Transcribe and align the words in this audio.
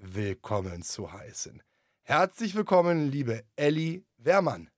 willkommen 0.00 0.82
zu 0.82 1.12
heißen. 1.12 1.62
Herzlich 2.02 2.54
willkommen, 2.54 3.10
liebe 3.10 3.44
Elli 3.56 4.04
Wehrmann. 4.16 4.70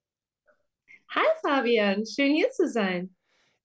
Hi 1.10 1.26
Fabian, 1.42 2.04
schön 2.06 2.34
hier 2.34 2.50
zu 2.50 2.68
sein. 2.68 3.14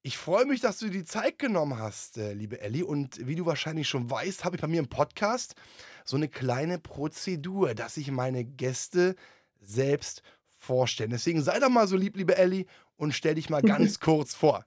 Ich 0.02 0.18
freue 0.18 0.46
mich, 0.46 0.60
dass 0.60 0.80
du 0.80 0.88
dir 0.88 1.00
die 1.00 1.06
Zeit 1.06 1.40
genommen 1.40 1.80
hast, 1.80 2.18
äh, 2.18 2.34
liebe 2.34 2.60
Elli. 2.60 2.84
Und 2.84 3.26
wie 3.26 3.36
du 3.36 3.46
wahrscheinlich 3.46 3.88
schon 3.88 4.10
weißt, 4.10 4.44
habe 4.44 4.58
ich 4.58 4.62
bei 4.62 4.68
mir 4.68 4.80
im 4.80 4.90
Podcast 4.90 5.56
so 6.04 6.18
eine 6.18 6.28
kleine 6.28 6.78
Prozedur, 6.78 7.74
dass 7.74 7.96
ich 7.96 8.12
meine 8.12 8.44
Gäste 8.44 9.16
selbst 9.62 10.22
vorstelle. 10.50 11.12
Deswegen 11.12 11.42
sei 11.42 11.60
doch 11.60 11.70
mal 11.70 11.88
so 11.88 11.96
lieb, 11.96 12.18
liebe 12.18 12.38
Elli, 12.38 12.68
und 12.98 13.14
stell 13.14 13.36
dich 13.36 13.50
mal 13.50 13.62
ganz 13.64 14.00
kurz 14.00 14.36
vor. 14.36 14.66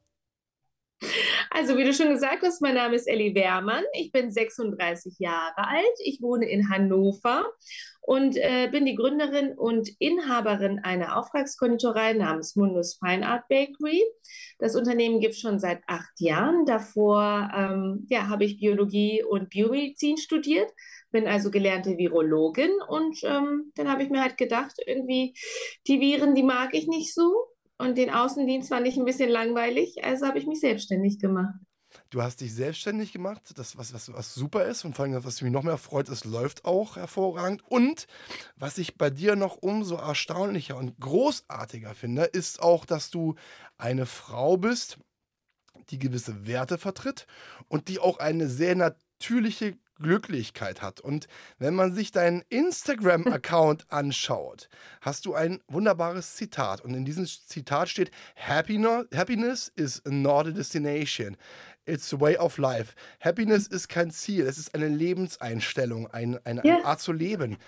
Also, 1.50 1.76
wie 1.76 1.84
du 1.84 1.92
schon 1.92 2.10
gesagt 2.10 2.42
hast, 2.42 2.62
mein 2.62 2.74
Name 2.74 2.96
ist 2.96 3.06
Elli 3.06 3.34
Wehrmann. 3.34 3.84
Ich 3.92 4.12
bin 4.12 4.30
36 4.30 5.18
Jahre 5.18 5.68
alt. 5.68 5.84
Ich 6.04 6.22
wohne 6.22 6.48
in 6.48 6.70
Hannover 6.70 7.44
und 8.00 8.36
äh, 8.36 8.68
bin 8.70 8.86
die 8.86 8.94
Gründerin 8.94 9.52
und 9.58 9.90
Inhaberin 9.98 10.78
einer 10.78 11.18
Auftragskonditorei 11.18 12.14
namens 12.14 12.56
Mundus 12.56 12.98
Fine 12.98 13.26
Art 13.26 13.48
Bakery. 13.48 14.02
Das 14.58 14.76
Unternehmen 14.76 15.20
gibt 15.20 15.34
es 15.34 15.40
schon 15.40 15.58
seit 15.58 15.82
acht 15.86 16.18
Jahren. 16.18 16.64
Davor 16.64 17.50
ähm, 17.54 18.06
ja, 18.08 18.28
habe 18.28 18.44
ich 18.44 18.58
Biologie 18.58 19.22
und 19.22 19.50
Biomedizin 19.50 20.16
studiert, 20.16 20.70
bin 21.10 21.26
also 21.26 21.50
gelernte 21.50 21.98
Virologin 21.98 22.70
und 22.88 23.18
ähm, 23.24 23.72
dann 23.74 23.90
habe 23.90 24.02
ich 24.02 24.10
mir 24.10 24.22
halt 24.22 24.36
gedacht, 24.38 24.74
irgendwie 24.86 25.34
die 25.86 26.00
Viren, 26.00 26.34
die 26.34 26.42
mag 26.42 26.74
ich 26.74 26.86
nicht 26.86 27.12
so 27.12 27.48
und 27.78 27.98
den 27.98 28.10
Außendienst 28.10 28.68
fand 28.68 28.86
ich 28.86 28.96
ein 28.96 29.04
bisschen 29.04 29.30
langweilig, 29.30 30.04
also 30.04 30.26
habe 30.26 30.38
ich 30.38 30.46
mich 30.46 30.60
selbstständig 30.60 31.18
gemacht. 31.18 31.54
Du 32.10 32.22
hast 32.22 32.40
dich 32.40 32.54
selbstständig 32.54 33.12
gemacht, 33.12 33.52
das, 33.56 33.76
was, 33.76 33.92
was, 33.94 34.12
was 34.12 34.34
super 34.34 34.64
ist 34.64 34.84
und 34.84 34.94
vor 34.94 35.04
allem, 35.04 35.24
was 35.24 35.42
mich 35.42 35.52
noch 35.52 35.62
mehr 35.62 35.78
freut, 35.78 36.08
es 36.08 36.24
läuft 36.24 36.64
auch 36.64 36.96
hervorragend. 36.96 37.62
Und 37.68 38.06
was 38.56 38.78
ich 38.78 38.96
bei 38.96 39.10
dir 39.10 39.36
noch 39.36 39.56
umso 39.56 39.96
erstaunlicher 39.96 40.76
und 40.76 40.98
großartiger 41.00 41.94
finde, 41.94 42.24
ist 42.24 42.60
auch, 42.60 42.84
dass 42.84 43.10
du 43.10 43.34
eine 43.78 44.06
Frau 44.06 44.56
bist, 44.56 44.98
die 45.90 45.98
gewisse 45.98 46.46
Werte 46.46 46.78
vertritt 46.78 47.26
und 47.68 47.88
die 47.88 47.98
auch 47.98 48.18
eine 48.18 48.48
sehr 48.48 48.74
natürliche 48.74 49.78
Glücklichkeit 50.00 50.82
hat. 50.82 51.00
Und 51.00 51.26
wenn 51.58 51.74
man 51.74 51.94
sich 51.94 52.12
deinen 52.12 52.42
Instagram-Account 52.48 53.86
anschaut, 53.90 54.68
hast 55.00 55.26
du 55.26 55.34
ein 55.34 55.60
wunderbares 55.68 56.36
Zitat. 56.36 56.80
Und 56.80 56.94
in 56.94 57.04
diesem 57.04 57.26
Zitat 57.26 57.88
steht: 57.88 58.10
Happiness 58.36 59.72
is 59.76 60.02
not 60.04 60.46
a 60.46 60.50
destination. 60.50 61.36
It's 61.86 62.12
a 62.12 62.20
way 62.20 62.36
of 62.36 62.58
life. 62.58 62.94
Happiness 63.20 63.68
ist 63.68 63.88
kein 63.88 64.10
Ziel, 64.10 64.46
es 64.46 64.58
ist 64.58 64.74
eine 64.74 64.88
Lebenseinstellung, 64.88 66.08
ein, 66.08 66.38
eine, 66.44 66.64
eine 66.64 66.84
Art 66.84 67.00
zu 67.00 67.12
leben. 67.12 67.58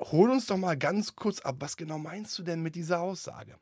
Hol 0.00 0.30
uns 0.30 0.46
doch 0.46 0.56
mal 0.56 0.76
ganz 0.76 1.14
kurz 1.14 1.38
ab, 1.40 1.56
was 1.60 1.76
genau 1.76 1.98
meinst 1.98 2.36
du 2.36 2.42
denn 2.42 2.62
mit 2.62 2.74
dieser 2.74 3.00
Aussage? 3.00 3.56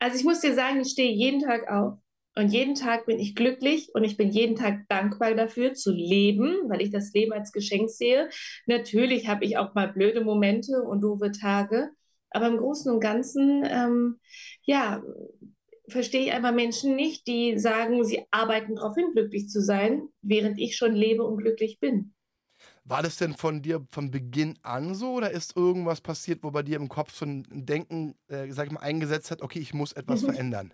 Also 0.00 0.16
ich 0.16 0.24
muss 0.24 0.40
dir 0.40 0.54
sagen, 0.54 0.80
ich 0.80 0.90
stehe 0.90 1.12
jeden 1.12 1.40
Tag 1.40 1.70
auf 1.70 1.98
und 2.34 2.48
jeden 2.48 2.74
Tag 2.74 3.06
bin 3.06 3.18
ich 3.18 3.34
glücklich 3.34 3.90
und 3.94 4.04
ich 4.04 4.16
bin 4.16 4.30
jeden 4.30 4.56
Tag 4.56 4.88
dankbar 4.88 5.34
dafür 5.34 5.74
zu 5.74 5.92
leben, 5.92 6.56
weil 6.68 6.80
ich 6.80 6.90
das 6.90 7.12
Leben 7.12 7.32
als 7.32 7.52
Geschenk 7.52 7.90
sehe. 7.90 8.30
Natürlich 8.66 9.28
habe 9.28 9.44
ich 9.44 9.58
auch 9.58 9.74
mal 9.74 9.92
blöde 9.92 10.22
Momente 10.22 10.82
und 10.82 11.02
doofe 11.02 11.30
Tage, 11.32 11.90
aber 12.30 12.46
im 12.46 12.56
Großen 12.56 12.90
und 12.92 13.00
Ganzen, 13.00 13.64
ähm, 13.68 14.18
ja, 14.64 15.02
verstehe 15.88 16.24
ich 16.26 16.32
einfach 16.32 16.52
Menschen 16.54 16.96
nicht, 16.96 17.26
die 17.26 17.58
sagen, 17.58 18.04
sie 18.04 18.24
arbeiten 18.30 18.76
darauf 18.76 18.94
hin, 18.94 19.12
glücklich 19.12 19.48
zu 19.48 19.60
sein, 19.60 20.08
während 20.22 20.58
ich 20.58 20.76
schon 20.76 20.94
lebe 20.94 21.24
und 21.24 21.38
glücklich 21.38 21.80
bin. 21.80 22.14
War 22.84 23.02
das 23.02 23.16
denn 23.16 23.34
von 23.34 23.62
dir 23.62 23.86
von 23.90 24.10
Beginn 24.10 24.58
an 24.62 24.94
so 24.94 25.12
oder 25.14 25.30
ist 25.30 25.56
irgendwas 25.56 26.00
passiert, 26.00 26.42
wo 26.42 26.50
bei 26.50 26.62
dir 26.62 26.76
im 26.76 26.88
Kopf 26.88 27.14
so 27.14 27.24
ein 27.24 27.46
Denken, 27.50 28.14
äh, 28.28 28.50
sag 28.50 28.66
ich 28.66 28.72
mal, 28.72 28.80
eingesetzt 28.80 29.30
hat, 29.30 29.42
okay, 29.42 29.60
ich 29.60 29.74
muss 29.74 29.92
etwas 29.92 30.22
verändern? 30.22 30.72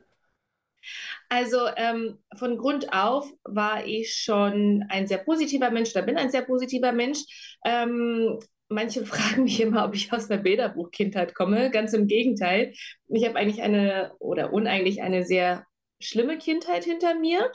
Also 1.28 1.58
ähm, 1.76 2.18
von 2.36 2.58
Grund 2.58 2.92
auf 2.92 3.30
war 3.44 3.86
ich 3.86 4.14
schon 4.14 4.84
ein 4.88 5.06
sehr 5.06 5.18
positiver 5.18 5.70
Mensch, 5.70 5.92
da 5.92 6.00
bin 6.00 6.16
ein 6.16 6.30
sehr 6.30 6.42
positiver 6.42 6.92
Mensch. 6.92 7.20
Ähm, 7.64 8.38
manche 8.68 9.04
fragen 9.06 9.44
mich 9.44 9.60
immer, 9.60 9.84
ob 9.84 9.94
ich 9.94 10.12
aus 10.12 10.30
einer 10.30 10.42
Bilderbuchkindheit 10.42 11.34
komme. 11.34 11.70
Ganz 11.70 11.92
im 11.92 12.06
Gegenteil. 12.06 12.72
Ich 13.08 13.26
habe 13.26 13.36
eigentlich 13.36 13.62
eine 13.62 14.12
oder 14.18 14.52
uneigentlich 14.52 15.02
eine 15.02 15.24
sehr 15.24 15.64
schlimme 16.00 16.38
Kindheit 16.38 16.84
hinter 16.84 17.14
mir. 17.14 17.50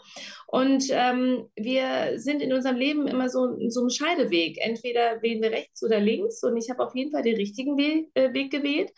Und 0.48 0.86
ähm, 0.90 1.50
wir 1.56 2.20
sind 2.20 2.42
in 2.42 2.54
unserem 2.54 2.76
Leben 2.76 3.08
immer 3.08 3.30
so 3.30 3.58
so 3.70 3.82
einem 3.82 3.90
Scheideweg. 3.90 4.58
Entweder 4.60 5.22
wählen 5.22 5.42
wir 5.42 5.52
rechts 5.52 5.84
oder 5.84 6.00
links. 6.00 6.44
Und 6.44 6.58
ich 6.58 6.70
habe 6.70 6.86
auf 6.86 6.96
jeden 6.96 7.12
Fall 7.12 7.24
den 7.24 7.36
richtigen 7.36 7.78
Weg, 7.78 8.10
äh, 8.16 8.34
Weg 8.34 8.52
gewählt. 8.52 8.92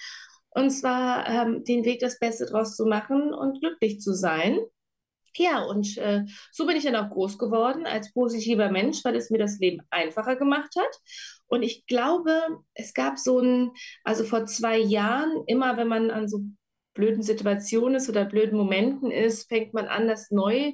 Und 0.56 0.72
zwar 0.72 1.28
ähm, 1.28 1.64
den 1.64 1.86
Weg, 1.86 2.00
das 2.00 2.18
Beste 2.18 2.46
draus 2.46 2.76
zu 2.76 2.86
machen 2.86 3.34
und 3.34 3.60
glücklich 3.60 4.00
zu 4.00 4.14
sein. 4.14 4.58
Ja, 5.38 5.64
und 5.64 5.98
äh, 5.98 6.24
so 6.54 6.66
bin 6.66 6.78
ich 6.78 6.86
dann 6.86 6.96
auch 6.96 7.10
groß 7.10 7.38
geworden 7.38 7.86
als 7.86 8.14
positiver 8.14 8.72
Mensch, 8.72 9.04
weil 9.04 9.18
es 9.18 9.30
mir 9.30 9.38
das 9.38 9.60
Leben 9.60 9.82
einfacher 9.90 10.38
gemacht 10.38 10.74
hat. 10.78 11.00
Und 11.48 11.62
ich 11.62 11.86
glaube, 11.88 12.32
es 12.74 12.94
gab 12.94 13.20
so 13.20 13.40
ein, 13.40 13.72
also 14.06 14.24
vor 14.24 14.46
zwei 14.46 14.78
Jahren, 14.78 15.44
immer 15.48 15.76
wenn 15.76 15.90
man 15.90 16.10
an 16.10 16.30
so 16.30 16.40
blöden 16.94 17.22
Situationen 17.22 17.96
ist 17.96 18.10
oder 18.10 18.24
blöden 18.24 18.58
Momenten 18.58 19.12
ist, 19.12 19.50
fängt 19.50 19.74
man 19.74 19.88
an, 19.88 20.08
das 20.08 20.32
neu 20.32 20.72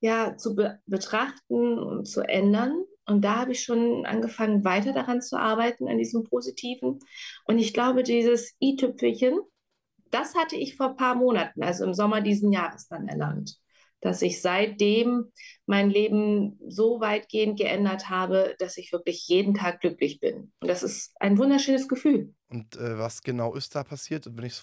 ja, 0.00 0.36
zu 0.36 0.54
be 0.54 0.78
betrachten 0.84 1.78
und 1.78 2.06
zu 2.06 2.20
ändern. 2.20 2.84
Und 3.06 3.22
da 3.22 3.36
habe 3.36 3.52
ich 3.52 3.62
schon 3.62 4.06
angefangen, 4.06 4.64
weiter 4.64 4.92
daran 4.92 5.20
zu 5.22 5.36
arbeiten, 5.36 5.88
an 5.88 5.98
diesem 5.98 6.24
Positiven. 6.24 7.00
Und 7.44 7.58
ich 7.58 7.74
glaube, 7.74 8.02
dieses 8.02 8.54
i-Tüpfelchen, 8.60 9.40
das 10.10 10.34
hatte 10.34 10.56
ich 10.56 10.76
vor 10.76 10.90
ein 10.90 10.96
paar 10.96 11.14
Monaten, 11.14 11.62
also 11.62 11.84
im 11.84 11.94
Sommer 11.94 12.20
diesen 12.20 12.52
Jahres 12.52 12.86
dann 12.86 13.08
erlangt, 13.08 13.56
dass 14.00 14.22
ich 14.22 14.42
seitdem 14.42 15.32
mein 15.66 15.90
Leben 15.90 16.58
so 16.68 17.00
weitgehend 17.00 17.58
geändert 17.58 18.10
habe, 18.10 18.54
dass 18.58 18.76
ich 18.76 18.92
wirklich 18.92 19.26
jeden 19.26 19.54
Tag 19.54 19.80
glücklich 19.80 20.20
bin. 20.20 20.52
Und 20.60 20.68
das 20.68 20.82
ist 20.82 21.14
ein 21.18 21.38
wunderschönes 21.38 21.88
Gefühl. 21.88 22.34
Und 22.48 22.76
äh, 22.76 22.98
was 22.98 23.22
genau 23.22 23.54
ist 23.54 23.74
da 23.74 23.84
passiert? 23.84 24.28
Wenn 24.30 24.44
ich 24.44 24.60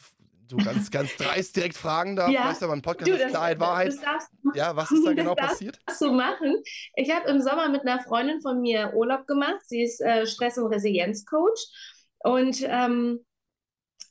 so 0.50 0.58
ganz, 0.58 0.90
ganz 0.90 1.16
dreist 1.16 1.56
direkt 1.56 1.78
fragen 1.78 2.16
darf, 2.16 2.32
ja. 2.32 2.46
weißt 2.46 2.62
du, 2.62 2.68
mein 2.68 2.82
Podcast 2.82 3.08
du, 3.08 3.14
das, 3.14 3.26
ist 3.26 3.30
Klarheit, 3.30 3.60
Wahrheit. 3.60 3.94
Ja, 4.56 4.76
was 4.76 4.92
ist 4.92 5.06
da 5.06 5.14
genau 5.14 5.36
das 5.36 5.48
passiert? 5.48 5.80
Das 5.86 6.00
so 6.00 6.12
machen. 6.12 6.56
Ich 6.96 7.12
habe 7.12 7.30
im 7.30 7.42
Sommer 7.42 7.70
mit 7.70 7.82
einer 7.82 8.02
Freundin 8.02 8.42
von 8.42 8.62
mir 8.62 8.94
Urlaub 8.96 9.28
gemacht. 9.28 9.60
Sie 9.66 9.84
ist 9.84 10.02
äh, 10.02 10.26
Stress- 10.26 10.58
und 10.58 10.68
Resilienzcoach. 10.68 11.68
Und 12.20 12.64
ähm, 12.64 13.20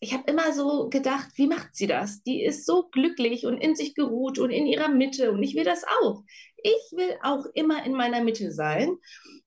ich 0.01 0.15
habe 0.15 0.31
immer 0.31 0.53
so 0.53 0.89
gedacht, 0.89 1.31
wie 1.35 1.49
macht 1.49 1.75
sie 1.75 1.89
das? 1.89 2.23
Die 2.23 2.45
ist 2.45 2.67
so 2.67 2.89
glücklich 2.89 3.45
und 3.45 3.59
in 3.59 3.75
sich 3.75 3.95
geruht 3.95 4.39
und 4.39 4.51
in 4.51 4.67
ihrer 4.67 4.89
Mitte. 4.89 5.33
Und 5.33 5.43
ich 5.43 5.57
will 5.57 5.65
das 5.65 5.85
auch. 6.03 6.23
Ich 6.63 6.93
will 6.93 7.17
auch 7.23 7.47
immer 7.55 7.85
in 7.85 7.93
meiner 7.93 8.23
Mitte 8.23 8.53
sein. 8.53 8.97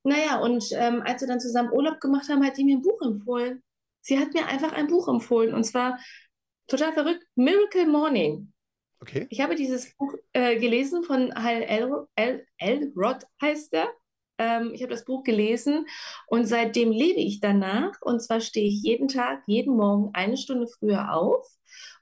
Naja, 0.03 0.39
und 0.39 0.65
ähm, 0.73 1.01
als 1.05 1.21
wir 1.21 1.27
dann 1.27 1.39
zusammen 1.39 1.71
Urlaub 1.71 2.01
gemacht 2.01 2.27
haben, 2.27 2.45
hat 2.45 2.57
sie 2.57 2.65
mir 2.65 2.77
ein 2.77 2.81
Buch 2.81 3.01
empfohlen. 3.01 3.63
Sie 4.01 4.19
hat 4.19 4.33
mir 4.33 4.47
einfach 4.47 4.73
ein 4.73 4.87
Buch 4.87 5.07
empfohlen. 5.07 5.53
Und 5.53 5.63
zwar 5.63 5.97
total 6.71 6.93
verrückt, 6.93 7.25
Miracle 7.35 7.85
Morning. 7.85 8.51
Okay. 9.01 9.27
Ich 9.29 9.41
habe 9.41 9.55
dieses 9.55 9.93
Buch 9.97 10.13
äh, 10.33 10.59
gelesen 10.59 11.03
von 11.03 11.33
Hal 11.35 11.63
Elrod, 11.63 13.23
heißt 13.41 13.73
er. 13.73 13.89
Ähm, 14.37 14.71
ich 14.73 14.81
habe 14.81 14.91
das 14.91 15.05
Buch 15.05 15.23
gelesen 15.23 15.85
und 16.27 16.45
seitdem 16.45 16.91
lebe 16.91 17.19
ich 17.19 17.39
danach. 17.39 17.93
Und 18.01 18.21
zwar 18.21 18.39
stehe 18.41 18.67
ich 18.67 18.81
jeden 18.83 19.07
Tag, 19.07 19.43
jeden 19.47 19.75
Morgen 19.75 20.11
eine 20.13 20.37
Stunde 20.37 20.67
früher 20.67 21.13
auf 21.13 21.45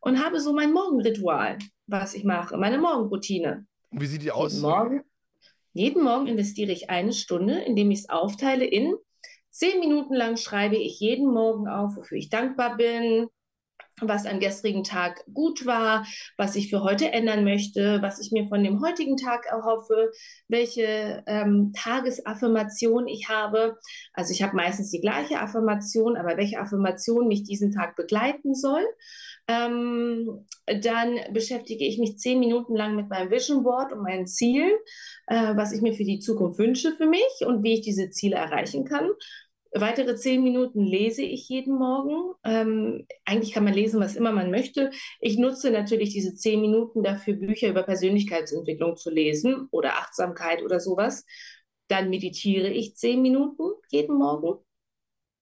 und 0.01 0.23
habe 0.23 0.39
so 0.39 0.53
mein 0.53 0.71
Morgenritual, 0.71 1.57
was 1.87 2.13
ich 2.13 2.23
mache, 2.23 2.57
meine 2.57 2.77
Morgenroutine. 2.77 3.65
Und 3.91 4.01
wie 4.01 4.05
sieht 4.05 4.21
die 4.21 4.31
aus? 4.31 4.53
Jeden 4.53 4.61
Morgen, 4.61 5.03
jeden 5.73 6.03
Morgen 6.03 6.27
investiere 6.27 6.71
ich 6.71 6.89
eine 6.89 7.13
Stunde, 7.13 7.59
indem 7.59 7.91
ich 7.91 7.99
es 7.99 8.09
aufteile 8.09 8.65
in 8.65 8.95
zehn 9.49 9.79
Minuten 9.79 10.13
lang 10.13 10.37
schreibe 10.37 10.77
ich 10.77 10.99
jeden 10.99 11.31
Morgen 11.33 11.67
auf, 11.67 11.95
wofür 11.95 12.17
ich 12.17 12.29
dankbar 12.29 12.77
bin, 12.77 13.27
was 14.01 14.25
am 14.25 14.39
gestrigen 14.39 14.83
Tag 14.83 15.23
gut 15.33 15.65
war, 15.65 16.05
was 16.37 16.55
ich 16.55 16.69
für 16.69 16.83
heute 16.83 17.11
ändern 17.11 17.43
möchte, 17.43 18.01
was 18.01 18.19
ich 18.19 18.31
mir 18.31 18.47
von 18.47 18.63
dem 18.63 18.81
heutigen 18.81 19.17
Tag 19.17 19.45
erhoffe, 19.45 20.11
welche 20.47 21.23
ähm, 21.27 21.73
Tagesaffirmation 21.75 23.07
ich 23.07 23.29
habe. 23.29 23.77
Also 24.13 24.33
ich 24.33 24.43
habe 24.43 24.55
meistens 24.55 24.91
die 24.91 25.01
gleiche 25.01 25.39
Affirmation, 25.39 26.17
aber 26.17 26.37
welche 26.37 26.59
Affirmation 26.59 27.27
mich 27.27 27.43
diesen 27.43 27.71
Tag 27.71 27.95
begleiten 27.95 28.55
soll. 28.55 28.85
Ähm, 29.47 30.45
dann 30.67 31.19
beschäftige 31.33 31.83
ich 31.83 31.97
mich 31.97 32.19
zehn 32.19 32.39
Minuten 32.39 32.75
lang 32.75 32.95
mit 32.95 33.09
meinem 33.09 33.31
Vision 33.31 33.63
Board 33.63 33.91
und 33.91 34.03
meinen 34.03 34.27
Zielen, 34.27 34.71
äh, 35.25 35.55
was 35.55 35.71
ich 35.71 35.81
mir 35.81 35.93
für 35.93 36.03
die 36.03 36.19
Zukunft 36.19 36.59
wünsche 36.59 36.91
für 36.91 37.07
mich 37.07 37.45
und 37.45 37.63
wie 37.63 37.73
ich 37.73 37.81
diese 37.81 38.11
Ziele 38.11 38.35
erreichen 38.35 38.85
kann. 38.85 39.09
Weitere 39.71 40.15
zehn 40.15 40.43
Minuten 40.43 40.83
lese 40.83 41.21
ich 41.21 41.47
jeden 41.47 41.77
Morgen. 41.77 42.33
Ähm, 42.43 43.05
eigentlich 43.25 43.53
kann 43.53 43.63
man 43.63 43.73
lesen, 43.73 43.99
was 43.99 44.15
immer 44.15 44.31
man 44.31 44.49
möchte. 44.49 44.89
Ich 45.19 45.37
nutze 45.37 45.71
natürlich 45.71 46.11
diese 46.11 46.33
zehn 46.33 46.61
Minuten 46.61 47.03
dafür, 47.03 47.35
Bücher 47.35 47.69
über 47.69 47.83
Persönlichkeitsentwicklung 47.83 48.97
zu 48.97 49.11
lesen 49.11 49.67
oder 49.71 49.93
Achtsamkeit 49.97 50.63
oder 50.63 50.79
sowas. 50.79 51.25
Dann 51.87 52.09
meditiere 52.09 52.69
ich 52.69 52.95
zehn 52.95 53.21
Minuten 53.21 53.63
jeden 53.89 54.17
Morgen. 54.17 54.59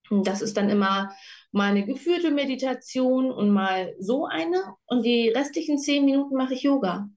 Und 0.10 0.28
das 0.28 0.42
ist 0.42 0.58
dann 0.58 0.70
immer 0.70 1.14
mal 1.52 1.70
eine 1.72 1.86
geführte 1.86 2.32
Meditation 2.32 3.32
und 3.32 3.50
mal 3.52 3.96
so 4.00 4.26
eine. 4.26 4.62
Und 4.86 5.04
die 5.04 5.30
restlichen 5.30 5.78
zehn 5.78 6.06
Minuten 6.06 6.36
mache 6.36 6.54
ich 6.54 6.64
Yoga. 6.64 7.10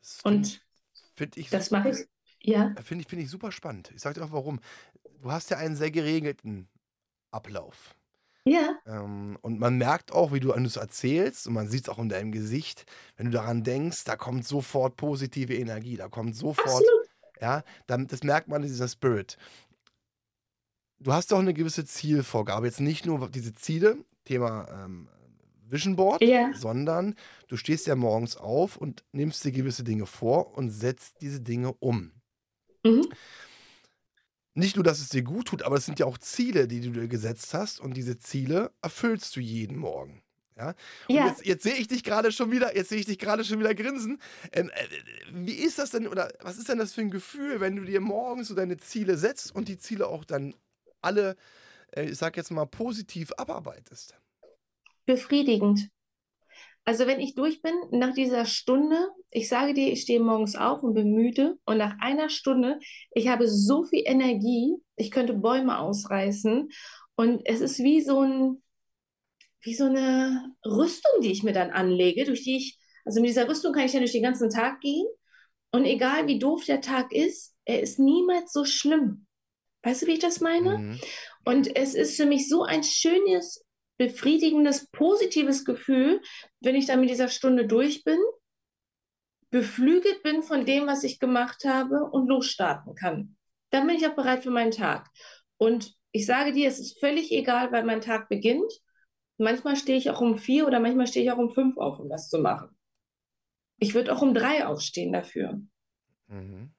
Das 0.00 0.20
Und 0.22 0.60
ich, 1.36 1.48
das 1.48 1.70
mache 1.70 1.90
ich, 1.90 1.96
ja. 2.40 2.74
finde 2.82 3.02
ich, 3.02 3.08
finde 3.08 3.24
ich 3.24 3.30
super 3.30 3.52
spannend. 3.52 3.90
Ich 3.94 4.02
sage 4.02 4.20
dir 4.20 4.26
auch 4.26 4.32
warum. 4.32 4.60
Du 5.24 5.32
hast 5.32 5.48
ja 5.48 5.56
einen 5.56 5.74
sehr 5.74 5.90
geregelten 5.90 6.68
Ablauf. 7.30 7.96
Ja, 8.44 8.76
Ähm, 8.84 9.38
und 9.40 9.58
man 9.58 9.78
merkt 9.78 10.12
auch, 10.12 10.34
wie 10.34 10.40
du 10.40 10.52
es 10.52 10.76
erzählst, 10.76 11.46
und 11.46 11.54
man 11.54 11.66
sieht 11.66 11.84
es 11.84 11.88
auch 11.88 11.98
in 11.98 12.10
deinem 12.10 12.30
Gesicht, 12.30 12.84
wenn 13.16 13.24
du 13.26 13.32
daran 13.32 13.64
denkst, 13.64 14.04
da 14.04 14.16
kommt 14.16 14.46
sofort 14.46 14.98
positive 14.98 15.54
Energie, 15.54 15.96
da 15.96 16.08
kommt 16.08 16.36
sofort, 16.36 16.68
absolut. 16.68 17.08
ja, 17.40 17.64
das 17.86 18.22
merkt 18.22 18.48
man 18.48 18.64
in 18.64 18.68
dieser 18.68 18.86
Spirit. 18.86 19.38
Du 20.98 21.10
hast 21.10 21.32
auch 21.32 21.38
eine 21.38 21.54
gewisse 21.54 21.86
Zielvorgabe, 21.86 22.66
jetzt 22.66 22.80
nicht 22.80 23.06
nur 23.06 23.30
diese 23.30 23.54
Ziele, 23.54 23.96
Thema 24.26 24.68
ähm, 24.84 25.08
Vision 25.70 25.96
Board, 25.96 26.20
Ja, 26.20 26.52
sondern 26.52 27.14
du 27.48 27.56
stehst 27.56 27.86
ja 27.86 27.96
morgens 27.96 28.36
auf 28.36 28.76
und 28.76 29.02
nimmst 29.12 29.42
dir 29.42 29.52
gewisse 29.52 29.84
Dinge 29.84 30.04
vor 30.04 30.54
und 30.58 30.68
setzt 30.68 31.22
diese 31.22 31.40
Dinge 31.40 31.72
um. 31.72 32.12
mhm. 32.84 33.08
Nicht 34.54 34.76
nur, 34.76 34.84
dass 34.84 35.00
es 35.00 35.08
dir 35.08 35.22
gut 35.22 35.48
tut, 35.48 35.62
aber 35.62 35.76
es 35.76 35.84
sind 35.84 35.98
ja 35.98 36.06
auch 36.06 36.16
Ziele, 36.18 36.68
die 36.68 36.80
du 36.80 36.90
dir 36.90 37.08
gesetzt 37.08 37.54
hast 37.54 37.80
und 37.80 37.96
diese 37.96 38.18
Ziele 38.18 38.70
erfüllst 38.82 39.34
du 39.34 39.40
jeden 39.40 39.76
Morgen. 39.76 40.22
Ja? 40.56 40.74
Und 41.08 41.16
Ja. 41.16 41.26
jetzt, 41.26 41.44
jetzt 41.44 41.62
sehe 41.64 41.74
ich 41.74 41.88
dich 41.88 42.04
gerade 42.04 42.30
schon 42.30 42.52
wieder, 42.52 42.76
jetzt 42.76 42.88
sehe 42.88 42.98
ich 42.98 43.06
dich 43.06 43.18
gerade 43.18 43.44
schon 43.44 43.58
wieder 43.58 43.74
grinsen. 43.74 44.20
Ähm, 44.52 44.70
äh, 44.70 44.86
wie 45.32 45.54
ist 45.54 45.78
das 45.80 45.90
denn 45.90 46.06
oder 46.06 46.32
was 46.40 46.56
ist 46.58 46.68
denn 46.68 46.78
das 46.78 46.92
für 46.92 47.00
ein 47.00 47.10
Gefühl, 47.10 47.60
wenn 47.60 47.74
du 47.74 47.84
dir 47.84 48.00
morgens 48.00 48.48
so 48.48 48.54
deine 48.54 48.76
Ziele 48.76 49.16
setzt 49.16 49.54
und 49.54 49.66
die 49.68 49.78
Ziele 49.78 50.06
auch 50.06 50.24
dann 50.24 50.54
alle, 51.02 51.36
äh, 51.96 52.04
ich 52.04 52.18
sag 52.18 52.36
jetzt 52.36 52.52
mal, 52.52 52.66
positiv 52.66 53.32
abarbeitest? 53.32 54.14
Befriedigend. 55.06 55.88
Also 56.86 57.06
wenn 57.06 57.20
ich 57.20 57.34
durch 57.34 57.62
bin, 57.62 57.74
nach 57.92 58.12
dieser 58.12 58.44
Stunde, 58.44 59.08
ich 59.30 59.48
sage 59.48 59.72
dir, 59.72 59.90
ich 59.90 60.02
stehe 60.02 60.20
morgens 60.20 60.54
auf 60.54 60.82
und 60.82 60.94
bin 60.94 61.12
müde 61.12 61.56
und 61.64 61.78
nach 61.78 61.96
einer 62.00 62.28
Stunde, 62.28 62.78
ich 63.12 63.28
habe 63.28 63.48
so 63.48 63.84
viel 63.84 64.02
Energie, 64.04 64.74
ich 64.96 65.10
könnte 65.10 65.32
Bäume 65.32 65.78
ausreißen 65.78 66.68
und 67.16 67.40
es 67.46 67.60
ist 67.60 67.78
wie 67.78 68.02
so 68.02 68.20
ein, 68.20 68.62
wie 69.62 69.74
so 69.74 69.84
eine 69.84 70.54
Rüstung, 70.64 71.22
die 71.22 71.32
ich 71.32 71.42
mir 71.42 71.54
dann 71.54 71.70
anlege, 71.70 72.24
durch 72.24 72.44
die 72.44 72.58
ich, 72.58 72.78
also 73.06 73.20
mit 73.20 73.30
dieser 73.30 73.48
Rüstung 73.48 73.72
kann 73.72 73.86
ich 73.86 73.94
ja 73.94 74.00
durch 74.00 74.12
den 74.12 74.22
ganzen 74.22 74.50
Tag 74.50 74.80
gehen 74.80 75.06
und 75.72 75.86
egal 75.86 76.26
wie 76.26 76.38
doof 76.38 76.66
der 76.66 76.82
Tag 76.82 77.12
ist, 77.12 77.54
er 77.64 77.80
ist 77.80 77.98
niemals 77.98 78.52
so 78.52 78.66
schlimm. 78.66 79.26
Weißt 79.84 80.02
du, 80.02 80.06
wie 80.06 80.12
ich 80.12 80.18
das 80.18 80.40
meine? 80.40 80.78
Mhm. 80.78 81.00
Und 81.44 81.76
es 81.76 81.94
ist 81.94 82.16
für 82.16 82.26
mich 82.26 82.48
so 82.48 82.62
ein 82.62 82.82
schönes, 82.82 83.63
befriedigendes, 83.96 84.90
positives 84.90 85.64
Gefühl, 85.64 86.20
wenn 86.60 86.74
ich 86.74 86.86
dann 86.86 87.00
mit 87.00 87.10
dieser 87.10 87.28
Stunde 87.28 87.66
durch 87.66 88.04
bin, 88.04 88.18
beflügelt 89.50 90.22
bin 90.22 90.42
von 90.42 90.66
dem, 90.66 90.86
was 90.86 91.04
ich 91.04 91.20
gemacht 91.20 91.64
habe 91.64 92.04
und 92.10 92.28
losstarten 92.28 92.94
kann. 92.94 93.36
Dann 93.70 93.86
bin 93.86 93.96
ich 93.96 94.06
auch 94.06 94.16
bereit 94.16 94.42
für 94.42 94.50
meinen 94.50 94.72
Tag. 94.72 95.08
Und 95.58 95.94
ich 96.10 96.26
sage 96.26 96.52
dir, 96.52 96.68
es 96.68 96.80
ist 96.80 96.98
völlig 96.98 97.30
egal, 97.30 97.70
wann 97.70 97.86
mein 97.86 98.00
Tag 98.00 98.28
beginnt. 98.28 98.72
Manchmal 99.38 99.76
stehe 99.76 99.98
ich 99.98 100.10
auch 100.10 100.20
um 100.20 100.38
vier 100.38 100.66
oder 100.66 100.80
manchmal 100.80 101.06
stehe 101.06 101.24
ich 101.24 101.30
auch 101.30 101.38
um 101.38 101.50
fünf 101.50 101.76
auf, 101.76 102.00
um 102.00 102.08
das 102.08 102.28
zu 102.28 102.38
machen. 102.38 102.76
Ich 103.78 103.94
würde 103.94 104.12
auch 104.12 104.22
um 104.22 104.34
drei 104.34 104.66
aufstehen 104.66 105.12
dafür. 105.12 105.60
Mhm. 106.26 106.73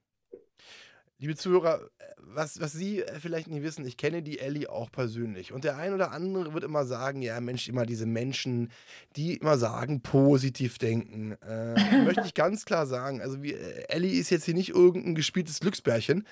Liebe 1.26 1.36
Zuhörer, 1.36 1.82
äh, 1.98 2.04
was, 2.20 2.60
was 2.62 2.72
Sie 2.74 3.02
äh, 3.02 3.20
vielleicht 3.20 3.48
nicht 3.48 3.64
wissen, 3.64 3.84
ich 3.84 3.98
kenne 3.98 4.22
die 4.22 4.38
Ellie 4.38 4.70
auch 4.70 4.92
persönlich. 4.92 5.52
Und 5.52 5.64
der 5.64 5.76
ein 5.76 5.92
oder 5.92 6.12
andere 6.12 6.54
wird 6.54 6.64
immer 6.64 6.86
sagen, 6.86 7.24
ja 7.24 7.42
Mensch, 7.42 7.68
immer 7.68 7.88
diese 7.88 8.06
Menschen, 8.06 8.70
die 9.16 9.38
immer 9.38 9.58
sagen, 9.58 10.02
positiv 10.02 10.78
denken. 10.78 11.36
Äh, 11.42 12.04
möchte 12.06 12.22
ich 12.28 12.36
ganz 12.36 12.66
klar 12.66 12.86
sagen, 12.86 13.22
also 13.22 13.42
wie, 13.42 13.54
äh, 13.54 13.86
Ellie 13.90 14.20
ist 14.20 14.30
jetzt 14.30 14.46
hier 14.46 14.54
nicht 14.54 14.70
irgendein 14.70 15.16
gespieltes 15.16 15.62
Glücksbärchen, 15.62 16.28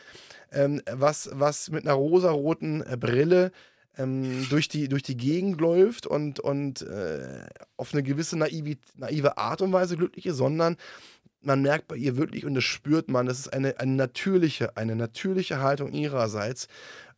ähm, 0.51 0.79
was, 0.91 1.31
was 1.33 1.71
mit 1.71 1.87
einer 1.87 1.95
rosaroten 1.95 2.83
Brille 2.99 3.51
ähm, 3.97 4.45
durch, 4.49 4.67
die, 4.67 4.87
durch 4.89 5.01
die 5.01 5.17
Gegend 5.17 5.59
läuft 5.59 6.05
und, 6.05 6.39
und 6.39 6.83
äh, 6.83 7.47
auf 7.77 7.93
eine 7.93 8.03
gewisse 8.03 8.37
naive, 8.37 8.77
naive 8.95 9.37
Art 9.37 9.63
und 9.63 9.73
Weise 9.73 9.97
glücklich 9.97 10.27
ist, 10.27 10.37
sondern 10.37 10.77
man 11.43 11.61
merkt 11.61 11.87
bei 11.87 11.95
ihr 11.95 12.17
wirklich 12.17 12.45
und 12.45 12.55
das 12.55 12.63
spürt 12.63 13.09
man, 13.09 13.25
das 13.25 13.39
ist 13.39 13.53
eine, 13.53 13.79
eine 13.79 13.93
natürliche, 13.93 14.77
eine 14.77 14.95
natürliche 14.95 15.59
Haltung 15.59 15.91
ihrerseits, 15.91 16.67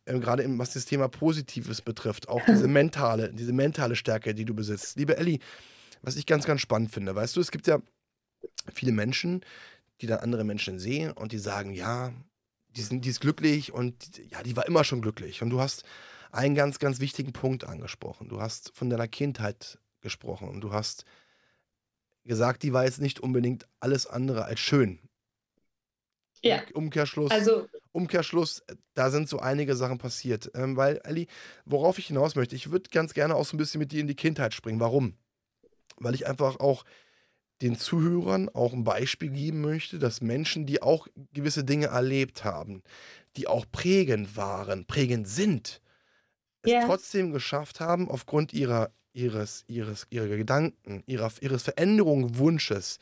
ähm, 0.05 0.21
gerade 0.21 0.43
im, 0.43 0.59
was 0.59 0.73
das 0.73 0.85
Thema 0.85 1.07
Positives 1.07 1.81
betrifft, 1.81 2.29
auch 2.29 2.43
diese 2.47 2.67
mentale, 2.67 3.31
diese 3.33 3.53
mentale 3.53 3.95
Stärke, 3.95 4.33
die 4.33 4.45
du 4.45 4.53
besitzt. 4.53 4.97
Liebe 4.97 5.17
Elli, 5.17 5.39
was 6.01 6.15
ich 6.15 6.25
ganz, 6.25 6.45
ganz 6.45 6.61
spannend 6.61 6.91
finde, 6.91 7.15
weißt 7.15 7.35
du, 7.35 7.41
es 7.41 7.51
gibt 7.51 7.67
ja 7.67 7.79
viele 8.73 8.91
Menschen, 8.91 9.41
die 10.01 10.07
dann 10.07 10.19
andere 10.19 10.43
Menschen 10.43 10.79
sehen 10.79 11.11
und 11.11 11.31
die 11.31 11.39
sagen, 11.39 11.71
ja, 11.71 12.13
die, 12.75 12.81
sind, 12.81 13.05
die 13.05 13.09
ist 13.09 13.21
glücklich 13.21 13.71
und 13.71 14.17
ja, 14.29 14.43
die 14.43 14.55
war 14.55 14.67
immer 14.67 14.83
schon 14.83 15.01
glücklich. 15.01 15.41
Und 15.41 15.49
du 15.49 15.61
hast 15.61 15.83
einen 16.31 16.55
ganz, 16.55 16.79
ganz 16.79 16.99
wichtigen 16.99 17.31
Punkt 17.31 17.63
angesprochen. 17.63 18.27
Du 18.27 18.41
hast 18.41 18.75
von 18.75 18.89
deiner 18.89 19.07
Kindheit 19.07 19.79
gesprochen 20.01 20.49
und 20.49 20.61
du 20.61 20.73
hast 20.73 21.05
gesagt, 22.25 22.63
die 22.63 22.73
war 22.73 22.85
jetzt 22.85 23.01
nicht 23.01 23.19
unbedingt 23.19 23.67
alles 23.79 24.07
andere 24.07 24.45
als 24.45 24.59
schön. 24.59 24.99
Ja, 26.41 26.61
Umkehrschluss, 26.73 27.31
also 27.31 27.67
Umkehrschluss, 27.91 28.63
da 28.93 29.09
sind 29.09 29.27
so 29.29 29.39
einige 29.39 29.75
Sachen 29.75 29.97
passiert. 29.97 30.51
Ähm, 30.53 30.75
weil, 30.75 31.01
Ali, 31.01 31.27
worauf 31.65 31.97
ich 31.97 32.07
hinaus 32.07 32.35
möchte, 32.35 32.55
ich 32.55 32.69
würde 32.69 32.89
ganz 32.91 33.13
gerne 33.13 33.35
auch 33.35 33.45
so 33.45 33.55
ein 33.55 33.57
bisschen 33.57 33.79
mit 33.79 33.91
dir 33.91 34.01
in 34.01 34.07
die 34.07 34.15
Kindheit 34.15 34.53
springen. 34.53 34.79
Warum? 34.79 35.17
Weil 35.97 36.13
ich 36.13 36.27
einfach 36.27 36.59
auch 36.59 36.83
den 37.61 37.77
Zuhörern 37.77 38.49
auch 38.49 38.73
ein 38.73 38.83
Beispiel 38.83 39.29
geben 39.29 39.61
möchte, 39.61 39.97
dass 39.97 40.21
Menschen, 40.21 40.65
die 40.65 40.81
auch 40.81 41.07
gewisse 41.33 41.63
Dinge 41.63 41.87
erlebt 41.87 42.43
haben, 42.43 42.83
die 43.37 43.47
auch 43.47 43.65
prägend 43.71 44.35
waren, 44.35 44.85
prägend 44.85 45.27
sind, 45.27 45.81
es 46.61 46.71
Ja. 46.71 46.85
trotzdem 46.85 47.31
geschafft 47.31 47.79
haben, 47.79 48.09
aufgrund 48.09 48.51
ihrer, 48.53 48.91
ihres, 49.15 49.63
ihres, 49.67 50.07
ihrer 50.09 50.27
Gedanken, 50.27 51.03
ihrer, 51.07 51.31
ihres 51.39 51.63
Veränderung, 51.63 52.37
Wunsches, 52.37 52.99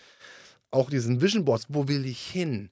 auch 0.71 0.89
diesen 0.89 1.21
Vision 1.21 1.45
Boards, 1.45 1.65
wo 1.69 1.87
will 1.87 2.05
ich 2.05 2.21
hin, 2.21 2.69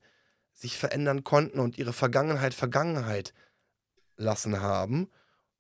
sich 0.54 0.78
verändern 0.78 1.24
konnten 1.24 1.60
und 1.60 1.78
ihre 1.78 1.94
Vergangenheit 1.94 2.54
Vergangenheit 2.54 3.34
lassen 4.18 4.62
haben 4.62 5.10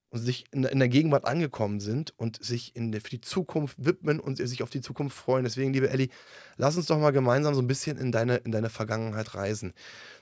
und 0.10 0.20
sich 0.20 0.46
in, 0.52 0.64
in 0.64 0.80
der 0.80 0.90
Gegenwart 0.90 1.26
angekommen 1.26 1.80
sind 1.80 2.14
und 2.18 2.44
sich 2.44 2.76
in 2.76 2.92
der, 2.92 3.02
für 3.02 3.10
die 3.10 3.22
Zukunft 3.22 3.78
widmen 3.84 4.20
und 4.20 4.38
sich 4.38 4.62
auf 4.62 4.70
die 4.70 4.82
Zukunft 4.82 5.18
freuen. 5.18 5.44
Deswegen, 5.44 5.74
liebe 5.74 5.90
Elli, 5.90 6.10
lass 6.58 6.78
uns 6.78 6.86
doch 6.86 7.00
mal 7.00 7.12
gemeinsam 7.12 7.56
so 7.56 7.62
ein 7.62 7.68
bisschen 7.68 7.98
in 7.98 8.12
deine, 8.12 8.38
in 8.38 8.52
deine 8.52 8.70
Vergangenheit 8.70 9.34
reisen. 9.34 9.74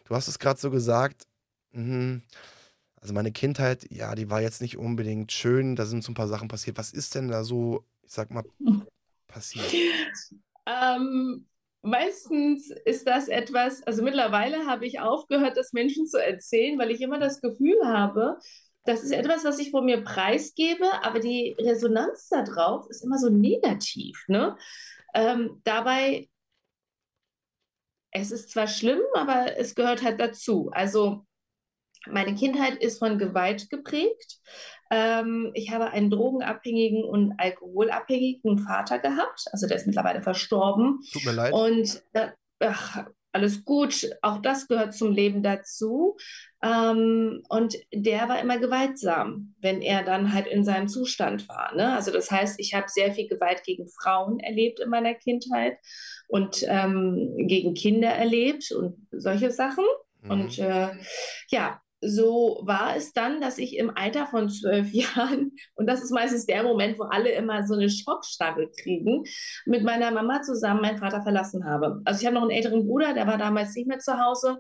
Du 0.06 0.16
hast 0.16 0.28
es 0.28 0.40
gerade 0.40 0.60
so 0.60 0.72
gesagt, 0.72 1.28
mhm, 1.72 2.22
also 3.02 3.14
meine 3.14 3.32
Kindheit, 3.32 3.88
ja, 3.92 4.16
die 4.16 4.30
war 4.30 4.42
jetzt 4.42 4.62
nicht 4.62 4.78
unbedingt 4.78 5.32
schön, 5.32 5.76
da 5.76 5.86
sind 5.86 6.04
so 6.04 6.12
ein 6.12 6.16
paar 6.16 6.28
Sachen 6.28 6.48
passiert. 6.48 6.78
Was 6.78 6.92
ist 6.92 7.16
denn 7.16 7.28
da 7.30 7.44
so, 7.44 7.86
ich 8.04 8.12
sag 8.12 8.32
mal, 8.32 8.44
passiert? 9.28 9.66
Ähm, 10.66 11.48
meistens 11.82 12.72
ist 12.86 13.08
das 13.08 13.28
etwas, 13.28 13.82
also 13.84 14.04
mittlerweile 14.04 14.66
habe 14.66 14.86
ich 14.86 15.00
aufgehört, 15.00 15.58
das 15.58 15.74
Menschen 15.74 16.08
zu 16.08 16.24
erzählen, 16.24 16.78
weil 16.78 16.92
ich 16.92 17.02
immer 17.02 17.20
das 17.20 17.42
Gefühl 17.42 17.80
habe, 17.86 18.38
das 18.84 19.04
ist 19.04 19.12
etwas, 19.12 19.44
was 19.44 19.60
ich 19.60 19.72
von 19.72 19.86
mir 19.86 20.04
preisgebe, 20.04 20.86
aber 21.04 21.20
die 21.20 21.56
Resonanz 21.60 22.28
darauf 22.30 22.90
ist 22.90 23.04
immer 23.04 23.18
so 23.18 23.30
negativ, 23.30 24.24
ne? 24.28 24.58
Ähm, 25.14 25.62
dabei, 25.64 26.30
es 28.12 28.32
ist 28.32 28.50
zwar 28.50 28.68
schlimm, 28.68 29.02
aber 29.16 29.58
es 29.58 29.76
gehört 29.76 30.04
halt 30.04 30.20
dazu. 30.20 30.70
Also 30.72 31.26
Meine 32.12 32.36
Kindheit 32.36 32.76
ist 32.78 33.00
von 33.00 33.18
Gewalt 33.18 33.70
geprägt. 33.70 34.40
Ähm, 34.92 35.52
ich 35.54 35.72
habe 35.72 35.92
einen 35.92 36.10
drogenabhängigen 36.10 37.04
und 37.04 37.34
alkoholabhängigen 37.38 38.60
Vater 38.60 39.00
gehabt. 39.00 39.46
Also 39.52 39.68
der 39.68 39.78
ist 39.78 39.88
mittlerweile 39.88 40.22
verstorben. 40.22 41.00
Tut 41.12 41.26
mir 41.26 41.34
leid. 41.34 41.54
Und 41.54 42.04
äh, 42.14 42.30
ach, 42.60 43.06
alles 43.32 43.64
gut, 43.64 44.10
auch 44.22 44.42
das 44.42 44.68
gehört 44.68 44.94
zum 44.94 45.12
Leben 45.12 45.44
dazu. 45.44 46.18
Ähm, 46.64 47.44
und 47.48 47.76
der 47.94 48.28
war 48.28 48.40
immer 48.40 48.58
gewaltsam, 48.58 49.54
wenn 49.62 49.82
er 49.82 50.04
dann 50.04 50.34
halt 50.34 50.48
in 50.48 50.64
seinem 50.64 50.88
Zustand 50.88 51.48
war. 51.48 51.76
Ne? 51.76 51.94
Also 51.94 52.12
das 52.12 52.32
heißt, 52.32 52.60
ich 52.60 52.74
habe 52.74 52.88
sehr 52.90 53.14
viel 53.14 53.28
Gewalt 53.28 53.64
gegen 53.64 53.88
Frauen 53.88 54.40
erlebt 54.40 54.80
in 54.80 54.90
meiner 54.90 55.14
Kindheit 55.14 55.78
und 56.28 56.64
ähm, 56.68 57.36
gegen 57.38 57.76
Kinder 57.76 58.10
erlebt 58.10 58.72
und 58.72 59.08
solche 59.12 59.52
Sachen. 59.52 59.86
Mhm. 60.22 60.32
Und 60.32 60.60
äh, 60.60 60.90
ja, 61.50 61.82
so 62.02 62.62
war 62.64 62.96
es 62.96 63.12
dann, 63.14 63.42
dass 63.42 63.58
ich 63.58 63.78
im 63.78 63.96
Alter 63.96 64.28
von 64.28 64.50
zwölf 64.50 64.92
Jahren, 64.94 65.52
und 65.76 65.88
das 65.88 66.02
ist 66.02 66.12
meistens 66.12 66.46
der 66.46 66.64
Moment, 66.64 67.00
wo 67.00 67.04
alle 67.04 67.32
immer 67.32 67.66
so 67.66 67.74
eine 67.74 67.90
Schockstarre 67.90 68.70
kriegen, 68.70 69.24
mit 69.66 69.84
meiner 69.84 70.12
Mama 70.12 70.42
zusammen 70.42 70.82
meinen 70.82 70.98
Vater 70.98 71.22
verlassen 71.22 71.66
habe. 71.66 72.02
Also 72.06 72.22
ich 72.22 72.26
habe 72.26 72.36
noch 72.36 72.44
einen 72.44 72.52
älteren 72.52 72.88
Bruder, 72.88 73.14
der 73.14 73.28
war 73.28 73.38
damals 73.38 73.76
nicht 73.76 73.88
mehr 73.88 74.00
zu 74.00 74.18
Hause. 74.20 74.60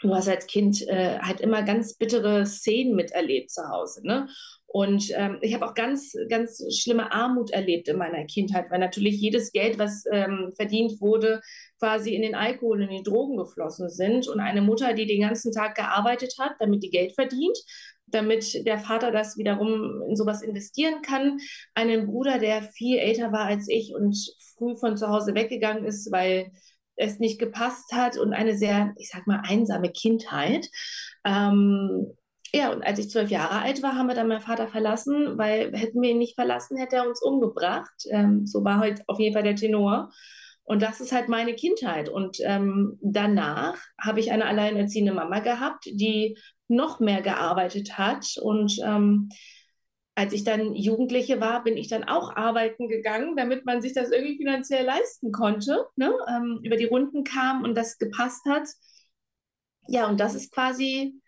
Du 0.00 0.14
hast 0.14 0.28
als 0.28 0.46
Kind 0.46 0.80
äh, 0.88 1.18
halt 1.18 1.40
immer 1.40 1.62
ganz 1.62 1.94
bittere 1.94 2.46
Szenen 2.46 2.96
miterlebt 2.96 3.50
zu 3.50 3.68
Hause. 3.68 4.00
Ne? 4.06 4.28
Und 4.72 5.10
ähm, 5.16 5.38
ich 5.40 5.52
habe 5.52 5.66
auch 5.66 5.74
ganz, 5.74 6.14
ganz 6.28 6.62
schlimme 6.72 7.10
Armut 7.10 7.50
erlebt 7.50 7.88
in 7.88 7.98
meiner 7.98 8.24
Kindheit, 8.26 8.70
weil 8.70 8.78
natürlich 8.78 9.20
jedes 9.20 9.50
Geld, 9.50 9.80
was 9.80 10.04
ähm, 10.12 10.52
verdient 10.54 11.00
wurde, 11.00 11.40
quasi 11.80 12.14
in 12.14 12.22
den 12.22 12.36
Alkohol 12.36 12.82
in 12.82 12.90
die 12.90 13.02
Drogen 13.02 13.36
geflossen 13.36 13.90
sind. 13.90 14.28
Und 14.28 14.38
eine 14.38 14.62
Mutter, 14.62 14.94
die 14.94 15.06
den 15.06 15.22
ganzen 15.22 15.52
Tag 15.52 15.74
gearbeitet 15.74 16.34
hat, 16.38 16.52
damit 16.60 16.84
die 16.84 16.90
Geld 16.90 17.14
verdient, 17.16 17.58
damit 18.06 18.64
der 18.64 18.78
Vater 18.78 19.10
das 19.10 19.36
wiederum 19.36 20.02
in 20.08 20.14
sowas 20.14 20.40
investieren 20.40 21.02
kann. 21.02 21.38
Einen 21.74 22.06
Bruder, 22.06 22.38
der 22.38 22.62
viel 22.62 22.98
älter 22.98 23.32
war 23.32 23.46
als 23.46 23.68
ich 23.68 23.92
und 23.92 24.16
früh 24.56 24.76
von 24.76 24.96
zu 24.96 25.08
Hause 25.08 25.34
weggegangen 25.34 25.84
ist, 25.84 26.12
weil 26.12 26.52
es 26.94 27.18
nicht 27.18 27.40
gepasst 27.40 27.92
hat 27.92 28.18
und 28.18 28.34
eine 28.34 28.56
sehr, 28.56 28.94
ich 28.98 29.10
sag 29.10 29.26
mal, 29.26 29.42
einsame 29.44 29.90
Kindheit. 29.90 30.68
Ähm, 31.24 32.12
ja, 32.52 32.72
und 32.72 32.82
als 32.82 32.98
ich 32.98 33.10
zwölf 33.10 33.30
Jahre 33.30 33.60
alt 33.60 33.82
war, 33.82 33.94
haben 33.94 34.08
wir 34.08 34.14
dann 34.14 34.28
meinen 34.28 34.40
Vater 34.40 34.68
verlassen, 34.68 35.38
weil 35.38 35.72
hätten 35.76 36.02
wir 36.02 36.10
ihn 36.10 36.18
nicht 36.18 36.34
verlassen, 36.34 36.76
hätte 36.78 36.96
er 36.96 37.08
uns 37.08 37.22
umgebracht. 37.22 38.04
Ähm, 38.10 38.46
so 38.46 38.64
war 38.64 38.80
heute 38.80 39.02
auf 39.06 39.18
jeden 39.18 39.34
Fall 39.34 39.42
der 39.42 39.56
Tenor. 39.56 40.10
Und 40.64 40.82
das 40.82 41.00
ist 41.00 41.12
halt 41.12 41.28
meine 41.28 41.54
Kindheit. 41.54 42.08
Und 42.08 42.38
ähm, 42.42 42.98
danach 43.02 43.76
habe 44.00 44.20
ich 44.20 44.30
eine 44.30 44.46
alleinerziehende 44.46 45.12
Mama 45.12 45.40
gehabt, 45.40 45.84
die 45.86 46.36
noch 46.68 47.00
mehr 47.00 47.22
gearbeitet 47.22 47.98
hat. 47.98 48.36
Und 48.40 48.78
ähm, 48.84 49.30
als 50.14 50.32
ich 50.32 50.44
dann 50.44 50.74
Jugendliche 50.74 51.40
war, 51.40 51.64
bin 51.64 51.76
ich 51.76 51.88
dann 51.88 52.04
auch 52.04 52.36
arbeiten 52.36 52.88
gegangen, 52.88 53.36
damit 53.36 53.64
man 53.64 53.80
sich 53.80 53.94
das 53.94 54.10
irgendwie 54.10 54.36
finanziell 54.36 54.84
leisten 54.84 55.32
konnte, 55.32 55.86
ne? 55.96 56.12
Ähm, 56.28 56.60
über 56.62 56.76
die 56.76 56.84
Runden 56.84 57.24
kam 57.24 57.64
und 57.64 57.74
das 57.74 57.98
gepasst 57.98 58.44
hat. 58.46 58.68
Ja, 59.88 60.08
und 60.08 60.20
das 60.20 60.34
ist 60.34 60.52
quasi 60.52 61.20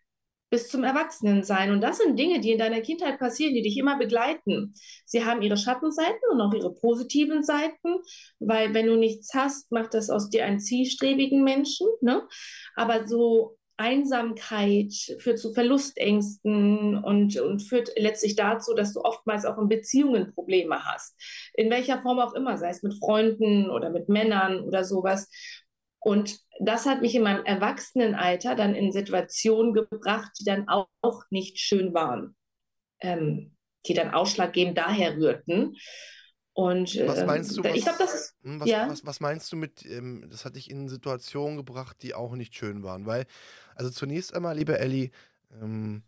bis 0.53 0.69
zum 0.69 0.85
Erwachsenensein. 0.85 1.73
Und 1.73 1.81
das 1.81 1.97
sind 1.97 2.19
Dinge, 2.19 2.39
die 2.39 2.53
in 2.53 2.59
deiner 2.59 2.83
Kindheit 2.83 3.19
passieren, 3.19 3.55
die 3.55 3.63
dich 3.63 3.79
immer 3.79 3.97
begleiten. 3.97 4.75
Sie 5.07 5.25
haben 5.25 5.41
ihre 5.41 5.57
Schattenseiten 5.57 6.21
und 6.31 6.43
auch 6.43 6.53
ihre 6.53 6.75
positiven 6.75 7.43
Seiten, 7.43 8.03
weil 8.39 8.75
wenn 8.75 8.87
du 8.87 8.97
nichts 8.97 9.33
hast, 9.33 9.73
macht 9.73 9.95
das 9.95 10.11
aus 10.11 10.29
dir 10.29 10.45
einen 10.45 10.61
zielstrebigen 10.61 11.43
Menschen. 11.43 11.89
Ne? 12.03 12.29
Aber 12.77 13.09
so 13.09 13.57
Einsamkeit 13.79 14.93
führt 15.21 15.39
zu 15.39 15.55
Verlustängsten 15.55 17.03
und, 17.03 17.41
und 17.41 17.61
führt 17.61 17.89
letztlich 17.97 18.37
dazu, 18.37 18.75
dass 18.75 18.93
du 18.93 19.01
oftmals 19.01 19.47
auch 19.47 19.57
in 19.57 19.71
Beziehungen 19.71 20.35
Probleme 20.35 20.85
hast. 20.85 21.15
In 21.55 21.71
welcher 21.71 22.03
Form 22.03 22.19
auch 22.19 22.35
immer, 22.35 22.59
sei 22.59 22.69
es 22.69 22.83
mit 22.83 22.93
Freunden 22.99 23.71
oder 23.71 23.89
mit 23.89 24.11
Männern 24.11 24.61
oder 24.61 24.85
sowas. 24.85 25.31
Und 25.99 26.41
das 26.65 26.87
hat 26.87 27.03
mich 27.03 27.15
in 27.15 27.23
meinem 27.23 27.45
Erwachsenenalter 27.45 28.55
dann 28.55 28.75
in 28.75 28.93
Situationen 28.93 29.75
gebracht, 29.75 30.33
die 30.39 30.45
dann 30.45 30.69
auch, 30.69 30.89
auch 31.01 31.23
nicht 31.31 31.59
schön 31.59 31.95
waren, 31.95 32.37
ähm, 33.01 33.57
die 33.87 33.95
dann 33.95 34.13
ausschlaggebend 34.15 34.79
daher 34.79 35.17
rührten. 35.17 35.77
Und 36.55 36.95
was 37.07 37.19
ähm, 37.19 37.27
meinst 37.27 37.57
du? 37.57 37.65
Was, 37.65 37.75
ich 37.75 37.83
glaube, 37.83 37.99
das 37.99 38.15
ist. 38.15 38.35
Hm, 38.43 38.61
was, 38.61 38.69
ja? 38.69 38.89
was, 38.89 39.07
was, 39.07 39.21
meinst 39.21 39.51
du 39.51 39.57
mit, 39.57 39.87
ähm, 39.87 40.27
das 40.31 40.45
hat 40.45 40.57
dich 40.57 40.71
in 40.71 40.89
Situationen 40.89 41.57
gebracht, 41.57 41.97
die 42.03 42.15
auch 42.15 42.35
nicht 42.35 42.55
schön 42.55 42.83
waren? 42.83 43.07
Weil, 43.07 43.27
also 43.75 43.91
zunächst 43.91 44.35
einmal, 44.35 44.57
liebe 44.57 44.79
Ellie, 44.79 45.11
ähm, 45.61 46.03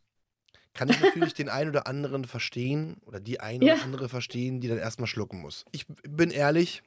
kann 0.74 0.88
ich 0.88 1.00
natürlich 1.00 1.34
den 1.34 1.48
einen 1.48 1.70
oder 1.70 1.86
anderen 1.86 2.24
verstehen 2.24 2.98
oder 3.06 3.20
die 3.20 3.40
eine 3.40 3.64
ja. 3.64 3.74
oder 3.74 3.84
andere 3.84 4.08
verstehen, 4.08 4.60
die 4.60 4.68
dann 4.68 4.78
erstmal 4.78 5.06
schlucken 5.06 5.40
muss. 5.40 5.64
Ich 5.72 5.86
bin 5.86 6.30
ehrlich, 6.30 6.82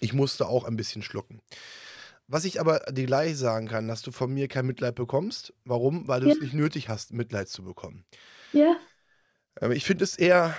ich 0.00 0.12
musste 0.12 0.48
auch 0.48 0.64
ein 0.64 0.76
bisschen 0.76 1.02
schlucken. 1.02 1.40
Was 2.30 2.44
ich 2.44 2.60
aber 2.60 2.80
dir 2.90 3.06
gleich 3.06 3.38
sagen 3.38 3.68
kann, 3.68 3.88
dass 3.88 4.02
du 4.02 4.12
von 4.12 4.32
mir 4.32 4.48
kein 4.48 4.66
Mitleid 4.66 4.94
bekommst. 4.94 5.54
Warum? 5.64 6.06
Weil 6.08 6.20
du 6.20 6.28
ja. 6.28 6.34
es 6.34 6.40
nicht 6.40 6.52
nötig 6.52 6.90
hast, 6.90 7.14
Mitleid 7.14 7.48
zu 7.48 7.64
bekommen. 7.64 8.04
Ja. 8.52 8.76
Ähm, 9.60 9.72
ich 9.72 9.84
finde 9.84 10.04
es 10.04 10.16
eher 10.16 10.54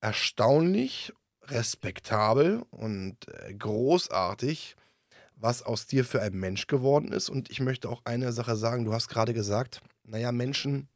erstaunlich, 0.00 1.14
respektabel 1.42 2.64
und 2.70 3.16
äh, 3.28 3.54
großartig, 3.54 4.76
was 5.36 5.62
aus 5.62 5.86
dir 5.86 6.04
für 6.04 6.20
ein 6.20 6.34
Mensch 6.34 6.66
geworden 6.66 7.12
ist. 7.12 7.30
Und 7.30 7.50
ich 7.50 7.60
möchte 7.60 7.88
auch 7.88 8.02
eine 8.04 8.32
Sache 8.32 8.56
sagen. 8.56 8.84
Du 8.84 8.92
hast 8.92 9.08
gerade 9.08 9.32
gesagt, 9.32 9.80
naja, 10.04 10.32
Menschen, 10.32 10.88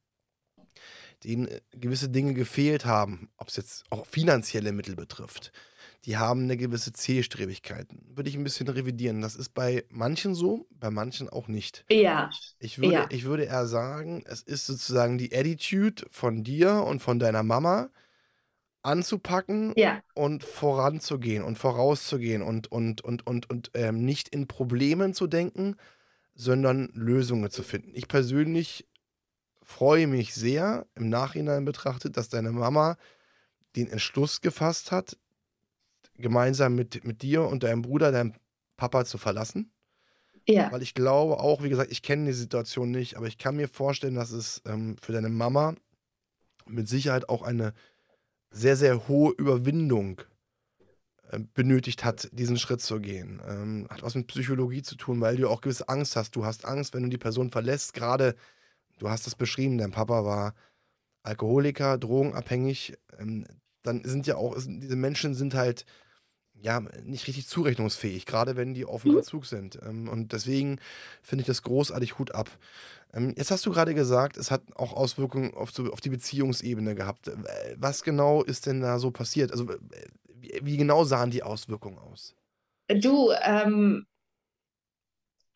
denen 1.25 1.49
äh, 1.49 1.61
gewisse 1.73 2.11
Dinge 2.11 2.35
gefehlt 2.35 2.85
haben, 2.85 3.31
ob 3.39 3.49
es 3.49 3.57
jetzt 3.57 3.85
auch 3.89 4.05
finanzielle 4.07 4.73
Mittel 4.73 4.97
betrifft, 4.97 5.51
die 6.07 6.16
haben 6.16 6.45
eine 6.45 6.57
gewisse 6.57 6.92
Zielstrebigkeit. 6.92 7.88
Würde 8.14 8.30
ich 8.30 8.37
ein 8.37 8.45
bisschen 8.45 8.69
revidieren. 8.69 9.21
Das 9.21 9.37
ist 9.37 9.50
bei 9.50 9.85
manchen 9.90 10.35
so, 10.35 10.66
bei 10.71 10.90
manchen 10.90 11.28
auch 11.28 11.47
nicht. 11.47 11.85
Ja. 11.90 12.30
Ich 12.59 12.78
würde, 12.78 12.92
ja. 12.92 13.07
ich 13.11 13.25
würde 13.25 13.45
eher 13.45 13.66
sagen, 13.66 14.25
es 14.26 14.42
ist 14.42 14.66
sozusagen 14.66 15.19
die 15.19 15.35
Attitude 15.37 16.07
von 16.11 16.42
dir 16.42 16.85
und 16.85 17.00
von 17.00 17.19
deiner 17.19 17.42
Mama 17.42 17.90
anzupacken 18.83 19.75
ja. 19.76 20.00
und 20.14 20.42
voranzugehen 20.42 21.45
und 21.45 21.59
vorauszugehen 21.59 22.40
und, 22.40 22.73
und, 22.73 23.02
und, 23.02 23.26
und, 23.26 23.50
und 23.50 23.71
ähm, 23.75 24.04
nicht 24.04 24.30
in 24.30 24.47
Problemen 24.47 25.12
zu 25.12 25.26
denken, 25.26 25.76
sondern 26.35 26.88
Lösungen 26.95 27.50
zu 27.50 27.62
finden. 27.62 27.90
Ich 27.95 28.09
persönlich 28.09 28.88
freue 29.62 30.07
mich 30.07 30.35
sehr 30.35 30.87
im 30.95 31.11
Nachhinein 31.11 31.66
betrachtet, 31.66 32.16
dass 32.16 32.30
deine 32.30 32.52
Mama 32.52 32.97
den 33.76 33.88
Entschluss 33.88 34.40
gefasst 34.40 34.90
hat, 34.90 35.19
gemeinsam 36.21 36.75
mit, 36.75 37.05
mit 37.05 37.23
dir 37.23 37.43
und 37.43 37.62
deinem 37.62 37.83
Bruder, 37.83 38.12
deinem 38.12 38.35
Papa 38.77 39.05
zu 39.05 39.19
verlassen. 39.19 39.73
Ja. 40.49 40.73
Weil 40.73 40.83
ich 40.83 40.95
glaube 40.95 41.39
auch, 41.39 41.62
wie 41.62 41.69
gesagt, 41.69 41.93
ich 41.93 42.03
kenne 42.03 42.27
die 42.27 42.33
Situation 42.33 42.91
nicht, 42.91 43.17
aber 43.17 43.27
ich 43.27 43.39
kann 43.39 43.57
mir 43.57 43.69
vorstellen, 43.69 44.15
dass 44.15 44.33
es 44.33 44.62
ähm, 44.67 44.97
für 45.00 45.12
deine 45.12 45.29
Mama 45.29 45.75
mit 46.67 46.89
Sicherheit 46.89 47.29
auch 47.29 47.43
eine 47.43 47.73
sehr, 48.50 48.77
sehr 48.77 49.09
hohe 49.09 49.33
Überwindung 49.33 50.23
äh, 51.31 51.41
benötigt 51.55 52.05
hat, 52.05 52.29
diesen 52.33 52.59
Schritt 52.59 52.81
zu 52.81 53.00
gehen. 53.00 53.41
Ähm, 53.47 53.87
hat 53.91 54.03
was 54.03 54.15
mit 54.15 54.27
Psychologie 54.27 54.83
zu 54.83 54.97
tun, 54.97 55.21
weil 55.21 55.37
du 55.37 55.49
auch 55.49 55.61
gewisse 55.61 55.89
Angst 55.89 56.17
hast. 56.17 56.35
Du 56.35 56.45
hast 56.45 56.65
Angst, 56.65 56.95
wenn 56.95 57.05
du 57.05 57.09
die 57.09 57.19
Person 57.19 57.50
verlässt. 57.50 57.95
Gerade, 57.95 58.35
du 58.99 59.09
hast 59.09 59.27
es 59.27 59.35
beschrieben, 59.35 59.79
dein 59.79 59.93
Papa 59.93 60.25
war 60.25 60.55
Alkoholiker, 61.23 61.99
drogenabhängig. 61.99 62.95
Ähm, 63.19 63.47
dann 63.83 64.03
sind 64.05 64.27
ja 64.27 64.37
auch, 64.37 64.57
diese 64.57 64.97
Menschen 64.97 65.35
sind 65.35 65.55
halt 65.55 65.85
ja, 66.62 66.81
nicht 67.05 67.26
richtig 67.26 67.47
zurechnungsfähig, 67.47 68.26
gerade 68.26 68.57
wenn 68.57 68.75
die 68.75 68.85
auf 68.85 69.02
dem 69.02 69.14
mhm. 69.14 69.23
Zug 69.23 69.47
sind. 69.47 69.79
Ähm, 69.83 70.09
und 70.09 70.33
deswegen 70.33 70.79
finde 71.23 71.43
ich 71.43 71.47
das 71.47 71.62
großartig 71.62 72.19
Hut 72.19 72.35
ab. 72.35 72.50
Ähm, 73.12 73.35
jetzt 73.37 73.50
hast 73.50 73.67
du 73.67 73.71
gerade 73.71 73.95
gesagt, 73.95 74.37
es 74.37 74.50
hat 74.50 74.62
auch 74.75 74.93
Auswirkungen 74.93 75.55
auf, 75.55 75.73
die 75.73 76.11
Beziehungsebene 76.11 76.95
gehabt. 76.95 77.31
Was 77.76 78.02
genau 78.02 78.43
ist 78.43 78.67
denn 78.67 78.81
da 78.81 78.99
so 78.99 79.11
passiert? 79.11 79.52
Also, 79.52 79.69
wie, 80.26 80.61
wie 80.62 80.76
genau 80.76 81.05
sahen 81.05 81.31
die 81.31 81.43
Auswirkungen 81.43 81.99
aus? 81.99 82.35
Du, 82.88 83.31
ähm, 83.43 84.07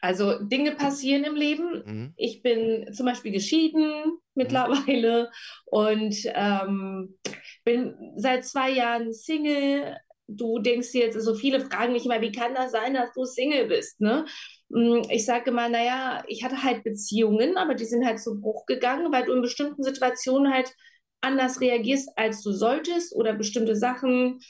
also 0.05 0.39
Dinge 0.39 0.73
passieren 0.73 1.25
im 1.25 1.35
Leben. 1.35 1.83
Mhm. 1.87 2.15
Ich 2.17 2.43
bin 2.43 2.93
zum 2.93 3.07
Beispiel 3.07 3.33
geschieden 3.33 3.89
mhm. 4.05 4.19
mittlerweile 4.35 5.23
mhm. 5.23 5.29
und 5.65 6.17
ähm, 6.27 7.19
bin 7.65 7.95
seit 8.17 8.45
zwei 8.45 8.71
Jahren 8.71 9.15
Single, 9.15 9.97
du 10.29 10.59
denkst 10.59 10.93
dir 10.93 11.07
jetzt, 11.07 11.21
so 11.21 11.35
viele 11.35 11.61
fragen 11.61 11.93
mich 11.93 12.07
immer, 12.07 12.21
wie 12.21 12.33
kann 12.33 12.55
das 12.55 12.73
sein, 12.73 12.95
dass 12.95 13.13
du 13.15 13.25
Single 13.25 13.67
bist, 13.67 14.01
ne? 14.01 14.25
Mm, 14.71 15.03
ich 15.11 15.25
sage 15.27 15.51
immer, 15.51 15.69
naja, 15.69 16.25
ich 16.29 16.45
hatte 16.45 16.63
halt 16.63 16.85
Beziehungen, 16.85 17.57
aber 17.57 17.75
die 17.75 17.85
sind 17.85 18.07
halt 18.07 18.21
zu 18.21 18.41
Bruch 18.41 18.67
gegangen, 18.67 19.13
weil 19.13 19.25
du 19.25 19.33
in 19.33 19.43
bestimmten 19.43 19.83
Situationen 19.83 20.53
halt 20.53 20.73
anders 21.21 21.61
reagierst, 21.61 22.11
als 22.17 22.43
du 22.43 22.53
solltest 22.53 23.15
oder 23.15 23.35
bestimmte 23.35 23.77
Sachen 23.77 24.41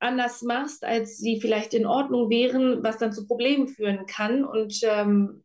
anders 0.00 0.42
machst, 0.42 0.84
als 0.84 1.18
sie 1.18 1.40
vielleicht 1.40 1.74
in 1.74 1.86
Ordnung 1.86 2.30
wären, 2.30 2.82
was 2.82 2.98
dann 2.98 3.12
zu 3.12 3.26
Problemen 3.26 3.68
führen 3.68 4.06
kann. 4.06 4.44
Und 4.44 4.80
ähm, 4.84 5.44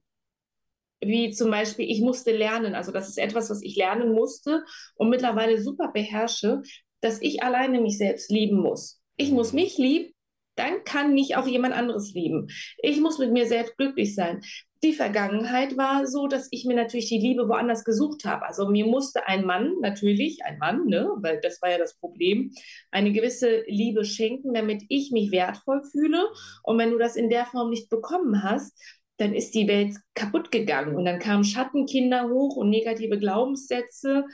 wie 1.01 1.31
zum 1.31 1.51
Beispiel, 1.51 1.89
ich 1.89 2.01
musste 2.01 2.31
lernen. 2.35 2.75
Also 2.75 2.91
das 2.91 3.09
ist 3.09 3.17
etwas, 3.17 3.49
was 3.49 3.61
ich 3.61 3.75
lernen 3.75 4.13
musste 4.13 4.63
und 4.95 5.09
mittlerweile 5.09 5.61
super 5.61 5.89
beherrsche, 5.91 6.61
dass 7.01 7.21
ich 7.21 7.43
alleine 7.43 7.81
mich 7.81 7.97
selbst 7.97 8.31
lieben 8.31 8.57
muss. 8.57 9.02
Ich 9.17 9.31
muss 9.31 9.53
mich 9.53 9.77
lieben, 9.77 10.13
dann 10.55 10.83
kann 10.83 11.13
mich 11.13 11.35
auch 11.35 11.47
jemand 11.47 11.73
anderes 11.73 12.13
lieben. 12.13 12.47
Ich 12.81 12.99
muss 12.99 13.17
mit 13.17 13.31
mir 13.31 13.47
selbst 13.47 13.77
glücklich 13.77 14.15
sein. 14.15 14.41
Die 14.83 14.93
Vergangenheit 14.93 15.77
war 15.77 16.05
so, 16.07 16.27
dass 16.27 16.49
ich 16.51 16.65
mir 16.65 16.75
natürlich 16.75 17.07
die 17.07 17.17
Liebe 17.17 17.47
woanders 17.47 17.85
gesucht 17.85 18.25
habe. 18.25 18.45
Also 18.45 18.67
mir 18.67 18.85
musste 18.85 19.27
ein 19.27 19.45
Mann, 19.45 19.75
natürlich 19.81 20.43
ein 20.43 20.57
Mann, 20.57 20.85
ne, 20.87 21.09
weil 21.17 21.39
das 21.39 21.61
war 21.61 21.71
ja 21.71 21.77
das 21.77 21.95
Problem, 21.97 22.51
eine 22.91 23.13
gewisse 23.13 23.63
Liebe 23.67 24.03
schenken, 24.03 24.53
damit 24.53 24.83
ich 24.89 25.11
mich 25.11 25.31
wertvoll 25.31 25.83
fühle. 25.83 26.27
Und 26.63 26.77
wenn 26.77 26.91
du 26.91 26.97
das 26.97 27.15
in 27.15 27.29
der 27.29 27.45
Form 27.45 27.69
nicht 27.69 27.89
bekommen 27.89 28.43
hast, 28.43 28.77
dann 29.17 29.33
ist 29.33 29.55
die 29.55 29.67
Welt 29.67 29.95
kaputt 30.15 30.51
gegangen 30.51 30.95
und 30.95 31.05
dann 31.05 31.19
kamen 31.19 31.43
Schattenkinder 31.43 32.29
hoch 32.29 32.57
und 32.57 32.69
negative 32.69 33.17
Glaubenssätze 33.17 34.25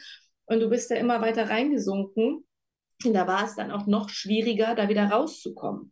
und 0.46 0.62
du 0.62 0.70
bist 0.70 0.90
da 0.90 0.96
immer 0.96 1.22
weiter 1.22 1.50
reingesunken. 1.50 2.44
Und 3.06 3.14
da 3.14 3.28
war 3.28 3.46
es 3.46 3.56
dann 3.56 3.72
auch 3.72 3.88
noch 3.88 4.10
schwieriger, 4.10 4.76
da 4.76 4.90
wieder 4.90 5.06
rauszukommen. 5.06 5.92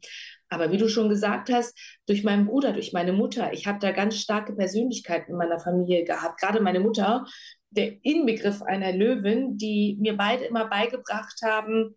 Aber 0.50 0.72
wie 0.72 0.78
du 0.78 0.90
schon 0.90 1.10
gesagt 1.10 1.50
hast, 1.52 1.78
durch 2.06 2.24
meinen 2.24 2.46
Bruder, 2.46 2.74
durch 2.74 2.94
meine 2.94 3.14
Mutter, 3.14 3.54
ich 3.54 3.68
habe 3.68 3.80
da 3.80 3.92
ganz 3.92 4.18
starke 4.18 4.54
Persönlichkeiten 4.54 5.32
in 5.32 5.38
meiner 5.38 5.60
Familie 5.60 6.04
gehabt. 6.04 6.40
Gerade 6.40 6.62
meine 6.62 6.80
Mutter, 6.80 7.26
der 7.70 8.04
Inbegriff 8.04 8.62
einer 8.62 8.92
Löwin, 8.94 9.58
die 9.58 9.98
mir 10.00 10.16
beide 10.16 10.46
immer 10.46 10.68
beigebracht 10.70 11.40
haben, 11.44 11.96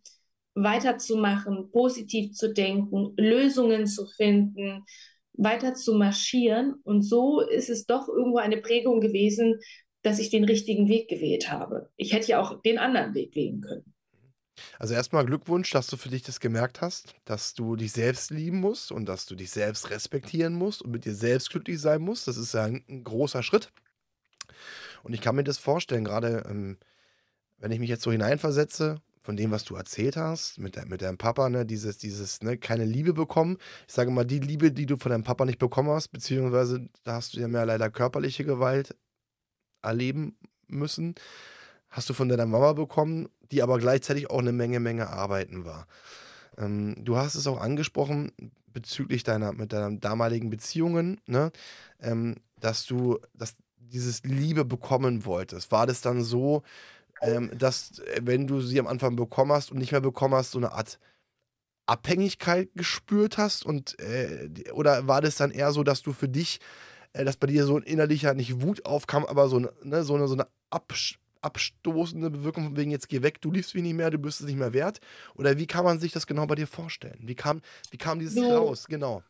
weiterzumachen, 0.54 1.70
positiv 1.70 2.32
zu 2.32 2.52
denken, 2.52 3.14
Lösungen 3.16 3.86
zu 3.86 4.06
finden, 4.06 4.84
weiter 5.32 5.74
zu 5.74 5.94
marschieren. 5.94 6.74
Und 6.82 7.02
so 7.02 7.40
ist 7.40 7.70
es 7.70 7.86
doch 7.86 8.08
irgendwo 8.08 8.38
eine 8.38 8.58
Prägung 8.58 9.00
gewesen, 9.00 9.60
dass 10.02 10.18
ich 10.18 10.30
den 10.30 10.44
richtigen 10.44 10.88
Weg 10.88 11.08
gewählt 11.08 11.50
habe. 11.50 11.90
Ich 11.96 12.12
hätte 12.12 12.28
ja 12.28 12.40
auch 12.40 12.60
den 12.62 12.78
anderen 12.78 13.14
Weg 13.14 13.34
wählen 13.36 13.60
können. 13.60 13.94
Also 14.78 14.94
erstmal 14.94 15.26
Glückwunsch, 15.26 15.70
dass 15.70 15.86
du 15.86 15.96
für 15.96 16.08
dich 16.08 16.22
das 16.22 16.40
gemerkt 16.40 16.80
hast, 16.80 17.14
dass 17.24 17.54
du 17.54 17.76
dich 17.76 17.92
selbst 17.92 18.30
lieben 18.30 18.60
musst 18.60 18.92
und 18.92 19.06
dass 19.06 19.26
du 19.26 19.34
dich 19.34 19.50
selbst 19.50 19.90
respektieren 19.90 20.54
musst 20.54 20.82
und 20.82 20.90
mit 20.90 21.04
dir 21.04 21.14
selbst 21.14 21.50
glücklich 21.50 21.80
sein 21.80 22.02
musst. 22.02 22.28
Das 22.28 22.36
ist 22.36 22.54
ja 22.54 22.64
ein, 22.64 22.84
ein 22.88 23.04
großer 23.04 23.42
Schritt. 23.42 23.72
Und 25.02 25.14
ich 25.14 25.20
kann 25.20 25.36
mir 25.36 25.44
das 25.44 25.58
vorstellen, 25.58 26.04
gerade 26.04 26.44
ähm, 26.48 26.78
wenn 27.58 27.72
ich 27.72 27.78
mich 27.78 27.90
jetzt 27.90 28.02
so 28.02 28.12
hineinversetze, 28.12 29.00
von 29.22 29.36
dem, 29.36 29.50
was 29.50 29.64
du 29.64 29.76
erzählt 29.76 30.16
hast, 30.16 30.58
mit, 30.58 30.76
de 30.76 30.86
mit 30.86 31.02
deinem 31.02 31.18
Papa, 31.18 31.48
ne, 31.50 31.66
dieses, 31.66 31.98
dieses, 31.98 32.42
ne, 32.42 32.56
keine 32.56 32.84
Liebe 32.84 33.12
bekommen. 33.12 33.58
Ich 33.86 33.94
sage 33.94 34.10
mal, 34.10 34.24
die 34.24 34.38
Liebe, 34.38 34.72
die 34.72 34.86
du 34.86 34.96
von 34.96 35.10
deinem 35.10 35.24
Papa 35.24 35.44
nicht 35.44 35.58
bekommen 35.58 35.90
hast, 35.90 36.08
beziehungsweise 36.08 36.88
da 37.04 37.14
hast 37.14 37.34
du 37.34 37.40
ja 37.40 37.48
mehr 37.48 37.66
leider 37.66 37.90
körperliche 37.90 38.44
Gewalt 38.44 38.96
erleben 39.82 40.36
müssen, 40.66 41.14
hast 41.90 42.08
du 42.08 42.14
von 42.14 42.28
deiner 42.28 42.46
Mama 42.46 42.72
bekommen, 42.72 43.28
die 43.50 43.62
aber 43.62 43.78
gleichzeitig 43.78 44.30
auch 44.30 44.38
eine 44.38 44.52
Menge, 44.52 44.80
Menge 44.80 45.08
Arbeiten 45.08 45.64
war. 45.64 45.86
Ähm, 46.58 46.96
du 46.98 47.16
hast 47.16 47.34
es 47.34 47.46
auch 47.46 47.60
angesprochen 47.60 48.32
bezüglich 48.72 49.24
deiner, 49.24 49.52
mit 49.52 49.72
deinen 49.72 50.00
damaligen 50.00 50.50
Beziehungen, 50.50 51.20
ne, 51.26 51.50
ähm, 52.00 52.36
dass 52.60 52.86
du, 52.86 53.18
dass 53.34 53.56
dieses 53.78 54.22
Liebe 54.22 54.64
bekommen 54.64 55.24
wolltest. 55.24 55.72
War 55.72 55.86
das 55.86 56.00
dann 56.00 56.22
so, 56.22 56.62
ähm, 57.22 57.50
dass, 57.56 57.98
äh, 58.00 58.20
wenn 58.22 58.46
du 58.46 58.60
sie 58.60 58.78
am 58.78 58.86
Anfang 58.86 59.16
bekommen 59.16 59.52
hast 59.52 59.72
und 59.72 59.78
nicht 59.78 59.92
mehr 59.92 60.00
bekommen 60.00 60.34
hast, 60.34 60.52
so 60.52 60.58
eine 60.58 60.72
Art 60.72 60.98
Abhängigkeit 61.86 62.70
gespürt 62.74 63.38
hast? 63.38 63.66
Und, 63.66 63.98
äh, 63.98 64.48
oder 64.72 65.08
war 65.08 65.20
das 65.20 65.36
dann 65.36 65.50
eher 65.50 65.72
so, 65.72 65.82
dass 65.82 66.02
du 66.02 66.12
für 66.12 66.28
dich, 66.28 66.60
äh, 67.12 67.24
dass 67.24 67.36
bei 67.36 67.48
dir 67.48 67.64
so 67.64 67.76
ein 67.76 67.82
innerlicher, 67.82 68.34
nicht 68.34 68.62
Wut 68.62 68.86
aufkam, 68.86 69.24
aber 69.24 69.48
so, 69.48 69.58
ne, 69.58 70.04
so 70.04 70.14
eine, 70.14 70.28
so 70.28 70.34
eine 70.34 70.46
Absch 70.70 71.18
abstoßende 71.42 72.30
Bewirkung 72.30 72.64
von 72.64 72.76
wegen, 72.76 72.90
jetzt 72.90 73.08
geh 73.08 73.22
weg, 73.22 73.40
du 73.40 73.50
liebst 73.50 73.74
mich 73.74 73.84
nicht 73.84 73.94
mehr, 73.94 74.10
du 74.10 74.18
bist 74.18 74.40
es 74.40 74.46
nicht 74.46 74.58
mehr 74.58 74.72
wert? 74.72 75.00
Oder 75.34 75.58
wie 75.58 75.66
kann 75.66 75.84
man 75.84 75.98
sich 75.98 76.12
das 76.12 76.26
genau 76.26 76.46
bei 76.46 76.54
dir 76.54 76.66
vorstellen? 76.66 77.18
Wie 77.22 77.34
kam, 77.34 77.60
wie 77.90 77.98
kam 77.98 78.18
dieses 78.18 78.36
du, 78.36 78.50
raus? 78.50 78.86
Genau. 78.88 79.22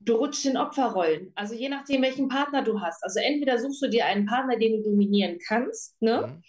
Du 0.00 0.14
rutschst 0.14 0.46
in 0.46 0.56
Opferrollen. 0.56 1.32
Also 1.34 1.54
je 1.54 1.68
nachdem, 1.68 2.02
welchen 2.02 2.28
Partner 2.28 2.62
du 2.62 2.80
hast. 2.80 3.02
Also 3.04 3.20
entweder 3.20 3.58
suchst 3.58 3.82
du 3.82 3.88
dir 3.88 4.06
einen 4.06 4.26
Partner, 4.26 4.56
den 4.56 4.82
du 4.82 4.90
dominieren 4.90 5.38
kannst, 5.46 6.00
ne? 6.00 6.26
Mhm 6.26 6.42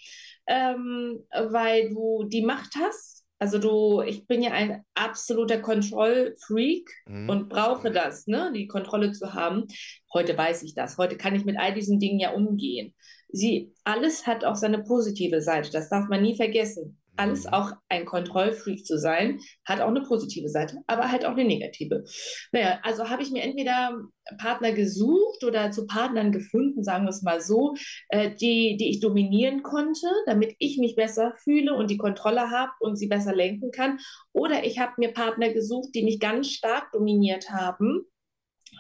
ähm, 0.52 1.24
weil 1.32 1.90
du 1.90 2.24
die 2.26 2.44
Macht 2.44 2.76
hast. 2.76 3.26
Also 3.40 3.58
du, 3.58 4.02
ich 4.02 4.28
bin 4.28 4.44
ja 4.44 4.52
ein 4.52 4.84
absoluter 4.94 5.60
Kontrollfreak 5.60 6.92
mhm. 7.08 7.30
und 7.30 7.50
brauche 7.50 7.90
das, 7.90 8.28
ne, 8.28 8.52
die 8.54 8.68
Kontrolle 8.68 9.14
zu 9.14 9.34
haben. 9.34 9.66
Heute 10.14 10.38
weiß 10.38 10.62
ich 10.64 10.76
das. 10.76 10.98
Heute 10.98 11.18
kann 11.18 11.34
ich 11.34 11.44
mit 11.44 11.58
all 11.58 11.74
diesen 11.74 12.00
Dingen 12.00 12.20
ja 12.20 12.32
umgehen. 12.32 12.94
Sie, 13.32 13.74
alles 13.84 14.28
hat 14.28 14.44
auch 14.46 14.56
seine 14.56 14.84
positive 14.84 15.42
Seite. 15.42 15.72
Das 15.72 15.90
darf 15.90 16.08
man 16.10 16.22
nie 16.22 16.36
vergessen 16.36 17.02
alles 17.18 17.46
mhm. 17.46 17.54
auch 17.54 17.72
ein 17.90 18.06
Kontrollfreak 18.06 18.86
zu 18.86 18.98
sein, 18.98 19.40
hat 19.66 19.82
auch 19.82 19.90
eine 19.90 20.02
positive 20.02 20.50
Seite, 20.50 20.78
aber 20.88 21.12
halt 21.12 21.26
auch 21.26 21.32
eine 21.32 21.46
negative. 21.46 22.04
Naja, 22.52 22.80
also 22.84 23.10
habe 23.10 23.24
ich 23.24 23.32
mir 23.32 23.44
entweder 23.44 23.98
Partner 24.38 24.72
gesucht 24.72 25.44
oder 25.44 25.72
zu 25.72 25.86
Partnern 25.86 26.32
gefunden, 26.32 26.84
sagen 26.84 27.06
wir 27.06 27.10
es 27.10 27.22
mal 27.22 27.42
so, 27.42 27.76
äh, 28.10 28.32
die, 28.36 28.78
die 28.78 28.90
ich 28.90 29.00
dominieren 29.00 29.62
konnte, 29.62 30.08
damit 30.26 30.56
ich 30.60 30.78
mich 30.78 30.96
besser 30.96 31.34
fühle 31.44 31.76
und 31.76 31.92
die 31.92 31.98
Kontrolle 31.98 32.50
habe 32.50 32.72
und 32.80 32.96
sie 32.96 33.08
besser 33.08 33.36
lenken 33.36 33.72
kann. 33.72 34.00
Oder 34.32 34.64
ich 34.64 34.80
habe 34.80 34.94
mir 34.98 35.14
Partner 35.14 35.50
gesucht, 35.52 35.90
die 35.94 36.04
mich 36.04 36.20
ganz 36.20 36.50
stark 36.50 36.92
dominiert 36.92 37.50
haben. 37.50 38.06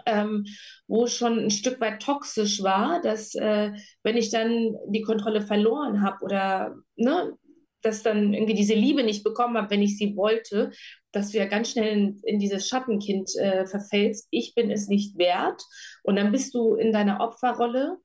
Ähm, 0.06 0.45
wo 0.88 1.06
schon 1.06 1.38
ein 1.38 1.51
Stück 1.51 1.80
weit 1.80 2.01
toxisch 2.01 2.63
war, 2.63 3.01
dass 3.01 3.36
äh, 3.36 3.71
wenn 4.04 4.17
ich 4.17 4.32
dann 4.32 4.75
die 4.88 5.01
Kontrolle 5.01 5.41
verloren 5.41 6.01
habe 6.01 6.23
oder 6.23 6.75
ne, 6.95 7.34
dass 7.82 8.04
dann 8.04 8.34
irgendwie 8.34 8.54
diese 8.54 8.73
Liebe 8.73 9.04
nicht 9.04 9.23
bekommen 9.23 9.58
habe, 9.58 9.69
wenn 9.69 9.82
ich 9.82 9.97
sie 9.97 10.15
wollte, 10.15 10.71
dass 11.12 11.32
du 11.32 11.38
ja 11.38 11.45
ganz 11.45 11.71
schnell 11.71 11.91
in, 11.91 12.21
in 12.23 12.39
dieses 12.39 12.67
Schattenkind 12.67 13.36
äh, 13.36 13.65
verfällst. 13.65 14.27
Ich 14.32 14.56
bin 14.56 14.71
es 14.71 14.88
nicht 14.88 15.17
wert. 15.17 15.62
Und 16.04 16.15
dann 16.15 16.32
bist 16.32 16.54
du 16.54 16.75
in 16.75 16.91
deiner 16.91 17.19
Opferrolle 17.19 17.97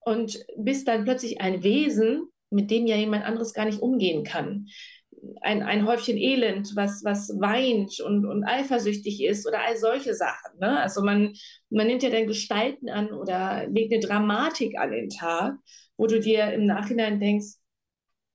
und 0.00 0.38
bist 0.56 0.88
dann 0.88 1.04
plötzlich 1.04 1.40
ein 1.40 1.62
Wesen, 1.62 2.28
mit 2.50 2.70
dem 2.70 2.86
ja 2.86 2.96
jemand 2.96 3.24
anderes 3.24 3.54
gar 3.54 3.64
nicht 3.64 3.80
umgehen 3.80 4.24
kann. 4.24 4.66
Ein, 5.42 5.62
ein 5.62 5.86
Häufchen 5.86 6.16
Elend, 6.16 6.74
was, 6.76 7.04
was 7.04 7.28
weint 7.40 8.00
und, 8.00 8.24
und 8.26 8.44
eifersüchtig 8.44 9.22
ist 9.22 9.46
oder 9.46 9.60
all 9.60 9.76
solche 9.76 10.14
Sachen. 10.14 10.58
Ne? 10.58 10.80
Also 10.80 11.02
man, 11.02 11.34
man 11.68 11.86
nimmt 11.86 12.02
ja 12.02 12.10
dann 12.10 12.26
Gestalten 12.26 12.88
an 12.88 13.12
oder 13.12 13.66
legt 13.68 13.92
eine 13.92 14.02
Dramatik 14.02 14.78
an 14.78 14.92
den 14.92 15.10
Tag, 15.10 15.54
wo 15.96 16.06
du 16.06 16.20
dir 16.20 16.52
im 16.52 16.66
Nachhinein 16.66 17.20
denkst, 17.20 17.60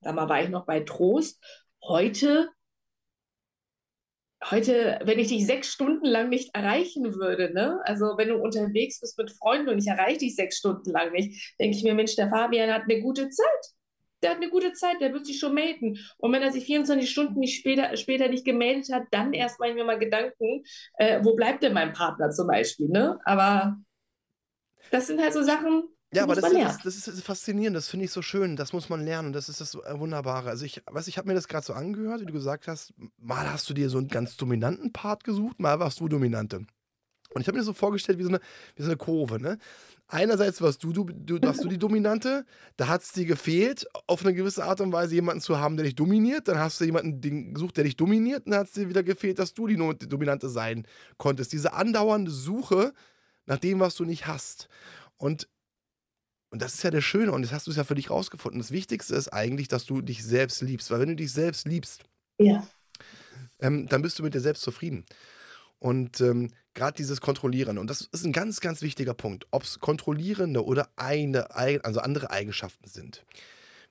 Damals 0.06 0.30
war 0.30 0.43
ich 0.43 0.50
noch 0.50 0.65
bei 0.67 0.82
Trost. 0.82 1.43
Heute, 1.82 2.50
heute, 4.52 5.00
wenn 5.04 5.17
ich 5.17 5.30
dich 5.30 5.48
sechs 5.48 5.69
Stunden 5.74 6.06
lang 6.06 6.30
nicht 6.30 6.54
erreichen 6.54 7.15
würde, 7.15 7.52
ne? 7.52 7.82
also 7.86 8.15
wenn 8.15 8.30
du 8.30 8.36
unterwegs 8.36 9.00
bist 9.00 9.17
mit 9.17 9.32
Freunden 9.32 9.69
und 9.69 9.80
ich 9.80 9.88
erreiche 9.88 10.19
dich 10.19 10.36
sechs 10.36 10.58
Stunden 10.58 10.91
lang 10.91 11.12
nicht, 11.12 11.56
denke 11.60 11.76
ich 11.76 11.84
mir, 11.84 11.95
Mensch, 11.95 12.15
der 12.15 12.30
Fabian 12.30 12.71
hat 12.71 12.84
eine 12.84 13.02
gute 13.02 13.30
Zeit. 13.30 13.75
Der 14.26 14.32
hat 14.32 14.42
eine 14.42 14.50
gute 14.50 14.74
Zeit, 14.74 15.00
der 15.02 15.14
wird 15.14 15.26
sich 15.26 15.40
schon 15.40 15.54
melden. 15.54 15.98
Und 16.18 16.32
wenn 16.32 16.42
er 16.42 16.52
sich 16.52 16.66
24 16.66 17.10
Stunden 17.10 17.40
nicht 17.40 17.60
später, 17.60 17.96
später 17.96 18.28
nicht 18.28 18.46
gemeldet 18.46 18.92
hat, 18.92 19.04
dann 19.12 19.34
erst 19.34 19.60
mache 19.60 19.70
ich 19.70 19.76
mir 19.76 19.86
mal 19.86 20.00
Gedanken, 20.00 20.64
äh, 20.98 21.20
wo 21.24 21.36
bleibt 21.36 21.64
denn 21.64 21.74
mein 21.74 21.94
Partner 21.94 22.32
zum 22.32 22.48
Beispiel. 22.48 22.88
Ne? 22.90 23.20
Aber 23.26 23.78
das 24.92 25.08
sind 25.08 25.22
halt 25.22 25.34
so 25.34 25.44
Sachen, 25.44 25.84
ja, 26.14 26.24
aber 26.24 26.36
das, 26.36 26.50
das, 26.50 26.82
das, 26.84 27.08
ist 27.10 27.24
faszinierend, 27.24 27.76
das 27.76 27.90
finde 27.90 28.06
ich 28.06 28.12
so 28.12 28.22
schön, 28.22 28.56
das 28.56 28.72
muss 28.72 28.88
man 28.88 29.04
lernen, 29.04 29.34
das 29.34 29.50
ist 29.50 29.60
das 29.60 29.76
Wunderbare. 29.76 30.50
Also 30.50 30.64
ich, 30.64 30.82
weiß, 30.90 31.10
ich 31.10 31.18
habe 31.18 31.28
mir 31.28 31.34
das 31.34 31.50
gerade 31.50 31.66
so 31.66 31.74
angehört, 31.74 32.22
wie 32.22 32.26
du 32.26 32.32
gesagt 32.32 32.70
hast, 32.70 32.94
mal 33.18 33.52
hast 33.52 33.70
du 33.70 33.74
dir 33.74 33.90
so 33.90 33.98
einen 33.98 34.08
ganz 34.08 34.38
dominanten 34.38 34.94
Part 34.94 35.26
gesucht, 35.26 35.60
mal 35.60 35.80
warst 35.80 36.00
du 36.00 36.08
Dominante. 36.08 36.66
Und 37.36 37.41
ich 37.41 37.48
habe 37.48 37.56
mir 37.56 37.60
das 37.60 37.65
so 37.65 37.74
vorgestellt 37.74 38.17
wie 38.17 38.24
so 38.24 38.30
eine, 38.30 38.39
wie 38.76 38.84
so 38.84 38.88
eine 38.88 38.98
Kurve, 38.98 39.41
ne? 39.41 39.58
Einerseits 40.08 40.62
warst 40.62 40.84
du, 40.84 40.93
du, 40.93 41.04
du, 41.04 41.41
warst 41.41 41.63
du 41.63 41.67
die 41.67 41.78
Dominante, 41.78 42.45
da 42.78 42.88
hat 42.88 43.02
es 43.02 43.12
dir 43.12 43.26
gefehlt, 43.26 43.86
auf 44.08 44.24
eine 44.24 44.34
gewisse 44.34 44.63
Art 44.63 44.80
und 44.80 44.93
Weise 44.93 45.15
jemanden 45.15 45.41
zu 45.41 45.60
haben, 45.60 45.76
der 45.76 45.84
dich 45.84 45.95
dominiert. 45.95 46.48
Dann 46.48 46.60
hast 46.60 46.80
du 46.80 46.86
jemanden 46.86 47.54
gesucht, 47.54 47.76
der 47.76 47.84
dich 47.84 47.98
dominiert, 47.98 48.45
und 48.45 48.52
dann 48.52 48.62
hat 48.62 48.67
es 48.67 48.74
dir 48.74 48.88
wieder 48.88 49.04
gefehlt, 49.04 49.39
dass 49.39 49.54
du 49.54 49.67
die 49.67 49.76
Dominante 49.76 50.48
sein 50.48 50.88
konntest. 51.17 51.52
Diese 51.52 51.74
andauernde 51.74 52.32
Suche 52.32 52.93
nach 53.48 53.58
dem, 53.58 53.80
was 53.80 53.95
du 53.95 54.06
nicht 54.06 54.28
hast. 54.28 54.69
Und 55.17 55.50
und 56.52 56.62
das 56.62 56.76
ist 56.76 56.84
ja 56.84 56.91
das 56.91 57.04
Schöne 57.04 57.34
und 57.34 57.41
das 57.41 57.52
hast 57.52 57.67
du 57.67 57.71
ja 57.71 57.84
für 57.84 57.95
dich 57.95 58.10
rausgefunden. 58.10 58.62
Das 58.62 58.71
Wichtigste 58.71 59.13
ist 59.15 59.28
eigentlich, 59.28 59.67
dass 59.67 59.86
du 59.86 60.02
dich 60.02 60.24
selbst 60.24 60.62
liebst. 60.62 60.89
Weil 60.89 61.02
wenn 61.02 61.10
du 61.10 61.15
dich 61.17 61.34
selbst 61.34 61.67
liebst, 61.67 62.04
ja. 62.38 62.65
ähm, 63.60 63.88
dann 63.89 64.02
bist 64.02 64.19
du 64.19 64.24
mit 64.24 64.34
dir 64.34 64.39
selbst 64.39 64.62
zufrieden. 64.62 65.04
Und 65.80 66.21
ähm, 66.21 66.52
gerade 66.76 66.96
dieses 66.96 67.22
Kontrollieren, 67.22 67.78
und 67.80 67.90
das 67.90 68.02
ist 68.12 68.26
ein 68.26 68.34
ganz, 68.34 68.60
ganz 68.60 68.82
wichtiger 68.82 69.14
Punkt, 69.14 69.48
ob 69.52 69.64
es 69.64 69.80
kontrollierende 69.80 70.64
oder 70.64 70.90
eine, 70.96 71.56
also 71.56 72.02
andere 72.02 72.30
Eigenschaften 72.30 72.88
sind. 72.88 73.26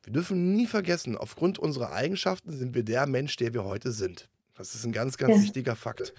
Wir 0.05 0.13
dürfen 0.13 0.55
nie 0.55 0.67
vergessen, 0.67 1.17
aufgrund 1.17 1.59
unserer 1.59 1.93
Eigenschaften 1.93 2.53
sind 2.53 2.75
wir 2.75 2.85
der 2.85 3.07
Mensch, 3.07 3.37
der 3.37 3.55
wir 3.55 3.65
heute 3.65 3.91
sind. 3.91 4.29
Das 4.55 4.75
ist 4.75 4.85
ein 4.85 4.93
ganz, 4.93 5.17
ganz 5.17 5.37
ja. 5.37 5.43
wichtiger 5.43 5.75
Fakt. 5.75 6.15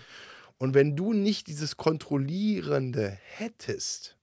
Und 0.58 0.74
wenn 0.74 0.96
du 0.96 1.14
nicht 1.14 1.48
dieses 1.48 1.78
Kontrollierende 1.78 3.18
hättest, 3.38 4.18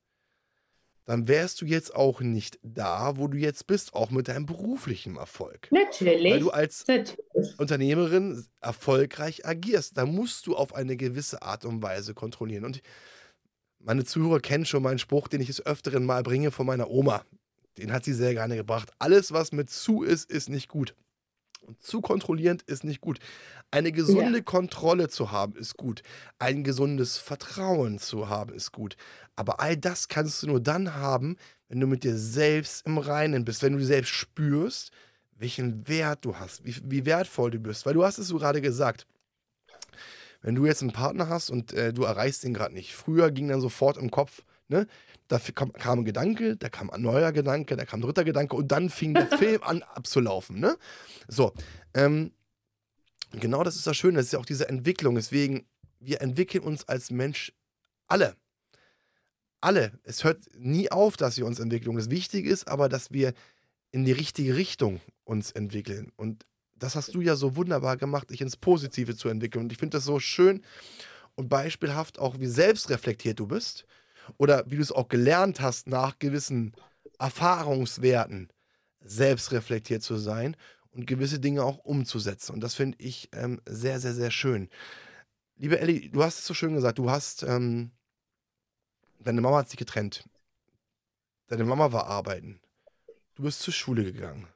dann 1.04 1.28
wärst 1.28 1.60
du 1.60 1.66
jetzt 1.66 1.94
auch 1.94 2.20
nicht 2.20 2.58
da, 2.62 3.16
wo 3.16 3.28
du 3.28 3.36
jetzt 3.36 3.66
bist, 3.66 3.94
auch 3.94 4.10
mit 4.10 4.28
deinem 4.28 4.46
beruflichen 4.46 5.16
Erfolg. 5.16 5.68
Natürlich. 5.70 6.32
Weil 6.32 6.40
du 6.40 6.50
als 6.50 6.86
Natürlich. 6.86 7.18
Unternehmerin 7.58 8.44
erfolgreich 8.60 9.46
agierst. 9.46 9.96
Da 9.96 10.06
musst 10.06 10.46
du 10.46 10.56
auf 10.56 10.74
eine 10.74 10.96
gewisse 10.96 11.42
Art 11.42 11.64
und 11.64 11.82
Weise 11.82 12.14
kontrollieren. 12.14 12.64
Und 12.64 12.82
meine 13.78 14.04
Zuhörer 14.04 14.40
kennen 14.40 14.64
schon 14.64 14.82
meinen 14.82 14.98
Spruch, 14.98 15.28
den 15.28 15.40
ich 15.40 15.48
des 15.48 15.64
Öfteren 15.64 16.04
mal 16.04 16.22
bringe 16.22 16.50
von 16.50 16.66
meiner 16.66 16.90
Oma. 16.90 17.24
Den 17.78 17.92
hat 17.92 18.04
sie 18.04 18.12
sehr 18.12 18.34
gerne 18.34 18.56
gebracht. 18.56 18.90
Alles, 18.98 19.32
was 19.32 19.52
mit 19.52 19.70
zu 19.70 20.02
ist, 20.02 20.30
ist 20.30 20.48
nicht 20.48 20.68
gut. 20.68 20.94
Und 21.62 21.80
zu 21.82 22.00
kontrollierend 22.00 22.62
ist 22.62 22.84
nicht 22.84 23.00
gut. 23.00 23.18
Eine 23.70 23.92
gesunde 23.92 24.38
Ja. 24.38 24.44
Kontrolle 24.44 25.08
zu 25.08 25.30
haben, 25.30 25.54
ist 25.56 25.76
gut. 25.76 26.02
Ein 26.38 26.64
gesundes 26.64 27.18
Vertrauen 27.18 27.98
zu 27.98 28.28
haben, 28.28 28.52
ist 28.52 28.72
gut. 28.72 28.96
Aber 29.36 29.60
all 29.60 29.76
das 29.76 30.08
kannst 30.08 30.42
du 30.42 30.48
nur 30.48 30.60
dann 30.60 30.94
haben, 30.94 31.36
wenn 31.68 31.80
du 31.80 31.86
mit 31.86 32.04
dir 32.04 32.16
selbst 32.18 32.84
im 32.86 32.98
Reinen 32.98 33.44
bist, 33.44 33.62
wenn 33.62 33.78
du 33.78 33.84
selbst 33.84 34.10
spürst, 34.10 34.90
welchen 35.42 35.88
Wert 35.88 36.24
du 36.24 36.36
hast, 36.36 36.64
wie, 36.64 36.74
wie 36.84 37.04
wertvoll 37.04 37.50
du 37.50 37.58
bist. 37.58 37.84
Weil 37.84 37.94
du 37.94 38.04
hast 38.04 38.18
es 38.18 38.28
so 38.28 38.38
gerade 38.38 38.60
gesagt. 38.60 39.06
Wenn 40.40 40.54
du 40.54 40.66
jetzt 40.66 40.82
einen 40.82 40.92
Partner 40.92 41.28
hast 41.28 41.50
und 41.50 41.72
äh, 41.72 41.92
du 41.92 42.04
erreichst 42.04 42.44
den 42.44 42.54
gerade 42.54 42.74
nicht. 42.74 42.94
Früher 42.94 43.30
ging 43.30 43.48
dann 43.48 43.60
sofort 43.60 43.96
im 43.96 44.10
Kopf, 44.10 44.42
ne? 44.68 44.86
Da 45.28 45.38
kam, 45.38 45.72
kam 45.72 46.00
ein 46.00 46.04
Gedanke, 46.04 46.56
da 46.56 46.68
kam 46.68 46.90
ein 46.90 47.00
neuer 47.00 47.32
Gedanke, 47.32 47.76
da 47.76 47.84
kam 47.84 48.00
ein 48.00 48.02
dritter 48.02 48.24
Gedanke 48.24 48.54
und 48.56 48.68
dann 48.70 48.90
fing 48.90 49.14
der 49.14 49.26
Film 49.38 49.62
an 49.62 49.82
abzulaufen, 49.82 50.60
ne? 50.60 50.76
So, 51.28 51.52
ähm, 51.94 52.32
genau 53.32 53.64
das 53.64 53.76
ist 53.76 53.86
das 53.86 53.96
Schöne, 53.96 54.18
das 54.18 54.26
ist 54.26 54.32
ja 54.32 54.38
auch 54.38 54.46
diese 54.46 54.68
Entwicklung. 54.68 55.14
Deswegen, 55.14 55.66
wir 56.00 56.20
entwickeln 56.20 56.64
uns 56.64 56.88
als 56.88 57.10
Mensch 57.10 57.52
alle. 58.06 58.36
Alle. 59.60 59.98
Es 60.02 60.24
hört 60.24 60.44
nie 60.56 60.90
auf, 60.90 61.16
dass 61.16 61.36
wir 61.36 61.46
uns 61.46 61.60
entwickeln. 61.60 61.96
Das 61.96 62.10
Wichtige 62.10 62.50
ist 62.50 62.68
aber, 62.68 62.88
dass 62.88 63.12
wir 63.12 63.32
in 63.92 64.04
die 64.04 64.12
richtige 64.12 64.56
Richtung 64.56 65.00
uns 65.24 65.50
entwickeln. 65.50 66.10
Und 66.16 66.44
das 66.76 66.96
hast 66.96 67.14
du 67.14 67.20
ja 67.20 67.36
so 67.36 67.56
wunderbar 67.56 67.96
gemacht, 67.96 68.30
dich 68.30 68.40
ins 68.40 68.56
Positive 68.56 69.16
zu 69.16 69.28
entwickeln. 69.28 69.64
Und 69.64 69.72
ich 69.72 69.78
finde 69.78 69.96
das 69.96 70.04
so 70.04 70.18
schön 70.18 70.62
und 71.34 71.48
beispielhaft 71.48 72.18
auch, 72.18 72.38
wie 72.40 72.46
selbstreflektiert 72.46 73.38
du 73.38 73.46
bist. 73.46 73.86
Oder 74.38 74.64
wie 74.70 74.76
du 74.76 74.82
es 74.82 74.92
auch 74.92 75.08
gelernt 75.08 75.60
hast, 75.60 75.88
nach 75.88 76.18
gewissen 76.18 76.74
Erfahrungswerten 77.18 78.52
selbstreflektiert 79.00 80.02
zu 80.02 80.16
sein 80.16 80.56
und 80.92 81.06
gewisse 81.06 81.40
Dinge 81.40 81.64
auch 81.64 81.78
umzusetzen. 81.78 82.52
Und 82.52 82.60
das 82.60 82.74
finde 82.74 82.98
ich 83.00 83.28
ähm, 83.32 83.60
sehr, 83.66 83.98
sehr, 84.00 84.14
sehr 84.14 84.30
schön. 84.30 84.68
Liebe 85.56 85.78
Elli, 85.80 86.10
du 86.10 86.22
hast 86.22 86.38
es 86.38 86.46
so 86.46 86.54
schön 86.54 86.74
gesagt, 86.74 86.98
du 86.98 87.10
hast, 87.10 87.42
ähm, 87.42 87.90
deine 89.18 89.40
Mama 89.40 89.58
hat 89.58 89.70
sich 89.70 89.78
getrennt. 89.78 90.28
Deine 91.48 91.64
Mama 91.64 91.92
war 91.92 92.06
arbeiten. 92.06 92.60
Du 93.34 93.42
bist 93.42 93.60
zur 93.60 93.74
Schule 93.74 94.04
gegangen. 94.04 94.46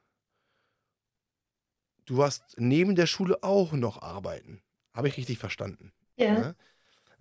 Du 2.07 2.17
warst 2.17 2.55
neben 2.57 2.95
der 2.95 3.07
Schule 3.07 3.43
auch 3.43 3.73
noch 3.73 4.01
arbeiten. 4.01 4.63
Habe 4.95 5.09
ich 5.09 5.17
richtig 5.17 5.39
verstanden? 5.39 5.93
Ja. 6.17 6.39
Ja? 6.39 6.55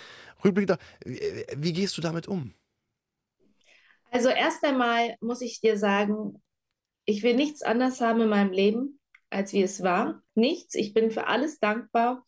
rückblickend, 0.45 0.79
wie, 1.05 1.21
wie 1.57 1.73
gehst 1.75 1.97
du 1.99 2.03
damit 2.03 2.29
um? 2.29 2.55
Also 4.11 4.29
erst 4.29 4.65
einmal 4.65 5.17
muss 5.21 5.41
ich 5.43 5.61
dir 5.61 5.79
sagen, 5.79 6.43
ich 7.07 7.23
will 7.23 7.35
nichts 7.37 7.63
anders 7.63 8.01
haben 8.01 8.21
in 8.23 8.29
meinem 8.29 8.53
Leben, 8.53 8.96
als 9.31 9.53
wie 9.53 9.63
es 9.63 9.83
war. 9.83 10.23
Nichts. 10.35 10.75
Ich 10.75 10.95
bin 10.95 11.11
für 11.11 11.27
alles 11.27 11.59
dankbar. 11.59 12.25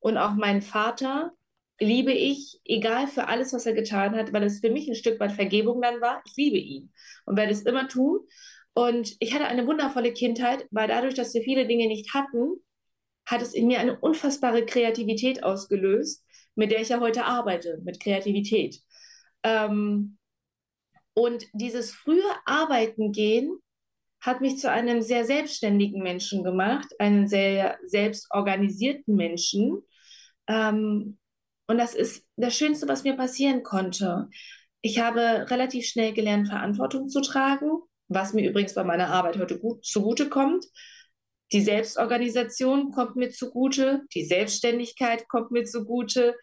Und 0.00 0.16
auch 0.16 0.34
meinen 0.34 0.62
Vater 0.62 1.32
liebe 1.80 2.12
ich, 2.12 2.60
egal 2.64 3.06
für 3.06 3.28
alles, 3.28 3.52
was 3.52 3.66
er 3.66 3.72
getan 3.72 4.16
hat, 4.16 4.32
weil 4.32 4.42
es 4.42 4.60
für 4.60 4.70
mich 4.70 4.88
ein 4.88 4.94
Stück 4.94 5.20
weit 5.20 5.32
Vergebung 5.32 5.80
dann 5.80 6.00
war. 6.00 6.22
Ich 6.26 6.36
liebe 6.36 6.58
ihn 6.58 6.92
und 7.24 7.36
werde 7.36 7.52
es 7.52 7.62
immer 7.62 7.88
tun. 7.88 8.20
Und 8.74 9.16
ich 9.20 9.34
hatte 9.34 9.46
eine 9.46 9.66
wundervolle 9.66 10.12
Kindheit, 10.12 10.66
weil 10.70 10.88
dadurch, 10.88 11.14
dass 11.14 11.34
wir 11.34 11.42
viele 11.42 11.66
Dinge 11.66 11.88
nicht 11.88 12.14
hatten, 12.14 12.56
hat 13.26 13.42
es 13.42 13.52
in 13.54 13.66
mir 13.66 13.80
eine 13.80 13.98
unfassbare 13.98 14.64
Kreativität 14.64 15.42
ausgelöst, 15.42 16.24
mit 16.54 16.70
der 16.70 16.80
ich 16.80 16.88
ja 16.88 17.00
heute 17.00 17.24
arbeite, 17.24 17.80
mit 17.84 18.00
Kreativität. 18.00 18.80
Ähm, 19.42 20.18
und 21.14 21.46
dieses 21.52 21.92
frühe 21.92 22.22
Arbeiten 22.46 23.12
gehen 23.12 23.58
hat 24.20 24.40
mich 24.40 24.58
zu 24.58 24.70
einem 24.70 25.00
sehr 25.00 25.24
selbstständigen 25.24 26.02
Menschen 26.02 26.42
gemacht, 26.42 26.88
einen 26.98 27.28
sehr 27.28 27.78
selbstorganisierten 27.84 29.14
Menschen. 29.14 29.82
Ähm, 30.48 31.18
und 31.66 31.78
das 31.78 31.94
ist 31.94 32.24
das 32.36 32.56
Schönste, 32.56 32.88
was 32.88 33.04
mir 33.04 33.16
passieren 33.16 33.62
konnte. 33.62 34.28
Ich 34.80 34.98
habe 35.00 35.46
relativ 35.50 35.86
schnell 35.86 36.12
gelernt, 36.12 36.48
Verantwortung 36.48 37.08
zu 37.08 37.20
tragen, 37.20 37.70
was 38.08 38.32
mir 38.32 38.48
übrigens 38.48 38.74
bei 38.74 38.84
meiner 38.84 39.08
Arbeit 39.08 39.38
heute 39.38 39.58
gut 39.58 39.84
zugute 39.84 40.28
kommt. 40.28 40.64
Die 41.52 41.60
Selbstorganisation 41.62 42.90
kommt 42.92 43.16
mir 43.16 43.30
zugute, 43.30 44.02
die 44.14 44.24
Selbstständigkeit 44.24 45.28
kommt 45.28 45.50
mir 45.50 45.64
zugute, 45.64 46.34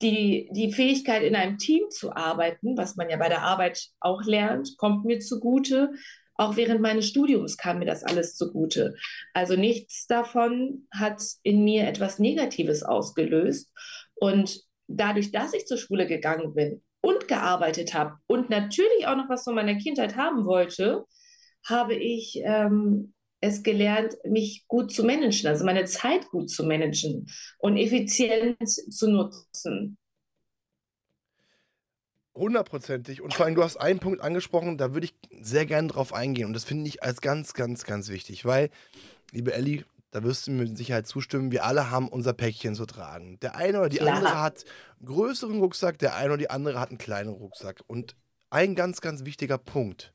die, 0.00 0.48
die 0.52 0.72
Fähigkeit, 0.72 1.22
in 1.22 1.36
einem 1.36 1.58
Team 1.58 1.90
zu 1.90 2.14
arbeiten, 2.14 2.76
was 2.76 2.96
man 2.96 3.08
ja 3.08 3.16
bei 3.16 3.28
der 3.28 3.42
Arbeit 3.42 3.88
auch 4.00 4.22
lernt, 4.24 4.76
kommt 4.76 5.04
mir 5.04 5.20
zugute. 5.20 5.92
Auch 6.34 6.56
während 6.56 6.80
meines 6.80 7.06
Studiums 7.06 7.56
kam 7.56 7.78
mir 7.78 7.84
das 7.84 8.04
alles 8.04 8.36
zugute. 8.36 8.94
Also 9.34 9.56
nichts 9.56 10.06
davon 10.06 10.86
hat 10.90 11.22
in 11.42 11.64
mir 11.64 11.86
etwas 11.86 12.18
Negatives 12.18 12.82
ausgelöst. 12.82 13.70
Und 14.14 14.62
dadurch, 14.86 15.30
dass 15.32 15.54
ich 15.54 15.66
zur 15.66 15.76
Schule 15.76 16.06
gegangen 16.06 16.54
bin 16.54 16.82
und 17.00 17.28
gearbeitet 17.28 17.94
habe 17.94 18.16
und 18.26 18.50
natürlich 18.50 19.06
auch 19.06 19.16
noch 19.16 19.28
was 19.28 19.44
von 19.44 19.54
meiner 19.54 19.76
Kindheit 19.76 20.16
haben 20.16 20.44
wollte, 20.44 21.04
habe 21.64 21.94
ich 21.94 22.40
ähm, 22.44 23.14
es 23.40 23.62
gelernt, 23.62 24.16
mich 24.24 24.64
gut 24.68 24.92
zu 24.92 25.04
managen, 25.04 25.48
also 25.48 25.64
meine 25.64 25.84
Zeit 25.84 26.28
gut 26.30 26.48
zu 26.48 26.64
managen 26.64 27.26
und 27.58 27.76
effizient 27.76 28.56
zu 28.68 29.10
nutzen. 29.10 29.98
Hundertprozentig. 32.34 33.20
Und 33.20 33.34
vor 33.34 33.44
allem, 33.46 33.54
du 33.54 33.62
hast 33.62 33.76
einen 33.76 33.98
Punkt 33.98 34.22
angesprochen, 34.22 34.78
da 34.78 34.94
würde 34.94 35.06
ich 35.06 35.14
sehr 35.40 35.66
gerne 35.66 35.88
drauf 35.88 36.14
eingehen. 36.14 36.46
Und 36.46 36.54
das 36.54 36.64
finde 36.64 36.88
ich 36.88 37.02
als 37.02 37.20
ganz, 37.20 37.52
ganz, 37.52 37.84
ganz 37.84 38.08
wichtig, 38.08 38.44
weil, 38.44 38.70
liebe 39.32 39.52
Elli, 39.52 39.84
da 40.12 40.22
wirst 40.22 40.46
du 40.46 40.50
mir 40.50 40.64
mit 40.64 40.78
Sicherheit 40.78 41.06
zustimmen, 41.06 41.52
wir 41.52 41.64
alle 41.64 41.90
haben 41.90 42.08
unser 42.08 42.32
Päckchen 42.32 42.74
zu 42.74 42.86
tragen. 42.86 43.38
Der 43.40 43.56
eine 43.56 43.80
oder 43.80 43.88
die 43.88 43.98
Klar. 43.98 44.16
andere 44.16 44.40
hat 44.40 44.64
einen 44.98 45.06
größeren 45.06 45.58
Rucksack, 45.58 45.98
der 45.98 46.14
eine 46.14 46.30
oder 46.30 46.38
die 46.38 46.50
andere 46.50 46.80
hat 46.80 46.90
einen 46.90 46.98
kleinen 46.98 47.30
Rucksack. 47.30 47.80
Und 47.86 48.14
ein 48.50 48.74
ganz, 48.74 49.00
ganz 49.00 49.24
wichtiger 49.24 49.58
Punkt, 49.58 50.12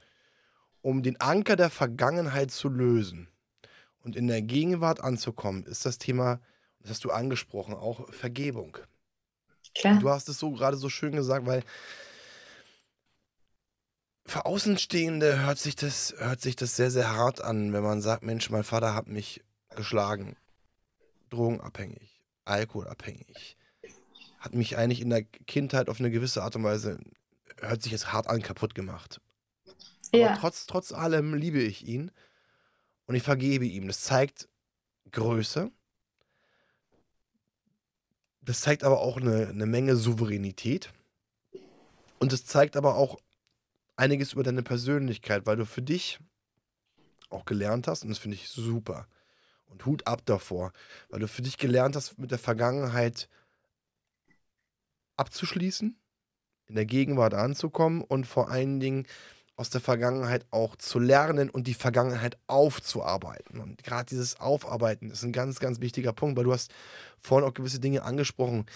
um 0.82 1.04
den 1.04 1.20
Anker 1.20 1.56
der 1.56 1.70
Vergangenheit 1.70 2.52
zu 2.52 2.70
lösen 2.70 3.28
und 4.04 4.16
in 4.16 4.28
der 4.28 4.42
Gegenwart 4.42 5.02
anzukommen, 5.02 5.66
ist 5.66 5.86
das 5.86 5.98
Thema, 5.98 6.40
das 6.80 6.92
hast 6.92 7.04
du 7.04 7.12
angesprochen, 7.12 7.74
auch 7.74 8.12
Vergebung. 8.12 8.78
Klar. 9.76 10.00
Du 10.00 10.10
hast 10.10 10.30
es 10.30 10.40
so 10.40 10.52
gerade 10.52 10.78
so 10.78 10.90
schön 10.90 11.16
gesagt, 11.16 11.46
weil 11.46 11.64
für 14.28 14.46
Außenstehende 14.46 15.40
hört 15.40 15.58
sich, 15.58 15.76
das, 15.78 16.14
hört 16.18 16.42
sich 16.42 16.58
das 16.58 16.76
sehr, 16.76 16.92
sehr 16.92 17.16
hart 17.16 17.42
an, 17.42 17.72
wenn 17.72 17.82
man 17.82 18.02
sagt, 18.02 18.24
Mensch, 18.24 18.50
mein 18.50 18.66
Vater 18.66 18.94
hat 18.94 19.08
mich 19.08 19.42
geschlagen, 19.76 20.36
drogenabhängig, 21.30 22.22
alkoholabhängig, 22.44 23.58
hat 24.40 24.54
mich 24.54 24.78
eigentlich 24.78 25.00
in 25.00 25.10
der 25.10 25.24
Kindheit 25.24 25.88
auf 25.88 26.00
eine 26.00 26.12
gewisse 26.12 26.44
Art 26.44 26.58
und 26.58 26.66
Weise, 26.66 27.00
hört 27.62 27.82
sich 27.82 27.94
jetzt 27.94 28.12
hart 28.12 28.28
an, 28.28 28.42
kaputt 28.42 28.76
gemacht. 28.76 29.22
Aber 30.12 30.22
Ja, 30.22 30.38
trotz, 30.38 30.68
trotz 30.68 30.92
allem 30.92 31.34
liebe 31.34 31.62
ich 31.62 31.88
ihn 31.88 32.12
und 33.06 33.16
ich 33.16 33.24
vergebe 33.24 33.66
ihm. 33.66 33.88
Das 33.88 34.02
zeigt 34.02 34.50
Größe. 35.12 35.72
Das 38.42 38.62
zeigt 38.62 38.84
aber 38.84 39.00
auch 39.00 39.18
eine, 39.18 39.48
eine 39.48 39.66
Menge 39.66 39.96
Souveränität. 39.96 40.92
Und 42.20 42.34
es 42.34 42.46
zeigt 42.46 42.76
aber 42.76 42.96
auch 42.96 43.18
einiges 43.98 44.34
über 44.34 44.44
deine 44.44 44.64
Persönlichkeit, 44.64 45.46
weil 45.46 45.58
du 45.58 45.66
für 45.66 45.82
dich 45.82 46.20
auch 47.30 47.46
gelernt 47.46 47.88
hast, 47.88 48.04
und 48.04 48.10
das 48.10 48.20
finde 48.20 48.36
ich 48.36 48.48
super. 48.48 49.08
Und 49.66 49.86
Hut 49.86 50.08
ab 50.08 50.22
davor, 50.26 50.72
weil 51.10 51.20
du 51.20 51.28
für 51.28 51.42
dich 51.42 51.58
gelernt 51.58 51.96
hast, 51.98 52.18
mit 52.18 52.32
der 52.32 52.40
Vergangenheit 52.40 53.28
abzuschließen, 55.18 56.00
in 56.68 56.76
der 56.76 56.86
Gegenwart 56.86 57.34
anzukommen 57.34 58.02
und 58.02 58.26
vor 58.26 58.50
allen 58.50 58.80
Dingen 58.80 59.06
aus 59.58 59.72
der 59.72 59.82
Vergangenheit 59.82 60.46
auch 60.52 60.76
zu 60.76 61.00
lernen 61.00 61.50
und 61.50 61.66
die 61.66 61.74
Vergangenheit 61.74 62.38
aufzuarbeiten. 62.46 63.60
Und 63.60 63.84
gerade 63.84 64.06
dieses 64.06 64.40
Aufarbeiten 64.40 65.10
ist 65.10 65.24
ein 65.24 65.34
ganz, 65.34 65.60
ganz 65.60 65.82
wichtiger 65.82 66.14
Punkt, 66.14 66.38
weil 66.38 66.44
du 66.44 66.54
hast 66.54 66.72
vorhin 67.20 67.48
auch 67.48 67.56
gewisse 67.56 67.80
Dinge 67.80 68.04
angesprochen. 68.04 68.68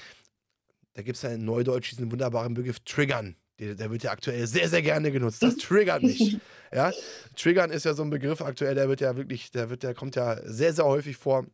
Da 0.94 1.04
gibt 1.04 1.18
es 1.18 1.22
ja 1.22 1.30
in 1.30 1.46
Neudeutsch 1.46 1.92
diesen 1.92 2.12
wunderbaren 2.12 2.56
Begriff 2.56 2.80
Triggern. 2.80 3.36
Der, 3.62 3.76
der, 3.76 3.92
wird 3.92 4.04
ja 4.04 4.12
aktuell 4.12 4.46
sehr, 4.48 4.68
sehr 4.68 4.82
gerne 4.82 5.12
genutzt. 5.12 5.44
Das 5.44 5.56
triggert 5.58 6.02
mich. 6.02 6.40
Ja? 6.74 6.92
Triggern 7.36 7.70
ist 7.70 7.86
ja 7.86 7.94
so 7.94 8.04
ein 8.04 8.10
Begriff 8.10 8.42
aktuell, 8.42 8.76
der 8.76 8.90
wird 8.90 9.02
ja 9.02 9.16
wirklich, 9.16 9.52
der 9.52 9.70
wird, 9.70 9.84
der 9.84 9.94
kommt 9.94 10.16
ja 10.16 10.38
sehr, 10.44 10.74
sehr 10.74 10.86
häufig 10.86 11.16
vor. 11.16 11.46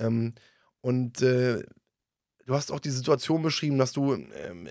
Ähm, 0.00 0.34
und 0.80 1.20
äh, 1.22 1.62
du 2.46 2.54
hast 2.54 2.72
auch 2.72 2.80
die 2.80 2.90
Situation 2.90 3.42
beschrieben, 3.42 3.78
dass 3.78 3.92
du 3.92 4.14
ähm, 4.14 4.68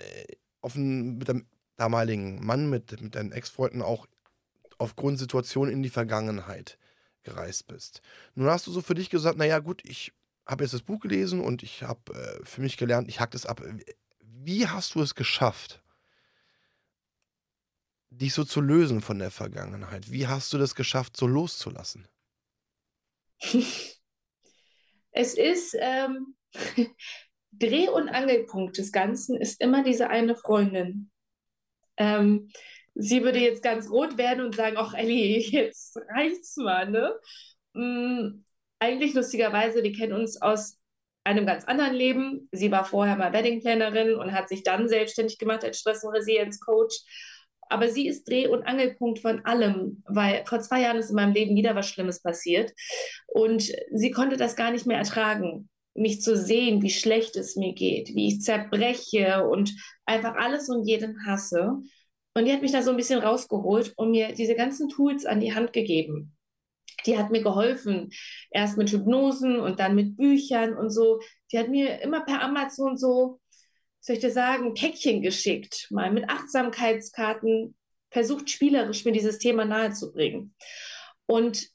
auf 0.60 0.74
ein, 0.74 1.18
mit 1.18 1.28
dem 1.28 1.46
damaligen 1.76 2.44
Mann, 2.44 2.68
mit, 2.68 3.00
mit 3.00 3.14
deinen 3.14 3.32
Ex-Freunden 3.32 3.82
auch 3.82 4.06
aufgrund 4.78 5.18
Situation 5.18 5.68
in 5.68 5.82
die 5.82 5.90
Vergangenheit 5.90 6.78
gereist 7.22 7.68
bist. 7.68 8.02
Nun 8.34 8.48
hast 8.48 8.66
du 8.66 8.72
so 8.72 8.80
für 8.80 8.94
dich 8.94 9.10
gesagt, 9.10 9.38
naja 9.38 9.60
gut, 9.60 9.82
ich 9.84 10.12
habe 10.46 10.64
jetzt 10.64 10.74
das 10.74 10.82
Buch 10.82 11.00
gelesen 11.00 11.40
und 11.40 11.62
ich 11.62 11.82
habe 11.82 12.12
äh, 12.12 12.44
für 12.44 12.60
mich 12.60 12.76
gelernt, 12.76 13.08
ich 13.08 13.20
hack 13.20 13.30
das 13.30 13.46
ab. 13.46 13.62
Wie 14.20 14.66
hast 14.66 14.94
du 14.94 15.00
es 15.00 15.14
geschafft, 15.14 15.82
dich 18.16 18.34
so 18.34 18.44
zu 18.44 18.60
lösen 18.60 19.00
von 19.00 19.18
der 19.18 19.30
Vergangenheit? 19.30 20.10
Wie 20.10 20.26
hast 20.26 20.52
du 20.52 20.58
das 20.58 20.74
geschafft, 20.74 21.16
so 21.16 21.26
loszulassen? 21.26 22.08
Es 25.16 25.34
ist 25.34 25.76
ähm, 25.78 26.34
Dreh- 27.52 27.88
und 27.88 28.08
Angelpunkt 28.08 28.78
des 28.78 28.90
Ganzen 28.90 29.36
ist 29.40 29.60
immer 29.60 29.84
diese 29.84 30.08
eine 30.08 30.34
Freundin. 30.34 31.10
Ähm, 31.96 32.50
sie 32.94 33.22
würde 33.22 33.38
jetzt 33.38 33.62
ganz 33.62 33.88
rot 33.90 34.18
werden 34.18 34.44
und 34.44 34.56
sagen, 34.56 34.76
ach 34.76 34.94
Ellie, 34.94 35.38
jetzt 35.50 35.96
reicht's 36.14 36.56
mal, 36.56 36.90
ne? 36.90 37.14
Mhm, 37.74 38.44
eigentlich 38.80 39.14
lustigerweise, 39.14 39.82
die 39.82 39.92
kennen 39.92 40.12
uns 40.14 40.40
aus 40.42 40.78
einem 41.24 41.46
ganz 41.46 41.64
anderen 41.64 41.94
Leben. 41.94 42.48
Sie 42.52 42.70
war 42.70 42.84
vorher 42.84 43.16
mal 43.16 43.32
Weddingplanerin 43.32 44.14
und 44.14 44.32
hat 44.32 44.48
sich 44.48 44.62
dann 44.62 44.88
selbstständig 44.88 45.38
gemacht 45.38 45.64
als 45.64 45.78
Stress- 45.78 46.04
und 46.04 46.14
Resilienz-Coach. 46.14 46.96
Aber 47.68 47.88
sie 47.88 48.06
ist 48.06 48.28
Dreh- 48.28 48.48
und 48.48 48.62
Angelpunkt 48.64 49.18
von 49.18 49.44
allem, 49.44 50.02
weil 50.06 50.44
vor 50.46 50.60
zwei 50.60 50.82
Jahren 50.82 50.98
ist 50.98 51.10
in 51.10 51.16
meinem 51.16 51.34
Leben 51.34 51.56
wieder 51.56 51.74
was 51.74 51.88
Schlimmes 51.88 52.20
passiert. 52.20 52.72
Und 53.26 53.70
sie 53.92 54.10
konnte 54.10 54.36
das 54.36 54.56
gar 54.56 54.70
nicht 54.70 54.86
mehr 54.86 54.98
ertragen 54.98 55.68
mich 55.94 56.20
zu 56.20 56.36
sehen, 56.36 56.82
wie 56.82 56.90
schlecht 56.90 57.36
es 57.36 57.56
mir 57.56 57.72
geht, 57.72 58.08
wie 58.14 58.28
ich 58.28 58.40
zerbreche 58.40 59.46
und 59.48 59.72
einfach 60.04 60.34
alles 60.34 60.68
und 60.68 60.86
jeden 60.86 61.24
hasse. 61.26 61.78
Und 62.36 62.46
die 62.46 62.52
hat 62.52 62.62
mich 62.62 62.72
da 62.72 62.82
so 62.82 62.90
ein 62.90 62.96
bisschen 62.96 63.20
rausgeholt 63.20 63.94
und 63.96 64.10
mir 64.10 64.32
diese 64.32 64.56
ganzen 64.56 64.88
Tools 64.88 65.24
an 65.24 65.40
die 65.40 65.54
Hand 65.54 65.72
gegeben. 65.72 66.36
Die 67.06 67.16
hat 67.16 67.30
mir 67.30 67.42
geholfen, 67.42 68.10
erst 68.50 68.76
mit 68.76 68.90
Hypnosen 68.90 69.60
und 69.60 69.78
dann 69.78 69.94
mit 69.94 70.16
Büchern 70.16 70.74
und 70.74 70.90
so. 70.90 71.20
Die 71.52 71.58
hat 71.58 71.68
mir 71.68 72.00
immer 72.02 72.24
per 72.24 72.42
Amazon 72.42 72.96
so, 72.96 73.40
soll 74.04 74.16
ich 74.16 74.20
dir 74.20 74.30
sagen, 74.30 74.74
Päckchen 74.74 75.22
geschickt, 75.22 75.86
mal 75.90 76.12
mit 76.12 76.28
Achtsamkeitskarten, 76.28 77.74
versucht 78.10 78.50
spielerisch 78.50 79.06
mir 79.06 79.12
dieses 79.12 79.38
Thema 79.38 79.64
nahezubringen. 79.64 80.54
Und 81.24 81.70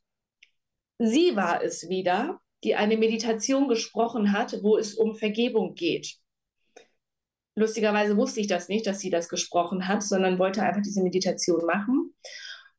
sie 1.00 1.36
war 1.36 1.64
es 1.64 1.90
wieder, 1.90 2.40
die 2.64 2.76
eine 2.76 2.98
Meditation 2.98 3.68
gesprochen 3.68 4.32
hat, 4.32 4.62
wo 4.62 4.78
es 4.78 4.94
um 4.94 5.16
Vergebung 5.16 5.74
geht. 5.74 6.18
Lustigerweise 7.56 8.16
wusste 8.16 8.42
ich 8.42 8.48
das 8.48 8.70
nicht, 8.70 8.86
dass 8.86 9.00
sie 9.00 9.10
das 9.10 9.28
gesprochen 9.28 9.88
hat, 9.88 10.04
sondern 10.04 10.38
wollte 10.38 10.62
einfach 10.62 10.84
diese 10.84 11.02
Meditation 11.02 11.66
machen. 11.66 12.14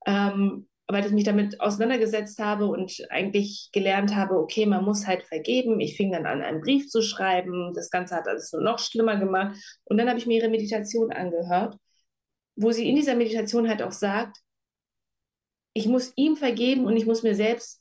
Ähm, 0.07 0.69
weil 0.93 1.07
ich 1.07 1.13
mich 1.13 1.25
damit 1.25 1.61
auseinandergesetzt 1.61 2.39
habe 2.39 2.67
und 2.67 3.07
eigentlich 3.11 3.71
gelernt 3.73 4.15
habe, 4.15 4.37
okay, 4.37 4.67
man 4.67 4.85
muss 4.85 5.07
halt 5.07 5.23
vergeben. 5.25 5.81
Ich 5.81 5.97
fing 5.97 6.13
dann 6.13 6.27
an, 6.27 6.43
einen 6.43 6.61
Brief 6.61 6.89
zu 6.89 7.03
schreiben. 7.03 7.73
Das 7.75 7.91
Ganze 7.91 8.15
hat 8.17 8.29
alles 8.29 8.51
so 8.51 8.59
noch 8.59 8.79
schlimmer 8.79 9.17
gemacht. 9.17 9.57
Und 9.85 9.99
dann 9.99 10.09
habe 10.09 10.19
ich 10.19 10.27
mir 10.27 10.39
ihre 10.39 10.51
Meditation 10.51 11.13
angehört, 11.13 11.77
wo 12.57 12.71
sie 12.73 12.89
in 12.89 12.97
dieser 12.97 13.15
Meditation 13.15 13.69
halt 13.69 13.83
auch 13.83 13.93
sagt, 13.93 14.39
ich 15.73 15.87
muss 15.87 16.13
ihm 16.17 16.37
vergeben 16.37 16.85
und 16.85 16.97
ich 16.97 17.07
muss 17.07 17.23
mir 17.23 17.35
selbst 17.35 17.81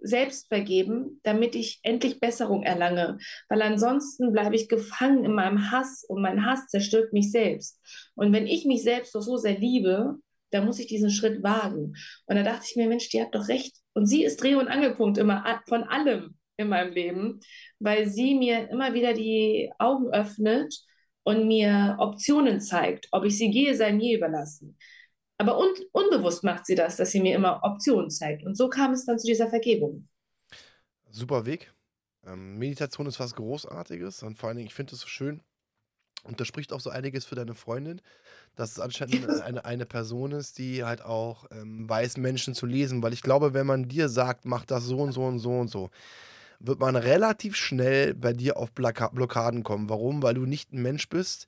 selbst 0.00 0.48
vergeben, 0.48 1.20
damit 1.22 1.54
ich 1.54 1.80
endlich 1.82 2.20
Besserung 2.20 2.62
erlange. 2.62 3.18
Weil 3.48 3.62
ansonsten 3.62 4.32
bleibe 4.32 4.54
ich 4.54 4.68
gefangen 4.68 5.24
in 5.24 5.32
meinem 5.32 5.70
Hass 5.70 6.04
und 6.04 6.22
mein 6.22 6.46
Hass 6.46 6.66
zerstört 6.68 7.12
mich 7.12 7.30
selbst. 7.30 7.80
Und 8.14 8.32
wenn 8.32 8.46
ich 8.46 8.64
mich 8.64 8.82
selbst 8.82 9.14
doch 9.14 9.22
so 9.22 9.36
sehr 9.36 9.58
liebe, 9.58 10.16
dann 10.50 10.64
muss 10.64 10.78
ich 10.78 10.86
diesen 10.86 11.10
Schritt 11.10 11.42
wagen. 11.42 11.94
Und 12.26 12.36
da 12.36 12.42
dachte 12.42 12.66
ich 12.68 12.76
mir, 12.76 12.88
Mensch, 12.88 13.08
die 13.08 13.20
hat 13.20 13.34
doch 13.34 13.48
recht. 13.48 13.76
Und 13.94 14.06
sie 14.06 14.24
ist 14.24 14.42
Dreh- 14.42 14.54
und 14.54 14.68
Angelpunkt 14.68 15.18
immer 15.18 15.44
von 15.68 15.84
allem 15.84 16.36
in 16.56 16.68
meinem 16.68 16.92
Leben, 16.92 17.40
weil 17.78 18.08
sie 18.08 18.34
mir 18.34 18.68
immer 18.70 18.94
wieder 18.94 19.12
die 19.12 19.70
Augen 19.78 20.08
öffnet 20.10 20.74
und 21.22 21.46
mir 21.46 21.96
Optionen 21.98 22.60
zeigt. 22.60 23.08
Ob 23.12 23.24
ich 23.24 23.36
sie 23.36 23.50
gehe, 23.50 23.74
sei 23.74 23.92
mir 23.92 24.16
überlassen. 24.16 24.78
Aber 25.38 25.58
un 25.58 25.68
unbewusst 25.92 26.44
macht 26.44 26.64
sie 26.64 26.74
das, 26.74 26.96
dass 26.96 27.10
sie 27.10 27.20
mir 27.20 27.34
immer 27.34 27.60
Optionen 27.62 28.10
zeigt. 28.10 28.44
Und 28.44 28.56
so 28.56 28.68
kam 28.68 28.92
es 28.92 29.04
dann 29.04 29.18
zu 29.18 29.26
dieser 29.26 29.48
Vergebung. 29.48 30.08
Super 31.10 31.44
Weg. 31.44 31.72
Ähm, 32.24 32.58
Meditation 32.58 33.06
ist 33.06 33.20
was 33.20 33.34
Großartiges 33.34 34.22
und 34.22 34.36
vor 34.36 34.48
allen 34.48 34.56
Dingen, 34.56 34.68
ich 34.68 34.74
finde 34.74 34.94
es 34.94 35.00
so 35.00 35.08
schön. 35.08 35.42
Und 36.26 36.40
das 36.40 36.48
spricht 36.48 36.72
auch 36.72 36.80
so 36.80 36.90
einiges 36.90 37.24
für 37.24 37.34
deine 37.34 37.54
Freundin, 37.54 38.00
dass 38.54 38.72
es 38.72 38.80
anscheinend 38.80 39.28
eine, 39.42 39.64
eine 39.64 39.86
Person 39.86 40.32
ist, 40.32 40.58
die 40.58 40.84
halt 40.84 41.02
auch 41.02 41.46
ähm, 41.50 41.88
weiß, 41.88 42.16
Menschen 42.16 42.54
zu 42.54 42.66
lesen. 42.66 43.02
Weil 43.02 43.12
ich 43.12 43.22
glaube, 43.22 43.54
wenn 43.54 43.66
man 43.66 43.88
dir 43.88 44.08
sagt, 44.08 44.44
mach 44.44 44.64
das 44.64 44.84
so 44.84 44.98
und 44.98 45.12
so 45.12 45.24
und 45.24 45.38
so 45.38 45.50
und 45.58 45.68
so, 45.68 45.90
wird 46.58 46.80
man 46.80 46.96
relativ 46.96 47.54
schnell 47.54 48.14
bei 48.14 48.32
dir 48.32 48.56
auf 48.56 48.72
Blockaden 48.72 49.62
kommen. 49.62 49.88
Warum? 49.88 50.22
Weil 50.22 50.34
du 50.34 50.46
nicht 50.46 50.72
ein 50.72 50.82
Mensch 50.82 51.08
bist, 51.08 51.46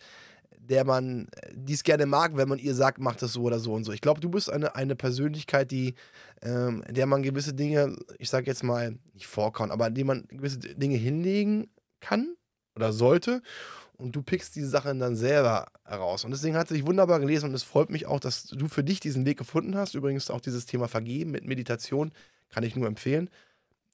der 0.69 0.85
man, 0.85 1.29
die 1.53 1.73
es 1.73 1.83
gerne 1.83 2.07
mag, 2.07 2.37
wenn 2.37 2.49
man 2.49 2.59
ihr 2.59 2.75
sagt, 2.75 2.99
mach 2.99 3.17
das 3.17 3.33
so 3.33 3.43
oder 3.43 3.59
so 3.59 3.73
und 3.73 3.85
so. 3.85 3.93
Ich 3.93 4.01
glaube, 4.01 4.21
du 4.21 4.29
bist 4.29 4.51
eine, 4.51 4.75
eine 4.75 4.97
Persönlichkeit, 4.97 5.71
die, 5.71 5.95
ähm, 6.43 6.85
der 6.89 7.07
man 7.07 7.23
gewisse 7.23 7.55
Dinge, 7.55 7.97
ich 8.19 8.29
sage 8.29 8.47
jetzt 8.47 8.63
mal, 8.63 8.99
nicht 9.15 9.27
vorkauen, 9.27 9.71
aber 9.71 9.91
die 9.91 10.05
man 10.05 10.27
gewisse 10.29 10.59
Dinge 10.59 10.97
hinlegen 10.97 11.71
kann 12.01 12.37
oder 12.77 12.93
sollte. 12.93 13.43
Und 13.99 14.15
du 14.15 14.23
pickst 14.23 14.55
diese 14.55 14.69
Sachen 14.69 15.01
dann 15.01 15.17
selber 15.17 15.67
heraus. 15.85 16.25
Und 16.25 16.31
deswegen 16.31 16.57
hat 16.57 16.69
sich 16.69 16.87
wunderbar 16.87 17.19
gelesen 17.19 17.49
und 17.49 17.55
es 17.55 17.65
freut 17.65 17.91
mich 17.91 18.07
auch, 18.07 18.21
dass 18.21 18.45
du 18.45 18.69
für 18.69 18.85
dich 18.85 19.01
diesen 19.01 19.27
Weg 19.27 19.39
gefunden 19.39 19.77
hast. 19.77 19.95
Übrigens 19.95 20.31
auch 20.31 20.41
dieses 20.41 20.67
Thema 20.67 20.87
Vergeben 20.87 21.33
mit 21.33 21.45
Meditation 21.45 22.13
kann 22.49 22.63
ich 22.63 22.77
nur 22.77 22.87
empfehlen. 22.87 23.29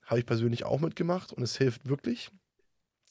Habe 0.05 0.21
ich 0.21 0.27
persönlich 0.27 0.65
auch 0.65 0.79
mitgemacht 0.79 1.33
und 1.33 1.43
es 1.43 1.57
hilft 1.57 1.89
wirklich. 1.89 2.31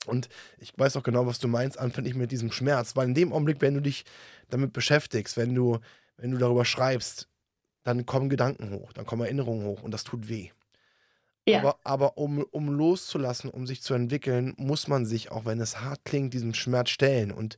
Und 0.05 0.29
ich 0.59 0.77
weiß 0.77 0.95
auch 0.97 1.03
genau, 1.03 1.25
was 1.25 1.39
du 1.39 1.47
meinst, 1.47 1.79
anfänglich 1.79 2.13
mit 2.13 2.31
diesem 2.31 2.51
Schmerz, 2.51 2.95
weil 2.95 3.07
in 3.07 3.15
dem 3.15 3.33
Augenblick, 3.33 3.61
wenn 3.61 3.73
du 3.73 3.81
dich 3.81 4.05
damit 4.49 4.71
beschäftigst, 4.71 5.35
wenn 5.35 5.55
du, 5.55 5.79
wenn 6.17 6.29
du 6.29 6.37
darüber 6.37 6.63
schreibst, 6.63 7.27
dann 7.83 8.05
kommen 8.05 8.29
Gedanken 8.29 8.71
hoch, 8.71 8.93
dann 8.93 9.05
kommen 9.05 9.23
Erinnerungen 9.23 9.65
hoch 9.65 9.81
und 9.81 9.91
das 9.91 10.03
tut 10.03 10.29
weh. 10.29 10.51
Ja. 11.45 11.59
Aber, 11.59 11.79
aber 11.83 12.17
um, 12.17 12.43
um 12.51 12.69
loszulassen, 12.69 13.49
um 13.49 13.67
sich 13.67 13.81
zu 13.81 13.93
entwickeln, 13.93 14.53
muss 14.57 14.87
man 14.87 15.05
sich, 15.05 15.31
auch 15.31 15.45
wenn 15.45 15.59
es 15.59 15.81
hart 15.81 16.05
klingt, 16.05 16.33
diesem 16.33 16.53
Schmerz 16.53 16.89
stellen. 16.89 17.31
Und 17.31 17.57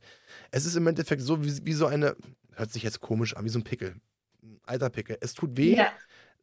es 0.50 0.66
ist 0.66 0.76
im 0.76 0.86
Endeffekt 0.86 1.22
so 1.22 1.44
wie, 1.44 1.64
wie 1.64 1.72
so 1.72 1.86
eine, 1.86 2.16
hört 2.54 2.72
sich 2.72 2.82
jetzt 2.82 3.00
komisch 3.00 3.36
an, 3.36 3.44
wie 3.44 3.50
so 3.50 3.60
ein 3.60 3.64
Pickel. 3.64 3.94
Ein 4.42 4.60
alter 4.64 4.90
Pickel. 4.90 5.18
Es 5.20 5.34
tut 5.34 5.56
weh, 5.56 5.76
ja. 5.76 5.92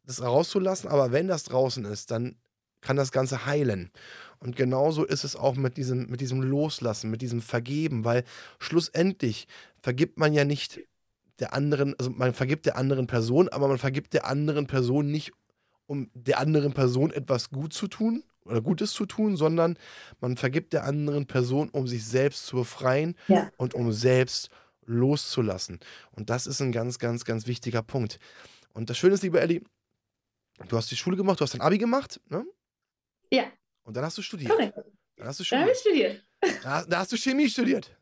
das 0.06 0.22
rauszulassen, 0.22 0.88
aber 0.88 1.12
wenn 1.12 1.28
das 1.28 1.44
draußen 1.44 1.84
ist, 1.84 2.10
dann 2.10 2.36
kann 2.80 2.96
das 2.96 3.12
Ganze 3.12 3.46
heilen. 3.46 3.90
Und 4.38 4.56
genauso 4.56 5.04
ist 5.04 5.24
es 5.24 5.36
auch 5.36 5.54
mit 5.54 5.76
diesem, 5.76 6.06
mit 6.08 6.20
diesem 6.20 6.42
Loslassen, 6.42 7.10
mit 7.10 7.22
diesem 7.22 7.40
Vergeben, 7.42 8.04
weil 8.04 8.24
schlussendlich 8.58 9.48
vergibt 9.80 10.18
man 10.18 10.32
ja 10.32 10.44
nicht 10.44 10.80
der 11.40 11.52
anderen, 11.52 11.94
also 11.98 12.10
man 12.10 12.32
vergibt 12.32 12.66
der 12.66 12.76
anderen 12.76 13.06
Person, 13.06 13.48
aber 13.48 13.68
man 13.68 13.78
vergibt 13.78 14.12
der 14.12 14.26
anderen 14.26 14.66
Person 14.66 15.10
nicht, 15.10 15.32
um 15.86 16.10
der 16.14 16.38
anderen 16.38 16.72
Person 16.72 17.10
etwas 17.10 17.50
gut 17.50 17.72
zu 17.72 17.88
tun 17.88 18.24
oder 18.44 18.60
Gutes 18.60 18.92
zu 18.92 19.06
tun, 19.06 19.36
sondern 19.36 19.78
man 20.20 20.36
vergibt 20.36 20.72
der 20.72 20.84
anderen 20.84 21.26
Person, 21.26 21.68
um 21.70 21.86
sich 21.86 22.06
selbst 22.06 22.46
zu 22.46 22.56
befreien 22.56 23.16
ja. 23.28 23.50
und 23.56 23.74
um 23.74 23.92
selbst 23.92 24.50
loszulassen. 24.86 25.80
Und 26.12 26.30
das 26.30 26.46
ist 26.46 26.60
ein 26.60 26.72
ganz, 26.72 26.98
ganz, 26.98 27.24
ganz 27.24 27.46
wichtiger 27.46 27.82
Punkt. 27.82 28.18
Und 28.74 28.90
das 28.90 28.98
Schöne 28.98 29.14
ist, 29.14 29.22
liebe 29.22 29.40
Ellie, 29.40 29.62
du 30.68 30.76
hast 30.76 30.90
die 30.90 30.96
Schule 30.96 31.16
gemacht, 31.16 31.40
du 31.40 31.44
hast 31.44 31.54
dein 31.54 31.60
Abi 31.60 31.78
gemacht, 31.78 32.20
ne? 32.28 32.44
Ja. 33.30 33.44
Und 33.84 33.96
dann 33.96 34.04
hast 34.04 34.18
du 34.18 34.22
studiert. 34.22 34.50
Korrekt. 34.50 34.78
Dann 35.16 35.26
hast 35.26 35.40
du 35.40 35.44
studiert. 35.44 35.60
Dann 35.60 35.68
habe 35.68 35.72
ich 35.72 35.80
studiert. 35.80 36.24
Da, 36.62 36.84
da, 36.84 36.98
hast 36.98 37.12
du 37.12 37.16
Chemie 37.16 37.48
studiert. 37.48 37.96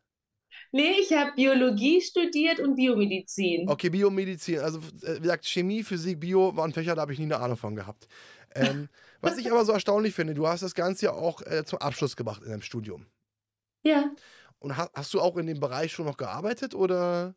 Nee, 0.74 0.92
ich 1.00 1.12
habe 1.12 1.32
Biologie 1.32 2.00
studiert 2.00 2.58
und 2.58 2.76
Biomedizin. 2.76 3.68
Okay, 3.68 3.90
Biomedizin. 3.90 4.58
Also, 4.60 4.78
äh, 5.02 5.16
wie 5.16 5.20
gesagt, 5.20 5.46
Chemie, 5.46 5.82
Physik, 5.82 6.18
Bio 6.18 6.56
waren 6.56 6.72
Fächer, 6.72 6.94
da 6.94 7.02
habe 7.02 7.12
ich 7.12 7.18
nie 7.18 7.26
eine 7.26 7.38
Ahnung 7.38 7.58
von 7.58 7.76
gehabt. 7.76 8.08
Ähm, 8.54 8.88
Was 9.20 9.36
ich 9.36 9.50
aber 9.50 9.64
so 9.64 9.72
erstaunlich 9.72 10.14
finde, 10.14 10.34
du 10.34 10.48
hast 10.48 10.62
das 10.62 10.74
Ganze 10.74 11.06
ja 11.06 11.12
auch 11.12 11.42
äh, 11.42 11.64
zum 11.64 11.78
Abschluss 11.78 12.16
gemacht 12.16 12.42
in 12.42 12.50
deinem 12.50 12.62
Studium. 12.62 13.06
Ja. 13.84 14.10
Und 14.58 14.76
ha 14.76 14.90
hast 14.94 15.12
du 15.12 15.20
auch 15.20 15.36
in 15.36 15.46
dem 15.46 15.60
Bereich 15.60 15.92
schon 15.92 16.06
noch 16.06 16.16
gearbeitet 16.16 16.74
oder? 16.74 17.34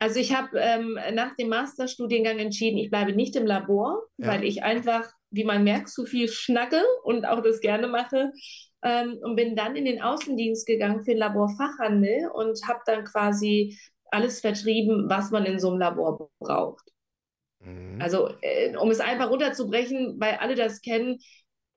Also 0.00 0.18
ich 0.18 0.34
habe 0.34 0.58
ähm, 0.58 0.98
nach 1.12 1.36
dem 1.36 1.50
Masterstudiengang 1.50 2.38
entschieden, 2.38 2.78
ich 2.78 2.90
bleibe 2.90 3.12
nicht 3.12 3.36
im 3.36 3.46
Labor, 3.46 4.02
Ja. 4.16 4.28
weil 4.28 4.44
ich 4.44 4.62
einfach, 4.62 5.06
wie 5.30 5.44
man 5.44 5.62
merkt, 5.62 5.90
zu 5.90 6.06
viel 6.06 6.28
schnacke 6.28 6.82
und 7.04 7.26
auch 7.26 7.42
das 7.42 7.60
gerne 7.60 7.86
mache. 7.86 8.32
Ähm, 8.82 9.18
und 9.22 9.36
bin 9.36 9.54
dann 9.56 9.76
in 9.76 9.84
den 9.84 10.00
Außendienst 10.00 10.66
gegangen 10.66 11.00
für 11.02 11.10
den 11.10 11.18
Laborfachhandel 11.18 12.30
und 12.32 12.58
habe 12.66 12.80
dann 12.86 13.04
quasi 13.04 13.78
alles 14.10 14.40
vertrieben, 14.40 15.04
was 15.10 15.30
man 15.30 15.44
in 15.44 15.58
so 15.60 15.68
einem 15.68 15.80
Labor 15.80 16.30
braucht. 16.40 16.84
Mhm. 17.62 18.00
Also, 18.00 18.30
äh, 18.40 18.74
um 18.76 18.90
es 18.90 19.00
einfach 19.00 19.30
runterzubrechen, 19.30 20.16
weil 20.18 20.36
alle 20.36 20.54
das 20.54 20.80
kennen, 20.80 21.18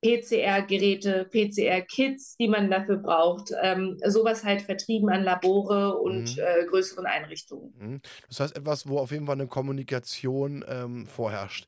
PCR-Geräte, 0.04 1.26
PCR-Kits, 1.32 2.38
die 2.38 2.48
man 2.50 2.70
dafür 2.70 2.98
braucht, 2.98 3.52
ähm, 3.62 3.98
sowas 4.06 4.44
halt 4.44 4.62
vertrieben 4.62 5.10
an 5.10 5.24
Labore 5.24 5.98
und 5.98 6.36
Mhm. 6.36 6.42
äh, 6.44 6.66
größeren 6.66 7.06
Einrichtungen. 7.08 7.74
Mhm. 7.80 8.02
Das 8.28 8.39
heißt 8.42 8.56
etwas, 8.58 8.88
wo 8.88 9.00
auf 9.00 9.12
jeden 9.12 9.26
Fall 9.26 9.36
eine 9.36 9.48
Kommunikation 9.48 10.63
ähm, 10.68 11.08
vorherrscht. 11.08 11.66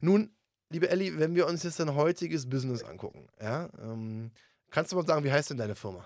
Nun, 0.00 0.30
liebe 0.70 0.90
Elli, 0.90 1.18
wenn 1.18 1.34
wir 1.34 1.46
uns 1.46 1.62
jetzt 1.62 1.80
dein 1.80 1.94
heutiges 1.94 2.48
Business 2.48 2.82
angucken, 2.82 3.28
ja, 3.40 3.70
ähm, 3.80 4.32
kannst 4.70 4.92
du 4.92 4.96
mal 4.96 5.06
sagen, 5.06 5.24
wie 5.24 5.32
heißt 5.32 5.50
denn 5.50 5.58
deine 5.58 5.74
Firma? 5.76 6.04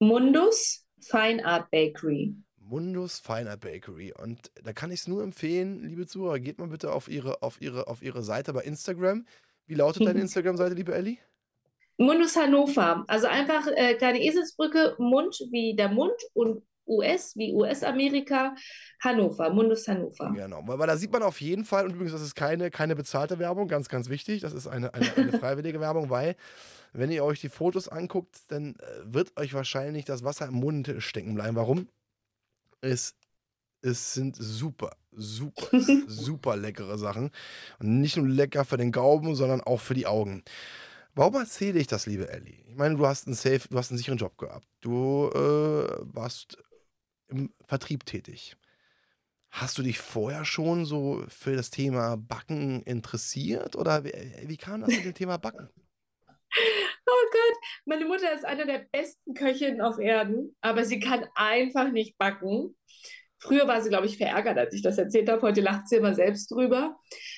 Mundus 0.00 0.84
Fine 1.00 1.44
Art 1.44 1.70
Bakery. 1.70 2.34
Mundus 2.60 3.20
Fine 3.20 3.50
Art 3.50 3.60
Bakery. 3.60 4.12
Und 4.12 4.50
da 4.62 4.72
kann 4.72 4.90
ich 4.90 5.00
es 5.00 5.08
nur 5.08 5.22
empfehlen, 5.22 5.82
liebe 5.84 6.06
Zuhörer, 6.06 6.38
geht 6.40 6.58
mal 6.58 6.68
bitte 6.68 6.92
auf 6.92 7.08
ihre, 7.08 7.42
auf 7.42 7.60
ihre, 7.62 7.88
auf 7.88 8.02
ihre 8.02 8.22
Seite 8.22 8.52
bei 8.52 8.62
Instagram. 8.62 9.24
Wie 9.68 9.74
lautet 9.74 10.04
deine 10.04 10.20
Instagram-Seite, 10.22 10.74
liebe 10.74 10.94
Elli? 10.94 11.18
Mundus 11.98 12.36
Hannover. 12.36 13.04
Also 13.06 13.26
einfach 13.26 13.66
äh, 13.76 13.94
kleine 13.94 14.22
Eselsbrücke, 14.22 14.96
Mund 14.98 15.36
wie 15.50 15.76
der 15.76 15.88
Mund 15.88 16.14
und 16.32 16.62
US 16.86 17.36
wie 17.36 17.52
US-Amerika, 17.52 18.54
Hannover, 19.00 19.50
Mundus 19.50 19.86
Hannover. 19.86 20.32
Genau, 20.34 20.62
weil, 20.66 20.78
weil 20.78 20.86
da 20.86 20.96
sieht 20.96 21.12
man 21.12 21.22
auf 21.22 21.40
jeden 21.40 21.64
Fall, 21.66 21.84
und 21.84 21.92
übrigens, 21.92 22.12
das 22.12 22.22
ist 22.22 22.34
keine, 22.34 22.70
keine 22.70 22.96
bezahlte 22.96 23.38
Werbung, 23.38 23.68
ganz, 23.68 23.88
ganz 23.90 24.08
wichtig, 24.08 24.40
das 24.40 24.54
ist 24.54 24.66
eine, 24.66 24.94
eine, 24.94 25.14
eine 25.16 25.32
freiwillige 25.38 25.80
Werbung, 25.80 26.08
weil, 26.08 26.34
wenn 26.94 27.10
ihr 27.10 27.24
euch 27.24 27.40
die 27.40 27.50
Fotos 27.50 27.88
anguckt, 27.88 28.38
dann 28.48 28.76
äh, 28.76 28.84
wird 29.04 29.36
euch 29.38 29.52
wahrscheinlich 29.52 30.06
das 30.06 30.24
Wasser 30.24 30.46
im 30.46 30.54
Mund 30.54 30.94
stecken 30.98 31.34
bleiben. 31.34 31.56
Warum? 31.56 31.88
Es, 32.80 33.14
es 33.82 34.14
sind 34.14 34.36
super, 34.36 34.96
super, 35.18 35.68
super 36.06 36.56
leckere 36.56 36.98
Sachen. 36.98 37.30
Und 37.78 38.00
nicht 38.00 38.16
nur 38.16 38.28
lecker 38.28 38.64
für 38.64 38.76
den 38.76 38.92
Gaumen, 38.92 39.34
sondern 39.34 39.60
auch 39.60 39.80
für 39.80 39.94
die 39.94 40.06
Augen. 40.06 40.42
Warum 41.14 41.34
erzähle 41.34 41.80
ich 41.80 41.88
das, 41.88 42.06
liebe 42.06 42.30
Ellie? 42.30 42.62
Ich 42.68 42.76
meine, 42.76 42.96
du 42.96 43.06
hast 43.06 43.26
einen 43.26 43.34
safe, 43.34 43.68
du 43.68 43.76
hast 43.76 43.90
einen 43.90 43.98
sicheren 43.98 44.18
Job 44.18 44.38
gehabt. 44.38 44.66
Du 44.80 45.28
äh, 45.34 45.98
warst 46.14 46.58
im 47.28 47.52
Vertrieb 47.66 48.06
tätig. 48.06 48.56
Hast 49.50 49.78
du 49.78 49.82
dich 49.82 49.98
vorher 49.98 50.44
schon 50.44 50.84
so 50.84 51.24
für 51.28 51.56
das 51.56 51.70
Thema 51.70 52.16
Backen 52.16 52.82
interessiert? 52.82 53.76
Oder 53.76 54.04
wie, 54.04 54.12
wie 54.44 54.56
kam 54.56 54.82
das 54.82 54.90
mit 54.90 55.04
dem 55.04 55.14
Thema 55.14 55.38
Backen? 55.38 55.68
Oh 57.10 57.30
Gott, 57.32 57.58
meine 57.86 58.04
Mutter 58.04 58.34
ist 58.34 58.44
eine 58.44 58.66
der 58.66 58.86
besten 58.92 59.32
Köchinnen 59.32 59.80
auf 59.80 59.98
Erden, 59.98 60.54
aber 60.60 60.84
sie 60.84 61.00
kann 61.00 61.26
einfach 61.34 61.90
nicht 61.90 62.18
backen. 62.18 62.76
Früher 63.38 63.66
war 63.66 63.80
sie, 63.80 63.88
glaube 63.88 64.06
ich, 64.06 64.18
verärgert, 64.18 64.58
als 64.58 64.74
ich 64.74 64.82
das 64.82 64.98
erzählt 64.98 65.28
habe. 65.28 65.42
Heute 65.42 65.60
lacht 65.60 65.88
sie 65.88 65.96
immer 65.96 66.14
selbst 66.14 66.50
drüber. 66.50 66.96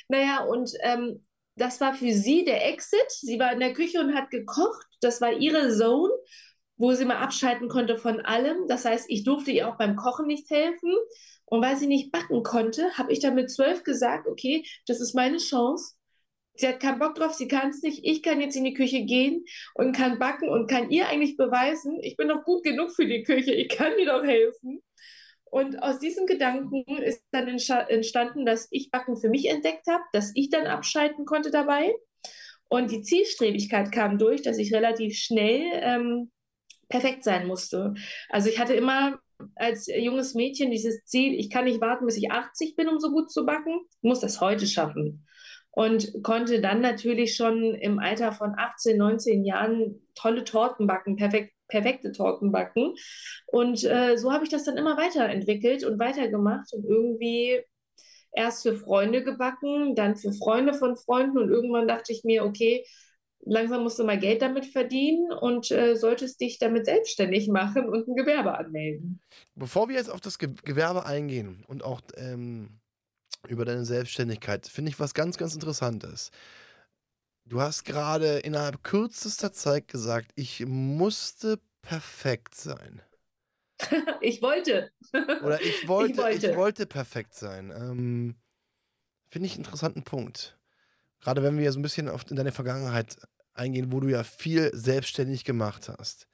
Naja, 0.08 0.44
und 0.44 0.72
ähm, 0.82 1.24
das 1.56 1.80
war 1.80 1.94
für 1.94 2.12
sie 2.12 2.44
der 2.44 2.68
Exit. 2.68 3.10
Sie 3.10 3.38
war 3.38 3.52
in 3.52 3.60
der 3.60 3.74
Küche 3.74 4.00
und 4.00 4.14
hat 4.14 4.30
gekocht. 4.30 4.86
Das 5.00 5.20
war 5.20 5.32
ihre 5.32 5.70
Zone, 5.76 6.12
wo 6.76 6.94
sie 6.94 7.04
mal 7.04 7.18
abschalten 7.18 7.68
konnte 7.68 7.96
von 7.96 8.20
allem. 8.20 8.66
Das 8.66 8.84
heißt, 8.84 9.06
ich 9.08 9.24
durfte 9.24 9.50
ihr 9.50 9.68
auch 9.68 9.76
beim 9.76 9.96
Kochen 9.96 10.26
nicht 10.26 10.48
helfen. 10.50 10.94
Und 11.44 11.62
weil 11.62 11.76
sie 11.76 11.88
nicht 11.88 12.12
backen 12.12 12.42
konnte, 12.44 12.96
habe 12.96 13.12
ich 13.12 13.18
dann 13.18 13.34
mit 13.34 13.50
zwölf 13.50 13.82
gesagt, 13.82 14.28
okay, 14.28 14.64
das 14.86 15.00
ist 15.00 15.14
meine 15.14 15.38
Chance. 15.38 15.96
Sie 16.54 16.68
hat 16.68 16.80
keinen 16.80 16.98
Bock 16.98 17.14
drauf, 17.14 17.34
sie 17.34 17.48
kann 17.48 17.70
es 17.70 17.82
nicht. 17.82 18.00
Ich 18.04 18.22
kann 18.22 18.40
jetzt 18.40 18.56
in 18.56 18.64
die 18.64 18.74
Küche 18.74 19.04
gehen 19.04 19.44
und 19.74 19.96
kann 19.96 20.18
backen 20.18 20.48
und 20.48 20.70
kann 20.70 20.90
ihr 20.90 21.08
eigentlich 21.08 21.36
beweisen, 21.36 21.98
ich 22.02 22.16
bin 22.16 22.28
doch 22.28 22.44
gut 22.44 22.62
genug 22.62 22.92
für 22.92 23.06
die 23.06 23.22
Küche, 23.22 23.52
ich 23.52 23.68
kann 23.68 23.98
ihr 23.98 24.06
doch 24.06 24.22
helfen. 24.22 24.82
Und 25.50 25.82
aus 25.82 25.98
diesem 25.98 26.26
Gedanken 26.26 26.84
ist 26.98 27.24
dann 27.32 27.48
entstanden, 27.48 28.46
dass 28.46 28.68
ich 28.70 28.90
Backen 28.90 29.16
für 29.16 29.28
mich 29.28 29.48
entdeckt 29.48 29.86
habe, 29.88 30.04
dass 30.12 30.30
ich 30.34 30.48
dann 30.48 30.66
abschalten 30.66 31.24
konnte 31.24 31.50
dabei. 31.50 31.92
Und 32.68 32.92
die 32.92 33.02
Zielstrebigkeit 33.02 33.90
kam 33.90 34.16
durch, 34.16 34.42
dass 34.42 34.58
ich 34.58 34.72
relativ 34.72 35.16
schnell 35.16 35.62
ähm, 35.82 36.30
perfekt 36.88 37.24
sein 37.24 37.48
musste. 37.48 37.94
Also 38.28 38.48
ich 38.48 38.60
hatte 38.60 38.74
immer 38.74 39.18
als 39.56 39.86
junges 39.86 40.34
Mädchen 40.34 40.70
dieses 40.70 41.04
Ziel, 41.04 41.34
ich 41.34 41.50
kann 41.50 41.64
nicht 41.64 41.80
warten, 41.80 42.06
bis 42.06 42.16
ich 42.16 42.30
80 42.30 42.76
bin, 42.76 42.88
um 42.88 43.00
so 43.00 43.10
gut 43.10 43.32
zu 43.32 43.44
backen. 43.44 43.80
Ich 44.02 44.08
muss 44.08 44.20
das 44.20 44.40
heute 44.40 44.66
schaffen. 44.66 45.26
Und 45.72 46.22
konnte 46.24 46.61
dann 46.61 46.80
natürlich 46.80 47.37
schon 47.37 47.74
im 47.74 48.00
Alter 48.00 48.33
von 48.33 48.54
18, 48.56 48.96
19 48.96 49.44
Jahren 49.44 50.02
tolle 50.14 50.44
Torten 50.44 50.87
backen, 50.87 51.16
perfekt, 51.16 51.52
perfekte 51.68 52.12
Torten 52.12 52.50
backen. 52.50 52.94
Und 53.46 53.85
äh, 53.85 54.16
so 54.16 54.33
habe 54.33 54.44
ich 54.44 54.50
das 54.50 54.64
dann 54.64 54.76
immer 54.76 54.96
weiterentwickelt 54.96 55.85
und 55.85 56.00
weitergemacht 56.00 56.72
und 56.72 56.85
irgendwie 56.85 57.61
erst 58.33 58.62
für 58.62 58.74
Freunde 58.74 59.22
gebacken, 59.24 59.94
dann 59.94 60.16
für 60.16 60.33
Freunde 60.33 60.74
von 60.74 60.96
Freunden 60.96 61.38
und 61.38 61.50
irgendwann 61.50 61.88
dachte 61.88 62.12
ich 62.12 62.24
mir, 62.24 62.44
okay, 62.44 62.85
langsam 63.40 63.83
musst 63.83 63.98
du 63.98 64.04
mal 64.04 64.18
Geld 64.18 64.42
damit 64.42 64.66
verdienen 64.66 65.33
und 65.33 65.70
äh, 65.70 65.96
solltest 65.96 66.40
dich 66.40 66.59
damit 66.59 66.87
selbstständig 66.87 67.48
machen 67.48 67.88
und 67.88 68.06
ein 68.06 68.14
Gewerbe 68.14 68.56
anmelden. 68.56 69.20
Bevor 69.54 69.88
wir 69.88 69.96
jetzt 69.96 70.11
auf 70.11 70.20
das 70.20 70.38
Ge 70.38 70.50
Gewerbe 70.64 71.06
eingehen 71.06 71.64
und 71.66 71.83
auch 71.83 72.00
ähm, 72.16 72.79
über 73.48 73.64
deine 73.64 73.85
Selbstständigkeit, 73.85 74.66
finde 74.66 74.90
ich 74.90 75.00
was 75.00 75.14
ganz, 75.14 75.37
ganz 75.38 75.55
Interessantes. 75.55 76.31
Du 77.44 77.61
hast 77.61 77.85
gerade 77.85 78.38
innerhalb 78.38 78.85
kürzester 78.85 79.53
Zeit 79.53 79.88
gesagt, 79.88 80.31
ich 80.35 80.64
musste 80.66 81.61
perfekt 81.83 82.55
sein. 82.55 83.03
ich 84.20 84.42
wollte. 84.42 84.92
Oder 85.42 85.61
ich 85.61 85.88
wollte, 85.88 86.12
Ich 86.12 86.18
wollte. 86.18 86.50
ich 86.50 86.57
wollte 86.57 86.87
perfekt 86.87 87.35
sein. 87.35 87.70
Ähm, 87.74 88.37
finde 89.31 89.46
ich 89.46 89.55
einen 89.55 89.64
interessanten 89.64 90.05
Punkt. 90.05 90.59
Gerade 91.20 91.42
wenn 91.42 91.59
wir 91.59 91.72
so 91.72 91.79
ein 91.79 91.83
bisschen 91.83 92.09
auf 92.09 92.31
in 92.31 92.37
deine 92.37 92.53
Vergangenheit 92.53 93.16
eingehen, 93.53 93.92
wo 93.92 94.00
du 94.00 94.09
ja 94.09 94.22
viel 94.22 94.70
selbstständig 94.74 95.44
gemacht 95.44 95.88
hast. 95.88 96.29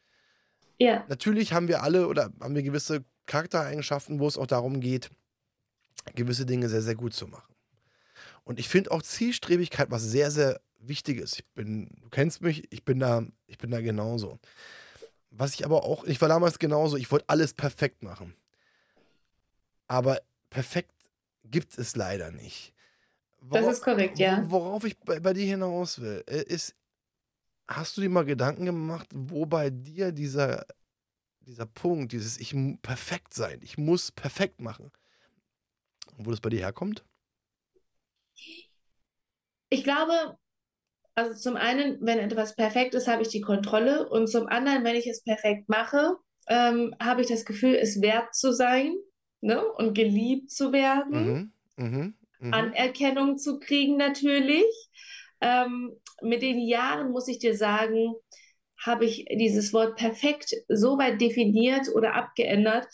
Ja, 0.78 1.04
Natürlich 1.08 1.52
haben 1.52 1.68
wir 1.68 1.82
alle 1.82 2.08
oder 2.08 2.30
haben 2.40 2.54
wir 2.54 2.62
gewisse 2.62 3.04
Charaktereigenschaften, 3.26 4.20
wo 4.20 4.28
es 4.28 4.36
auch 4.36 4.46
darum 4.46 4.80
geht, 4.80 5.10
gewisse 6.14 6.46
Dinge 6.46 6.68
sehr, 6.68 6.82
sehr 6.82 6.94
gut 6.94 7.14
zu 7.14 7.26
machen. 7.26 7.54
Und 8.44 8.58
ich 8.58 8.68
finde 8.68 8.90
auch 8.92 9.02
Zielstrebigkeit 9.02 9.90
was 9.90 10.02
sehr, 10.02 10.30
sehr 10.30 10.60
Wichtiges. 10.78 11.34
Ich 11.34 11.44
bin, 11.54 11.88
du 12.00 12.08
kennst 12.10 12.42
mich, 12.42 12.70
ich 12.72 12.84
bin 12.84 13.00
da, 13.00 13.24
ich 13.46 13.58
bin 13.58 13.70
da 13.70 13.80
genauso. 13.80 14.38
Was 15.30 15.54
ich 15.54 15.64
aber 15.64 15.84
auch, 15.84 16.04
ich 16.04 16.20
war 16.20 16.28
damals 16.28 16.58
genauso, 16.58 16.96
ich 16.96 17.10
wollte 17.10 17.28
alles 17.28 17.54
perfekt 17.54 18.02
machen. 18.02 18.34
Aber 19.88 20.20
perfekt 20.50 20.92
gibt 21.44 21.76
es 21.78 21.96
leider 21.96 22.30
nicht. 22.30 22.72
das 23.50 23.62
Wora- 23.62 23.70
ist 23.72 23.82
korrekt, 23.82 24.18
ja. 24.18 24.42
wo- 24.44 24.50
Worauf 24.50 24.84
ich 24.84 24.96
bei, 24.98 25.20
bei 25.20 25.32
dir 25.32 25.46
hinaus 25.46 26.00
will, 26.00 26.24
äh, 26.26 26.42
ist, 26.42 26.74
hast 27.68 27.96
du 27.96 28.00
dir 28.00 28.08
mal 28.10 28.24
Gedanken 28.24 28.64
gemacht, 28.64 29.08
wo 29.14 29.46
bei 29.46 29.70
dir 29.70 30.12
dieser, 30.12 30.66
dieser 31.40 31.66
Punkt, 31.66 32.12
dieses 32.12 32.38
Ich 32.38 32.54
perfekt 32.82 33.34
sein, 33.34 33.60
ich 33.62 33.78
muss 33.78 34.10
perfekt 34.12 34.60
machen, 34.60 34.90
wo 36.16 36.30
das 36.30 36.40
bei 36.40 36.50
dir 36.50 36.60
herkommt? 36.60 37.04
Ich 39.68 39.84
glaube, 39.84 40.36
also 41.14 41.34
zum 41.34 41.56
einen, 41.56 41.98
wenn 42.00 42.18
etwas 42.18 42.54
perfekt 42.54 42.94
ist, 42.94 43.08
habe 43.08 43.22
ich 43.22 43.28
die 43.28 43.40
Kontrolle 43.40 44.08
und 44.08 44.28
zum 44.28 44.46
anderen, 44.46 44.84
wenn 44.84 44.96
ich 44.96 45.06
es 45.06 45.22
perfekt 45.22 45.68
mache, 45.68 46.16
ähm, 46.48 46.94
habe 47.02 47.22
ich 47.22 47.28
das 47.28 47.44
Gefühl, 47.44 47.74
es 47.74 48.00
wert 48.00 48.34
zu 48.34 48.52
sein 48.52 48.94
ne? 49.40 49.64
und 49.64 49.94
geliebt 49.94 50.50
zu 50.50 50.72
werden. 50.72 51.52
Mhm. 51.76 51.84
Mhm. 51.84 52.14
Mhm. 52.38 52.54
Anerkennung 52.54 53.38
zu 53.38 53.58
kriegen 53.58 53.96
natürlich. 53.96 54.64
Ähm, 55.40 55.96
mit 56.22 56.42
den 56.42 56.60
Jahren 56.60 57.10
muss 57.10 57.28
ich 57.28 57.38
dir 57.38 57.56
sagen, 57.56 58.14
habe 58.84 59.04
ich 59.04 59.26
dieses 59.30 59.72
Wort 59.72 59.96
perfekt 59.96 60.54
so 60.68 60.98
weit 60.98 61.20
definiert 61.20 61.88
oder 61.94 62.14
abgeändert, 62.14 62.86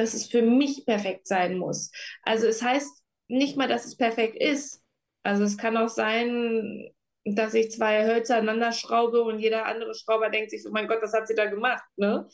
dass 0.00 0.14
es 0.14 0.26
für 0.26 0.42
mich 0.42 0.84
perfekt 0.86 1.26
sein 1.26 1.58
muss. 1.58 1.90
Also 2.22 2.46
es 2.46 2.62
heißt 2.62 2.90
nicht 3.28 3.56
mal, 3.56 3.68
dass 3.68 3.84
es 3.84 3.96
perfekt 3.96 4.36
ist. 4.36 4.82
Also 5.22 5.44
es 5.44 5.58
kann 5.58 5.76
auch 5.76 5.88
sein, 5.88 6.90
dass 7.24 7.54
ich 7.54 7.70
zwei 7.70 8.06
Hölzer 8.06 8.36
aneinander 8.36 8.72
schraube 8.72 9.22
und 9.22 9.38
jeder 9.38 9.66
andere 9.66 9.94
Schrauber 9.94 10.30
denkt 10.30 10.50
sich 10.50 10.62
so, 10.62 10.70
mein 10.70 10.88
Gott, 10.88 11.02
was 11.02 11.12
hat 11.12 11.28
sie 11.28 11.34
da 11.34 11.46
gemacht, 11.46 11.84
ne? 11.96 12.28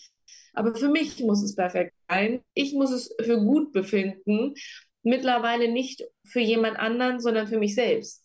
Aber 0.54 0.74
für 0.74 0.88
mich 0.88 1.20
muss 1.20 1.42
es 1.42 1.54
perfekt 1.54 1.94
sein. 2.08 2.42
Ich 2.54 2.72
muss 2.72 2.90
es 2.90 3.14
für 3.22 3.38
gut 3.38 3.72
befinden 3.72 4.54
mittlerweile 5.02 5.70
nicht 5.70 6.02
für 6.24 6.40
jemand 6.40 6.78
anderen, 6.78 7.20
sondern 7.20 7.46
für 7.46 7.58
mich 7.58 7.74
selbst. 7.76 8.24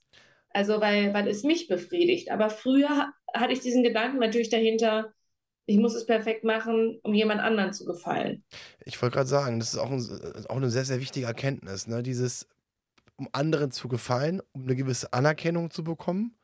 Also 0.50 0.82
weil, 0.82 1.14
weil 1.14 1.28
es 1.28 1.44
mich 1.44 1.68
befriedigt. 1.68 2.32
Aber 2.32 2.50
früher 2.50 3.14
hatte 3.34 3.54
ich 3.54 3.60
diesen 3.60 3.84
Gedanken 3.84 4.18
natürlich 4.18 4.50
dahinter, 4.50 5.14
ich 5.66 5.78
muss 5.78 5.96
es 5.96 6.06
perfekt 6.06 6.44
machen, 6.44 7.00
um 7.04 7.14
jemand 7.14 7.42
anderen 7.42 7.74
zu 7.74 7.86
gefallen. 7.86 8.44
Ich 8.86 9.02
wollte 9.02 9.16
gerade 9.16 9.30
sagen, 9.30 9.60
das 9.60 9.74
ist 9.74 9.80
auch, 9.80 9.92
ein, 9.92 10.46
auch 10.48 10.58
eine 10.58 10.70
sehr, 10.70 10.86
sehr 10.86 11.00
wichtige 11.00 11.26
Erkenntnis. 11.26 11.88
Ne? 11.88 12.04
Dieses, 12.04 12.48
um 13.16 13.30
anderen 13.32 13.72
zu 13.72 13.88
gefallen, 13.88 14.42
um 14.52 14.64
eine 14.64 14.76
gewisse 14.76 15.14
Anerkennung 15.14 15.70
zu 15.70 15.84
bekommen, 15.84 16.36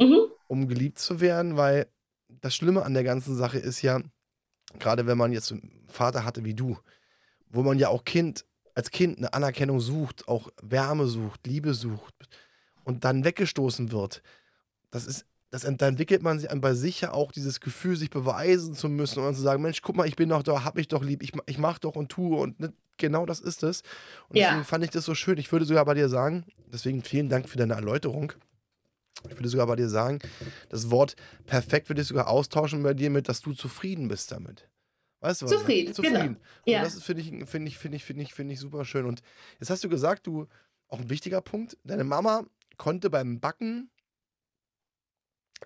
mhm. 0.00 0.20
um 0.46 0.68
geliebt 0.68 0.98
zu 0.98 1.20
werden, 1.20 1.56
weil 1.56 1.86
das 2.28 2.54
Schlimme 2.54 2.82
an 2.82 2.94
der 2.94 3.04
ganzen 3.04 3.36
Sache 3.36 3.58
ist 3.58 3.82
ja, 3.82 4.00
gerade 4.78 5.06
wenn 5.06 5.18
man 5.18 5.32
jetzt 5.32 5.52
einen 5.52 5.84
Vater 5.88 6.24
hatte 6.24 6.44
wie 6.44 6.54
du, 6.54 6.78
wo 7.48 7.62
man 7.62 7.78
ja 7.78 7.88
auch 7.88 8.04
Kind, 8.04 8.46
als 8.74 8.90
Kind 8.90 9.18
eine 9.18 9.34
Anerkennung 9.34 9.80
sucht, 9.80 10.28
auch 10.28 10.48
Wärme 10.62 11.06
sucht, 11.06 11.46
Liebe 11.46 11.74
sucht 11.74 12.14
und 12.84 13.04
dann 13.04 13.24
weggestoßen 13.24 13.92
wird, 13.92 14.22
das 14.90 15.06
ist, 15.06 15.26
das, 15.52 15.66
da 15.76 15.86
entwickelt 15.86 16.22
man 16.22 16.38
sich 16.38 16.48
bei 16.48 16.72
sich 16.72 17.02
ja 17.02 17.12
auch 17.12 17.30
dieses 17.30 17.60
Gefühl, 17.60 17.94
sich 17.96 18.08
beweisen 18.08 18.74
zu 18.74 18.88
müssen 18.88 19.22
und 19.22 19.34
zu 19.34 19.42
sagen, 19.42 19.62
Mensch, 19.62 19.82
guck 19.82 19.96
mal, 19.96 20.08
ich 20.08 20.16
bin 20.16 20.30
doch 20.30 20.42
da, 20.42 20.64
hab 20.64 20.76
mich 20.76 20.88
doch 20.88 21.04
lieb, 21.04 21.22
ich, 21.22 21.32
ich 21.44 21.58
mach 21.58 21.78
doch 21.78 21.94
und 21.94 22.08
tue 22.08 22.38
und 22.38 22.58
ne, 22.58 22.72
genau 22.96 23.26
das 23.26 23.38
ist 23.38 23.62
es. 23.62 23.82
Und 24.30 24.38
ja. 24.38 24.46
deswegen 24.46 24.64
fand 24.64 24.84
ich 24.84 24.90
das 24.90 25.04
so 25.04 25.14
schön. 25.14 25.36
Ich 25.36 25.52
würde 25.52 25.66
sogar 25.66 25.84
bei 25.84 25.92
dir 25.92 26.08
sagen, 26.08 26.46
deswegen 26.72 27.02
vielen 27.02 27.28
Dank 27.28 27.50
für 27.50 27.58
deine 27.58 27.74
Erläuterung. 27.74 28.32
Ich 29.28 29.36
würde 29.36 29.48
sogar 29.50 29.66
bei 29.66 29.76
dir 29.76 29.90
sagen, 29.90 30.20
das 30.70 30.90
Wort 30.90 31.16
perfekt 31.44 31.90
würde 31.90 32.00
ich 32.00 32.08
sogar 32.08 32.28
austauschen 32.28 32.82
bei 32.82 32.94
dir 32.94 33.10
mit, 33.10 33.28
dass 33.28 33.42
du 33.42 33.52
zufrieden 33.52 34.08
bist 34.08 34.32
damit. 34.32 34.70
Weißt 35.20 35.42
du 35.42 35.46
was? 35.46 35.52
Zufrieden, 35.52 35.92
Zufrieden. 35.92 36.14
Genau. 36.14 36.38
Ja. 36.64 36.78
Und 36.78 36.86
das 36.86 37.02
finde 37.02 37.20
ich, 37.20 37.28
finde 37.46 37.68
ich, 37.68 37.76
finde 37.76 37.96
ich, 37.96 38.04
finde 38.04 38.22
ich, 38.22 38.32
finde 38.32 38.54
ich 38.54 38.60
super 38.60 38.86
schön. 38.86 39.04
Und 39.04 39.20
jetzt 39.60 39.68
hast 39.68 39.84
du 39.84 39.90
gesagt, 39.90 40.26
du, 40.26 40.48
auch 40.88 40.98
ein 40.98 41.10
wichtiger 41.10 41.42
Punkt, 41.42 41.76
deine 41.84 42.04
Mama 42.04 42.46
konnte 42.78 43.10
beim 43.10 43.38
Backen 43.38 43.90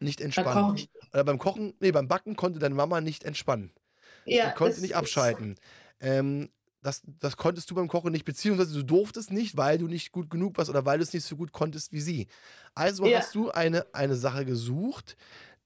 nicht 0.00 0.20
entspannen. 0.20 0.88
Oder 1.12 1.24
beim 1.24 1.38
Kochen, 1.38 1.74
nee, 1.80 1.92
beim 1.92 2.08
Backen 2.08 2.36
konnte 2.36 2.58
deine 2.58 2.74
Mama 2.74 3.00
nicht 3.00 3.24
entspannen. 3.24 3.72
Ja. 4.24 4.48
Sie 4.48 4.54
konnte 4.54 4.80
nicht 4.80 4.96
abschalten. 4.96 5.56
Ähm, 6.00 6.50
das, 6.82 7.02
das 7.20 7.36
konntest 7.36 7.70
du 7.70 7.74
beim 7.74 7.88
Kochen 7.88 8.12
nicht, 8.12 8.24
beziehungsweise 8.24 8.74
du 8.74 8.84
durftest 8.84 9.32
nicht, 9.32 9.56
weil 9.56 9.78
du 9.78 9.88
nicht 9.88 10.12
gut 10.12 10.30
genug 10.30 10.56
warst 10.56 10.70
oder 10.70 10.84
weil 10.84 10.98
du 10.98 11.02
es 11.02 11.12
nicht 11.12 11.26
so 11.26 11.36
gut 11.36 11.52
konntest 11.52 11.92
wie 11.92 12.00
sie. 12.00 12.28
Also 12.74 13.06
ja. 13.06 13.18
hast 13.18 13.34
du 13.34 13.50
eine, 13.50 13.86
eine 13.92 14.14
Sache 14.14 14.44
gesucht, 14.44 15.16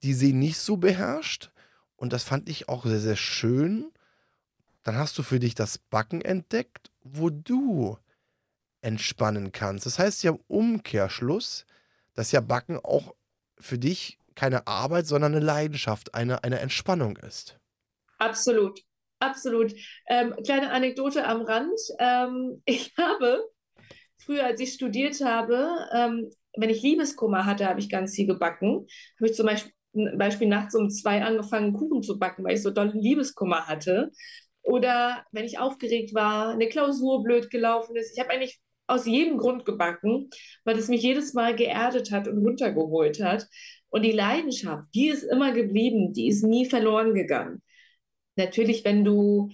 die 0.03 0.15
sie 0.15 0.33
nicht 0.33 0.59
so 0.59 0.77
beherrscht. 0.79 1.51
Und 1.97 2.15
das 2.15 2.25
fand 2.25 2.49
ich 2.49 2.69
auch 2.69 2.87
sehr, 2.87 3.01
sehr 3.01 3.17
schön. 3.17 3.93
Dann 4.83 4.97
hast 4.97 5.19
du 5.19 5.23
für 5.23 5.39
dich 5.39 5.55
das 5.55 5.77
Backen 5.77 6.23
entdeckt, 6.23 6.91
wo 7.03 7.29
du 7.29 7.99
entspannen 8.81 9.53
kannst. 9.53 9.85
Das 9.85 9.99
heißt 9.99 10.23
ja 10.23 10.31
im 10.33 10.41
Umkehrschluss, 10.49 11.67
dass 12.15 12.33
ja 12.33 12.41
Backen 12.41 12.79
auch 12.79 13.15
für 13.59 13.79
dich 13.79 14.19
keine 14.35 14.67
Arbeit, 14.67 15.07
sondern 15.07 15.35
eine 15.35 15.45
Leidenschaft, 15.45 16.15
eine, 16.15 16.45
eine 16.45 16.61
Entspannung 16.61 17.17
ist. 17.17 17.59
Absolut, 18.19 18.81
absolut. 19.19 19.73
Ähm, 20.09 20.35
kleine 20.45 20.71
Anekdote 20.71 21.25
am 21.25 21.43
Rand. 21.43 21.79
Ähm, 21.99 22.63
ich 22.65 22.93
habe 22.99 23.45
früher, 24.19 24.45
als 24.45 24.61
ich 24.61 24.75
studiert 24.75 25.21
habe, 25.21 25.87
ähm, 25.93 26.31
wenn 26.57 26.71
ich 26.71 26.83
Liebeskummer 26.83 27.47
hatte, 27.47 27.67
habe 27.67 27.81
ich 27.81 27.89
ganz 27.89 28.15
viel 28.15 28.27
gebacken. 28.27 28.87
Habe 29.19 29.31
ich 29.31 29.35
zum 29.35 29.47
Beispiel, 29.47 29.73
Beispiel 30.17 30.49
nachts 30.49 30.75
um 30.75 30.91
zwei 30.91 31.23
angefangen, 31.23 31.73
Kuchen 31.75 32.03
zu 32.03 32.19
backen, 32.19 32.45
weil 32.45 32.55
ich 32.55 32.63
so 32.63 32.71
doll 32.71 32.91
Liebeskummer 32.95 33.67
hatte. 33.67 34.11
Oder 34.63 35.25
wenn 35.33 35.45
ich 35.45 35.59
aufgeregt 35.59 36.15
war, 36.15 36.51
eine 36.51 36.69
Klausur 36.69 37.23
blöd 37.23 37.51
gelaufen 37.51 37.97
ist. 37.97 38.13
Ich 38.13 38.21
habe 38.21 38.31
eigentlich 38.31 38.61
aus 38.91 39.07
jedem 39.07 39.39
Grund 39.39 39.65
gebacken, 39.65 40.31
weil 40.65 40.79
es 40.79 40.89
mich 40.89 41.03
jedes 41.03 41.35
Mal 41.35 41.55
geerdet 41.55 42.11
hat 42.11 42.29
und 42.29 42.45
runtergeholt 42.45 43.23
hat. 43.23 43.47
Und 43.89 44.03
die 44.03 44.13
Leidenschaft, 44.13 44.89
die 44.95 45.09
ist 45.09 45.25
immer 45.25 45.53
geblieben, 45.53 46.13
die 46.13 46.29
ist 46.29 46.43
nie 46.43 46.67
verloren 46.67 47.15
gegangen. 47.15 47.63
Natürlich, 48.37 48.85
wenn 48.85 49.05
du 49.05 49.51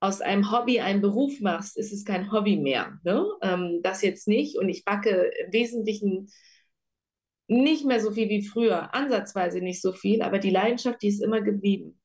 aus 0.00 0.20
einem 0.20 0.50
Hobby 0.50 0.80
einen 0.80 1.00
Beruf 1.00 1.40
machst, 1.40 1.76
ist 1.76 1.92
es 1.92 2.04
kein 2.04 2.30
Hobby 2.32 2.56
mehr. 2.56 2.98
Ne? 3.04 3.26
Ähm, 3.42 3.80
das 3.82 4.02
jetzt 4.02 4.28
nicht. 4.28 4.58
Und 4.58 4.68
ich 4.68 4.84
backe 4.84 5.30
im 5.44 5.52
Wesentlichen 5.52 6.28
nicht 7.48 7.84
mehr 7.84 8.00
so 8.00 8.10
viel 8.10 8.28
wie 8.28 8.42
früher, 8.42 8.94
ansatzweise 8.94 9.60
nicht 9.60 9.80
so 9.80 9.92
viel, 9.92 10.22
aber 10.22 10.38
die 10.38 10.50
Leidenschaft, 10.50 11.02
die 11.02 11.08
ist 11.08 11.22
immer 11.22 11.40
geblieben. 11.42 12.00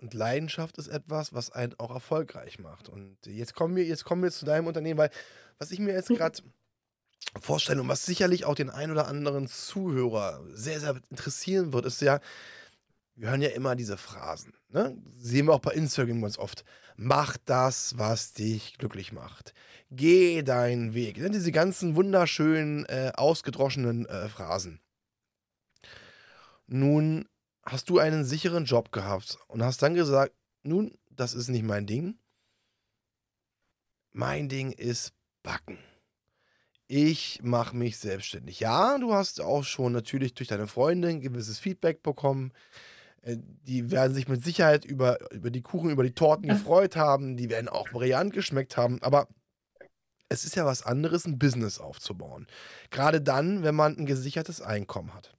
Und 0.00 0.14
Leidenschaft 0.14 0.78
ist 0.78 0.88
etwas, 0.88 1.34
was 1.34 1.50
einen 1.50 1.74
auch 1.78 1.90
erfolgreich 1.90 2.58
macht. 2.58 2.88
Und 2.88 3.16
jetzt 3.26 3.54
kommen 3.54 3.74
wir, 3.76 3.84
jetzt 3.84 4.04
kommen 4.04 4.22
wir 4.22 4.30
zu 4.30 4.44
deinem 4.44 4.66
Unternehmen, 4.66 4.98
weil 4.98 5.10
was 5.58 5.72
ich 5.72 5.80
mir 5.80 5.92
jetzt 5.92 6.08
gerade 6.08 6.40
vorstelle 7.40 7.80
und 7.80 7.88
was 7.88 8.06
sicherlich 8.06 8.44
auch 8.44 8.54
den 8.54 8.70
ein 8.70 8.90
oder 8.90 9.08
anderen 9.08 9.48
Zuhörer 9.48 10.40
sehr, 10.52 10.80
sehr 10.80 11.00
interessieren 11.10 11.72
wird, 11.72 11.84
ist 11.84 12.00
ja, 12.00 12.20
wir 13.16 13.30
hören 13.30 13.42
ja 13.42 13.50
immer 13.50 13.74
diese 13.74 13.96
Phrasen. 13.96 14.54
Ne? 14.68 14.96
Sehen 15.18 15.46
wir 15.46 15.54
auch 15.54 15.60
bei 15.60 15.72
Instagram 15.72 16.22
ganz 16.22 16.38
oft. 16.38 16.64
Mach 16.96 17.36
das, 17.44 17.98
was 17.98 18.32
dich 18.32 18.78
glücklich 18.78 19.12
macht. 19.12 19.52
Geh 19.90 20.42
deinen 20.42 20.94
Weg. 20.94 21.18
Ne? 21.18 21.30
Diese 21.30 21.50
ganzen 21.50 21.96
wunderschönen, 21.96 22.84
äh, 22.86 23.12
ausgedroschenen 23.14 24.06
äh, 24.06 24.28
Phrasen. 24.28 24.80
Nun 26.68 27.26
hast 27.68 27.90
du 27.90 27.98
einen 27.98 28.24
sicheren 28.24 28.64
Job 28.64 28.92
gehabt 28.92 29.38
und 29.46 29.62
hast 29.62 29.82
dann 29.82 29.94
gesagt, 29.94 30.34
nun, 30.62 30.96
das 31.10 31.34
ist 31.34 31.48
nicht 31.48 31.64
mein 31.64 31.86
Ding. 31.86 32.18
Mein 34.12 34.48
Ding 34.48 34.72
ist 34.72 35.12
Backen. 35.42 35.78
Ich 36.86 37.40
mache 37.42 37.76
mich 37.76 37.98
selbstständig. 37.98 38.60
Ja, 38.60 38.96
du 38.98 39.12
hast 39.12 39.40
auch 39.40 39.64
schon 39.64 39.92
natürlich 39.92 40.34
durch 40.34 40.48
deine 40.48 40.66
Freundin 40.66 41.20
gewisses 41.20 41.58
Feedback 41.58 42.02
bekommen. 42.02 42.52
Äh, 43.20 43.36
die 43.38 43.90
werden 43.90 44.14
sich 44.14 44.28
mit 44.28 44.42
Sicherheit 44.42 44.86
über, 44.86 45.18
über 45.32 45.50
die 45.50 45.60
Kuchen, 45.60 45.90
über 45.90 46.02
die 46.02 46.14
Torten 46.14 46.48
gefreut 46.48 46.96
haben. 46.96 47.36
Die 47.36 47.50
werden 47.50 47.68
auch 47.68 47.90
brillant 47.90 48.32
geschmeckt 48.32 48.78
haben. 48.78 49.02
Aber 49.02 49.28
es 50.30 50.44
ist 50.44 50.56
ja 50.56 50.64
was 50.64 50.82
anderes, 50.82 51.26
ein 51.26 51.38
Business 51.38 51.78
aufzubauen. 51.78 52.46
Gerade 52.90 53.20
dann, 53.20 53.62
wenn 53.62 53.74
man 53.74 53.96
ein 53.98 54.06
gesichertes 54.06 54.62
Einkommen 54.62 55.12
hat. 55.14 55.37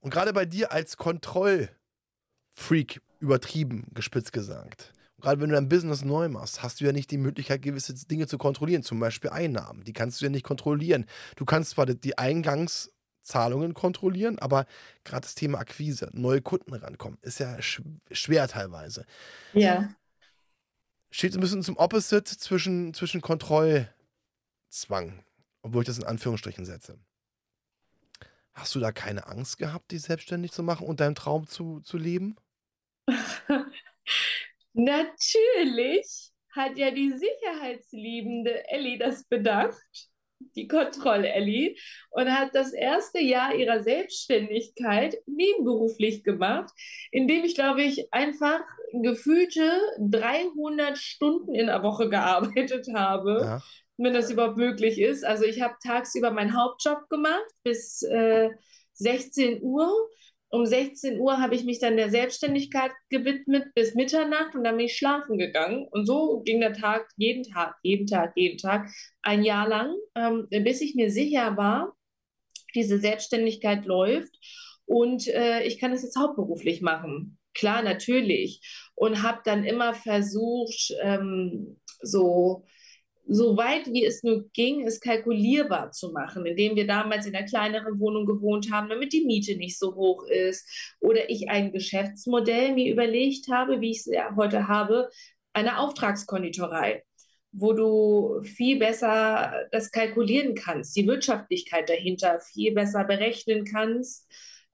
Und 0.00 0.10
gerade 0.10 0.32
bei 0.32 0.46
dir 0.46 0.72
als 0.72 0.96
Kontrollfreak, 0.96 3.00
übertrieben, 3.20 3.86
gespitzt 3.92 4.32
gesagt, 4.32 4.92
gerade 5.20 5.40
wenn 5.40 5.50
du 5.50 5.54
dein 5.54 5.68
Business 5.68 6.04
neu 6.04 6.28
machst, 6.28 6.62
hast 6.62 6.80
du 6.80 6.86
ja 6.86 6.92
nicht 6.92 7.10
die 7.10 7.18
Möglichkeit, 7.18 7.62
gewisse 7.62 7.94
Dinge 8.06 8.26
zu 8.26 8.38
kontrollieren, 8.38 8.82
zum 8.82 8.98
Beispiel 8.98 9.30
Einnahmen. 9.30 9.84
Die 9.84 9.92
kannst 9.92 10.20
du 10.20 10.24
ja 10.24 10.30
nicht 10.30 10.44
kontrollieren. 10.44 11.04
Du 11.36 11.44
kannst 11.44 11.72
zwar 11.72 11.86
die 11.86 12.16
Eingangszahlungen 12.16 13.74
kontrollieren, 13.74 14.38
aber 14.38 14.66
gerade 15.04 15.22
das 15.22 15.34
Thema 15.34 15.58
Akquise, 15.58 16.08
neue 16.12 16.40
Kunden 16.40 16.72
rankommen, 16.72 17.18
ist 17.20 17.38
ja 17.38 17.60
schwer 17.60 18.48
teilweise. 18.48 19.04
Ja. 19.52 19.94
Steht 21.10 21.34
ein 21.34 21.40
bisschen 21.40 21.62
zum 21.62 21.76
Opposite 21.76 22.38
zwischen, 22.38 22.94
zwischen 22.94 23.20
Kontrollzwang, 23.20 23.92
obwohl 25.62 25.82
ich 25.82 25.88
das 25.88 25.98
in 25.98 26.04
Anführungsstrichen 26.04 26.64
setze. 26.64 26.98
Hast 28.54 28.74
du 28.74 28.80
da 28.80 28.92
keine 28.92 29.26
Angst 29.26 29.58
gehabt, 29.58 29.92
dich 29.92 30.02
selbstständig 30.02 30.52
zu 30.52 30.62
machen 30.62 30.86
und 30.86 31.00
deinen 31.00 31.14
Traum 31.14 31.46
zu, 31.46 31.80
zu 31.80 31.96
leben? 31.96 32.36
Natürlich 34.72 36.30
hat 36.52 36.76
ja 36.76 36.90
die 36.90 37.12
sicherheitsliebende 37.12 38.68
Ellie 38.68 38.98
das 38.98 39.24
bedacht, 39.24 40.10
die 40.56 40.66
Kontroll-Ellie, 40.66 41.76
und 42.10 42.30
hat 42.30 42.54
das 42.54 42.72
erste 42.72 43.20
Jahr 43.20 43.54
ihrer 43.54 43.82
Selbstständigkeit 43.82 45.16
nebenberuflich 45.26 46.24
gemacht, 46.24 46.70
indem 47.10 47.44
ich, 47.44 47.54
glaube 47.54 47.82
ich, 47.82 48.12
einfach 48.12 48.62
gefühlte 49.02 49.80
300 49.98 50.96
Stunden 50.98 51.54
in 51.54 51.66
der 51.66 51.82
Woche 51.82 52.08
gearbeitet 52.08 52.88
habe. 52.94 53.40
Ja. 53.42 53.62
Wenn 54.02 54.14
das 54.14 54.30
überhaupt 54.30 54.56
möglich 54.56 55.00
ist. 55.00 55.24
Also 55.24 55.44
ich 55.44 55.60
habe 55.60 55.74
tagsüber 55.82 56.30
meinen 56.30 56.56
Hauptjob 56.56 57.08
gemacht 57.08 57.44
bis 57.62 58.02
äh, 58.02 58.48
16 58.94 59.62
Uhr 59.62 59.92
um 60.52 60.66
16 60.66 61.20
Uhr 61.20 61.40
habe 61.40 61.54
ich 61.54 61.64
mich 61.64 61.78
dann 61.78 61.96
der 61.96 62.10
Selbstständigkeit 62.10 62.90
gewidmet 63.08 63.72
bis 63.74 63.94
Mitternacht 63.94 64.56
und 64.56 64.64
dann 64.64 64.76
bin 64.76 64.86
ich 64.86 64.96
schlafen 64.96 65.38
gegangen. 65.38 65.86
Und 65.90 66.06
so 66.06 66.42
ging 66.44 66.60
der 66.60 66.72
Tag 66.72 67.08
jeden 67.16 67.44
Tag, 67.44 67.76
jeden 67.82 68.08
Tag, 68.08 68.32
jeden 68.34 68.58
Tag, 68.58 68.90
ein 69.22 69.44
Jahr 69.44 69.68
lang, 69.68 69.94
ähm, 70.16 70.48
bis 70.50 70.80
ich 70.80 70.96
mir 70.96 71.10
sicher 71.10 71.56
war, 71.56 71.96
diese 72.74 72.98
Selbstständigkeit 72.98 73.84
läuft 73.84 74.34
und 74.86 75.28
äh, 75.28 75.62
ich 75.62 75.78
kann 75.78 75.92
es 75.92 76.02
jetzt 76.02 76.18
hauptberuflich 76.18 76.82
machen. 76.82 77.38
Klar, 77.54 77.82
natürlich. 77.82 78.60
Und 78.96 79.22
habe 79.22 79.40
dann 79.44 79.64
immer 79.64 79.94
versucht, 79.94 80.92
ähm, 81.00 81.80
so 82.02 82.64
so 83.32 83.56
weit 83.56 83.86
wie 83.92 84.04
es 84.04 84.22
nur 84.24 84.48
ging, 84.52 84.86
es 84.86 85.00
kalkulierbar 85.00 85.92
zu 85.92 86.10
machen, 86.12 86.46
indem 86.46 86.76
wir 86.76 86.86
damals 86.86 87.26
in 87.26 87.34
einer 87.34 87.46
kleineren 87.46 88.00
Wohnung 88.00 88.26
gewohnt 88.26 88.70
haben, 88.72 88.88
damit 88.88 89.12
die 89.12 89.24
Miete 89.24 89.56
nicht 89.56 89.78
so 89.78 89.94
hoch 89.94 90.24
ist. 90.26 90.68
Oder 91.00 91.30
ich 91.30 91.48
ein 91.48 91.72
Geschäftsmodell 91.72 92.74
mir 92.74 92.92
überlegt 92.92 93.48
habe, 93.50 93.80
wie 93.80 93.92
ich 93.92 93.98
es 94.00 94.06
ja 94.06 94.34
heute 94.36 94.68
habe, 94.68 95.08
eine 95.52 95.78
Auftragskonditorei. 95.78 97.04
wo 97.52 97.72
du 97.72 98.40
viel 98.42 98.78
besser 98.78 99.52
das 99.72 99.90
kalkulieren 99.90 100.54
kannst, 100.54 100.96
die 100.96 101.06
Wirtschaftlichkeit 101.06 101.88
dahinter 101.88 102.40
viel 102.40 102.72
besser 102.72 103.04
berechnen 103.04 103.64
kannst, 103.64 104.26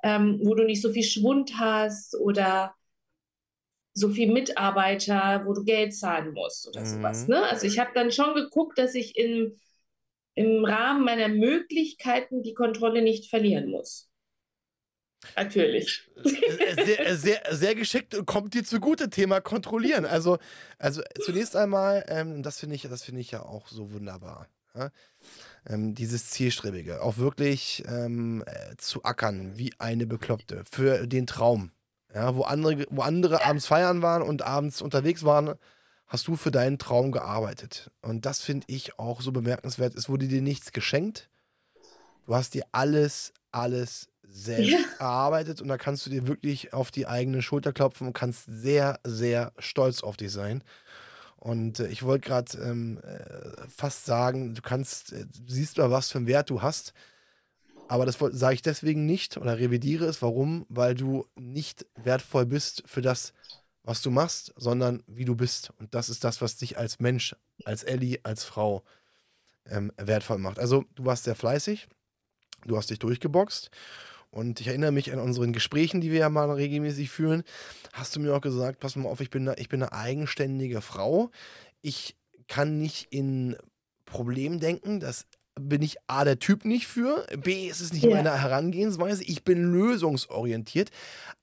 ähm, 0.02 0.40
wo 0.44 0.54
du 0.54 0.64
nicht 0.64 0.82
so 0.82 0.92
viel 0.92 1.02
Schwund 1.04 1.58
hast 1.58 2.14
oder 2.16 2.75
so 3.96 4.10
viel 4.10 4.30
Mitarbeiter, 4.30 5.42
wo 5.46 5.54
du 5.54 5.64
Geld 5.64 5.96
zahlen 5.96 6.34
musst 6.34 6.68
oder 6.68 6.80
mhm. 6.80 6.86
sowas. 6.86 7.28
Ne? 7.28 7.42
Also 7.42 7.66
ich 7.66 7.78
habe 7.78 7.92
dann 7.94 8.12
schon 8.12 8.34
geguckt, 8.34 8.78
dass 8.78 8.94
ich 8.94 9.16
in, 9.16 9.58
im 10.34 10.64
Rahmen 10.66 11.02
meiner 11.02 11.28
Möglichkeiten 11.28 12.42
die 12.42 12.52
Kontrolle 12.52 13.00
nicht 13.00 13.30
verlieren 13.30 13.70
muss. 13.70 14.10
Natürlich. 15.34 16.08
Äh, 16.22 16.84
sehr, 16.84 17.16
sehr, 17.16 17.42
sehr 17.50 17.74
geschickt 17.74 18.14
und 18.14 18.26
kommt 18.26 18.52
dir 18.52 18.64
zugute, 18.64 19.08
Thema 19.08 19.40
kontrollieren. 19.40 20.04
Also, 20.04 20.36
also 20.78 21.00
zunächst 21.24 21.56
einmal, 21.56 22.04
ähm, 22.08 22.42
das 22.42 22.60
finde 22.60 22.76
ich, 22.76 22.82
das 22.82 23.08
ich 23.08 23.30
ja 23.30 23.42
auch 23.42 23.66
so 23.68 23.92
wunderbar. 23.92 24.46
Ja? 24.74 24.90
Ähm, 25.66 25.94
dieses 25.94 26.28
Zielstrebige, 26.28 27.02
auch 27.02 27.16
wirklich 27.16 27.82
ähm, 27.88 28.44
äh, 28.46 28.76
zu 28.76 29.04
ackern 29.04 29.56
wie 29.56 29.72
eine 29.78 30.06
Bekloppte 30.06 30.64
für 30.70 31.06
den 31.06 31.26
Traum. 31.26 31.72
Ja, 32.16 32.34
wo 32.34 32.44
andere, 32.44 32.86
wo 32.88 33.02
andere 33.02 33.44
abends 33.44 33.66
feiern 33.66 34.00
waren 34.00 34.22
und 34.22 34.40
abends 34.40 34.80
unterwegs 34.80 35.22
waren, 35.22 35.54
hast 36.06 36.26
du 36.28 36.34
für 36.34 36.50
deinen 36.50 36.78
Traum 36.78 37.12
gearbeitet. 37.12 37.90
Und 38.00 38.24
das 38.24 38.40
finde 38.40 38.64
ich 38.70 38.98
auch 38.98 39.20
so 39.20 39.32
bemerkenswert. 39.32 39.94
Es 39.94 40.08
wurde 40.08 40.26
dir 40.26 40.40
nichts 40.40 40.72
geschenkt. 40.72 41.28
Du 42.24 42.34
hast 42.34 42.54
dir 42.54 42.64
alles, 42.72 43.34
alles 43.52 44.08
selbst 44.22 44.70
ja. 44.70 44.78
erarbeitet 44.98 45.60
und 45.60 45.68
da 45.68 45.76
kannst 45.76 46.06
du 46.06 46.10
dir 46.10 46.26
wirklich 46.26 46.72
auf 46.72 46.90
die 46.90 47.06
eigene 47.06 47.42
Schulter 47.42 47.74
klopfen 47.74 48.06
und 48.06 48.14
kannst 48.14 48.46
sehr, 48.46 48.98
sehr 49.04 49.52
stolz 49.58 50.02
auf 50.02 50.16
dich 50.16 50.32
sein. 50.32 50.64
Und 51.36 51.80
äh, 51.80 51.88
ich 51.88 52.02
wollte 52.02 52.28
gerade 52.28 52.56
ähm, 52.62 52.98
äh, 53.02 53.68
fast 53.68 54.06
sagen, 54.06 54.54
du 54.54 54.62
kannst, 54.62 55.12
äh, 55.12 55.26
du 55.26 55.52
siehst 55.52 55.76
mal, 55.76 55.90
was 55.90 56.12
für 56.12 56.16
einen 56.16 56.26
Wert 56.26 56.48
du 56.48 56.62
hast. 56.62 56.94
Aber 57.88 58.06
das 58.06 58.18
sage 58.18 58.54
ich 58.54 58.62
deswegen 58.62 59.06
nicht 59.06 59.36
oder 59.36 59.58
revidiere 59.58 60.06
es. 60.06 60.22
Warum? 60.22 60.66
Weil 60.68 60.94
du 60.94 61.26
nicht 61.36 61.86
wertvoll 61.94 62.46
bist 62.46 62.82
für 62.86 63.02
das, 63.02 63.32
was 63.82 64.02
du 64.02 64.10
machst, 64.10 64.52
sondern 64.56 65.02
wie 65.06 65.24
du 65.24 65.36
bist. 65.36 65.70
Und 65.78 65.94
das 65.94 66.08
ist 66.08 66.24
das, 66.24 66.40
was 66.40 66.56
dich 66.56 66.78
als 66.78 66.98
Mensch, 66.98 67.36
als 67.64 67.84
Ellie, 67.84 68.18
als 68.24 68.44
Frau 68.44 68.82
ähm, 69.66 69.92
wertvoll 69.96 70.38
macht. 70.38 70.58
Also 70.58 70.84
du 70.94 71.04
warst 71.04 71.24
sehr 71.24 71.36
fleißig, 71.36 71.86
du 72.66 72.76
hast 72.76 72.90
dich 72.90 72.98
durchgeboxt 72.98 73.70
und 74.30 74.60
ich 74.60 74.68
erinnere 74.68 74.92
mich 74.92 75.12
an 75.12 75.20
unseren 75.20 75.52
Gesprächen, 75.52 76.00
die 76.00 76.10
wir 76.10 76.18
ja 76.18 76.28
mal 76.28 76.50
regelmäßig 76.50 77.10
führen. 77.10 77.44
Hast 77.92 78.16
du 78.16 78.20
mir 78.20 78.34
auch 78.34 78.40
gesagt, 78.40 78.80
pass 78.80 78.96
mal 78.96 79.08
auf, 79.08 79.20
ich 79.20 79.30
bin, 79.30 79.48
eine, 79.48 79.58
ich 79.58 79.68
bin 79.68 79.82
eine 79.82 79.92
eigenständige 79.92 80.80
Frau. 80.80 81.30
Ich 81.80 82.16
kann 82.48 82.78
nicht 82.78 83.08
in 83.10 83.56
Problemen 84.04 84.60
denken. 84.60 85.00
Das 85.00 85.26
bin 85.58 85.82
ich 85.82 85.96
A, 86.06 86.24
der 86.24 86.38
Typ 86.38 86.64
nicht 86.64 86.86
für. 86.86 87.26
B, 87.36 87.68
ist 87.68 87.80
es 87.80 87.92
nicht 87.92 88.04
ja. 88.04 88.10
meine 88.10 88.40
Herangehensweise. 88.40 89.24
Ich 89.24 89.44
bin 89.44 89.72
lösungsorientiert. 89.72 90.90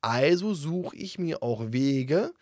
Also 0.01 0.53
suche 0.53 0.95
ich 0.95 1.19
mir 1.19 1.43
auch 1.43 1.71
Wege, 1.71 2.33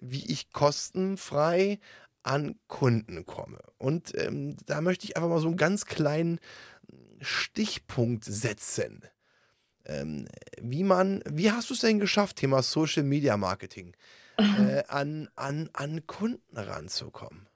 wie 0.00 0.24
ich 0.30 0.52
kostenfrei 0.52 1.78
an 2.22 2.56
Kunden 2.68 3.24
komme. 3.24 3.60
Und 3.78 4.12
ähm, 4.18 4.56
da 4.66 4.80
möchte 4.80 5.04
ich 5.04 5.16
einfach 5.16 5.30
mal 5.30 5.40
so 5.40 5.48
einen 5.48 5.56
ganz 5.56 5.86
kleinen 5.86 6.38
Stichpunkt 7.20 8.24
setzen 8.24 9.02
ähm, 9.90 10.28
wie 10.60 10.84
man, 10.84 11.22
wie 11.26 11.50
hast 11.50 11.70
du 11.70 11.74
es 11.74 11.80
denn 11.80 11.98
geschafft, 11.98 12.36
Thema 12.36 12.62
Social 12.62 13.02
Media 13.02 13.36
Marketing, 13.36 13.94
äh, 14.36 14.82
an, 14.88 15.28
an, 15.36 15.68
an 15.72 16.06
Kunden 16.06 16.56
ranzukommen? 16.56 17.48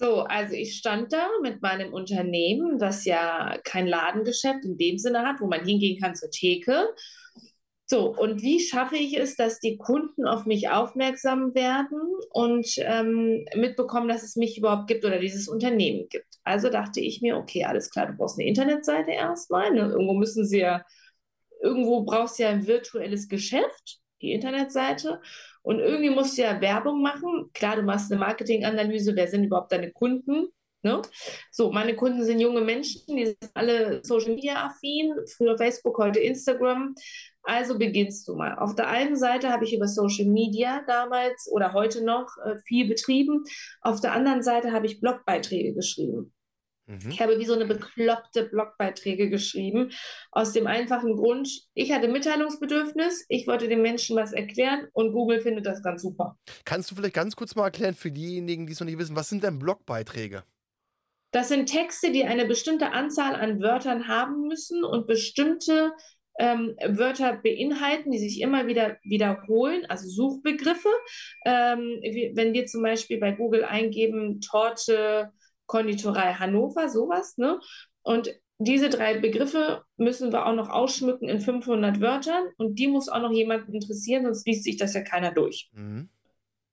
So, 0.00 0.22
also 0.22 0.54
ich 0.54 0.78
stand 0.78 1.12
da 1.12 1.28
mit 1.42 1.60
meinem 1.60 1.92
Unternehmen, 1.92 2.78
das 2.78 3.04
ja 3.04 3.58
kein 3.64 3.86
Ladengeschäft 3.86 4.64
in 4.64 4.78
dem 4.78 4.96
Sinne 4.96 5.26
hat, 5.26 5.42
wo 5.42 5.46
man 5.46 5.62
hingehen 5.66 6.00
kann 6.00 6.14
zur 6.14 6.30
Theke. 6.30 6.88
So, 7.84 8.16
und 8.16 8.40
wie 8.40 8.60
schaffe 8.60 8.96
ich 8.96 9.18
es, 9.18 9.36
dass 9.36 9.60
die 9.60 9.76
Kunden 9.76 10.26
auf 10.26 10.46
mich 10.46 10.70
aufmerksam 10.70 11.54
werden 11.54 12.00
und 12.30 12.66
ähm, 12.78 13.44
mitbekommen, 13.54 14.08
dass 14.08 14.22
es 14.22 14.36
mich 14.36 14.56
überhaupt 14.56 14.86
gibt 14.86 15.04
oder 15.04 15.18
dieses 15.18 15.48
Unternehmen 15.48 16.08
gibt? 16.08 16.38
Also 16.44 16.70
dachte 16.70 17.00
ich 17.00 17.20
mir, 17.20 17.36
okay, 17.36 17.64
alles 17.66 17.90
klar, 17.90 18.06
du 18.06 18.14
brauchst 18.14 18.38
eine 18.38 18.48
Internetseite 18.48 19.10
erstmal. 19.10 19.70
Ne? 19.70 19.80
Irgendwo 19.80 20.14
müssen 20.14 20.46
sie 20.46 20.60
ja, 20.60 20.82
irgendwo 21.60 22.04
brauchst 22.04 22.38
du 22.38 22.44
ja 22.44 22.48
ein 22.48 22.66
virtuelles 22.66 23.28
Geschäft, 23.28 23.99
die 24.22 24.32
Internetseite. 24.32 25.20
Und 25.62 25.78
irgendwie 25.78 26.10
musst 26.10 26.38
du 26.38 26.42
ja 26.42 26.60
Werbung 26.60 27.02
machen. 27.02 27.50
Klar, 27.52 27.76
du 27.76 27.82
machst 27.82 28.10
eine 28.10 28.20
Marketinganalyse, 28.20 29.14
wer 29.16 29.28
sind 29.28 29.44
überhaupt 29.44 29.72
deine 29.72 29.90
Kunden? 29.90 30.48
Ne? 30.82 31.02
So, 31.50 31.70
meine 31.70 31.94
Kunden 31.94 32.24
sind 32.24 32.40
junge 32.40 32.62
Menschen, 32.62 33.02
die 33.14 33.26
sind 33.26 33.50
alle 33.52 34.00
Social 34.02 34.34
Media 34.34 34.64
affin, 34.66 35.12
früher 35.36 35.58
Facebook, 35.58 35.98
heute 35.98 36.20
Instagram. 36.20 36.94
Also 37.42 37.78
beginnst 37.78 38.26
du 38.28 38.34
mal. 38.34 38.58
Auf 38.58 38.74
der 38.74 38.88
einen 38.88 39.16
Seite 39.16 39.50
habe 39.50 39.64
ich 39.64 39.74
über 39.74 39.88
Social 39.88 40.26
Media 40.26 40.82
damals 40.86 41.50
oder 41.52 41.74
heute 41.74 42.04
noch 42.04 42.28
äh, 42.44 42.56
viel 42.64 42.88
betrieben. 42.88 43.44
Auf 43.82 44.00
der 44.00 44.12
anderen 44.12 44.42
Seite 44.42 44.72
habe 44.72 44.86
ich 44.86 45.00
Blogbeiträge 45.00 45.74
geschrieben. 45.74 46.32
Mhm. 46.90 47.10
Ich 47.10 47.20
habe 47.20 47.38
wie 47.38 47.44
so 47.44 47.54
eine 47.54 47.66
bekloppte 47.66 48.44
Blogbeiträge 48.44 49.30
geschrieben. 49.30 49.92
Aus 50.32 50.52
dem 50.52 50.66
einfachen 50.66 51.14
Grund, 51.14 51.48
ich 51.74 51.92
hatte 51.92 52.08
Mitteilungsbedürfnis, 52.08 53.26
ich 53.28 53.46
wollte 53.46 53.68
den 53.68 53.80
Menschen 53.80 54.16
was 54.16 54.32
erklären 54.32 54.88
und 54.92 55.12
Google 55.12 55.40
findet 55.40 55.66
das 55.66 55.82
ganz 55.82 56.02
super. 56.02 56.36
Kannst 56.64 56.90
du 56.90 56.96
vielleicht 56.96 57.14
ganz 57.14 57.36
kurz 57.36 57.54
mal 57.54 57.64
erklären 57.64 57.94
für 57.94 58.10
diejenigen, 58.10 58.66
die 58.66 58.72
es 58.72 58.80
noch 58.80 58.86
nicht 58.86 58.98
wissen, 58.98 59.14
was 59.14 59.28
sind 59.28 59.44
denn 59.44 59.60
Blogbeiträge? 59.60 60.42
Das 61.32 61.48
sind 61.48 61.66
Texte, 61.66 62.10
die 62.10 62.24
eine 62.24 62.44
bestimmte 62.44 62.90
Anzahl 62.90 63.36
an 63.36 63.60
Wörtern 63.60 64.08
haben 64.08 64.48
müssen 64.48 64.82
und 64.82 65.06
bestimmte 65.06 65.92
ähm, 66.40 66.74
Wörter 66.84 67.40
beinhalten, 67.40 68.10
die 68.10 68.18
sich 68.18 68.40
immer 68.40 68.66
wieder 68.66 68.96
wiederholen, 69.04 69.86
also 69.88 70.08
Suchbegriffe. 70.08 70.88
Ähm, 71.44 72.00
wenn 72.34 72.52
wir 72.52 72.66
zum 72.66 72.82
Beispiel 72.82 73.20
bei 73.20 73.30
Google 73.30 73.64
eingeben, 73.64 74.40
Torte, 74.40 75.32
Konditorei 75.70 76.34
Hannover, 76.34 76.88
sowas, 76.88 77.38
ne? 77.38 77.60
Und 78.02 78.34
diese 78.58 78.90
drei 78.90 79.20
Begriffe 79.20 79.84
müssen 79.96 80.32
wir 80.32 80.46
auch 80.46 80.54
noch 80.54 80.68
ausschmücken 80.68 81.28
in 81.28 81.40
500 81.40 82.00
Wörtern 82.00 82.42
und 82.58 82.80
die 82.80 82.88
muss 82.88 83.08
auch 83.08 83.20
noch 83.20 83.30
jemanden 83.30 83.72
interessieren, 83.72 84.24
sonst 84.24 84.44
liest 84.48 84.64
sich 84.64 84.78
das 84.78 84.94
ja 84.94 85.02
keiner 85.02 85.30
durch. 85.30 85.70
Mhm. 85.72 86.08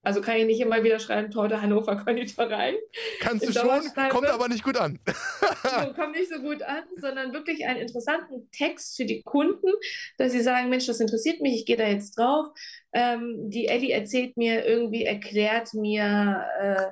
Also 0.01 0.21
kann 0.21 0.37
ich 0.37 0.45
nicht 0.45 0.59
immer 0.59 0.83
wieder 0.83 0.99
schreiben, 0.99 1.29
Torte 1.29 1.61
Hannover 1.61 1.95
Konditorei. 2.03 2.75
Kannst 3.19 3.47
du 3.47 3.53
schon, 3.53 3.69
kommt 4.09 4.29
aber 4.29 4.47
nicht 4.47 4.63
gut 4.63 4.77
an. 4.77 4.99
so, 5.05 5.93
kommt 5.95 6.15
nicht 6.15 6.29
so 6.29 6.41
gut 6.41 6.63
an, 6.63 6.83
sondern 6.95 7.33
wirklich 7.33 7.67
einen 7.67 7.81
interessanten 7.81 8.49
Text 8.51 8.97
für 8.97 9.05
die 9.05 9.21
Kunden, 9.21 9.69
dass 10.17 10.31
sie 10.31 10.41
sagen, 10.41 10.69
Mensch, 10.69 10.87
das 10.87 10.99
interessiert 10.99 11.41
mich, 11.41 11.53
ich 11.53 11.65
gehe 11.67 11.77
da 11.77 11.87
jetzt 11.87 12.17
drauf. 12.17 12.47
Ähm, 12.93 13.51
die 13.51 13.67
Ellie 13.67 13.93
erzählt 13.93 14.37
mir 14.37 14.65
irgendwie, 14.65 15.03
erklärt 15.03 15.75
mir, 15.75 16.45
äh, 16.59 16.91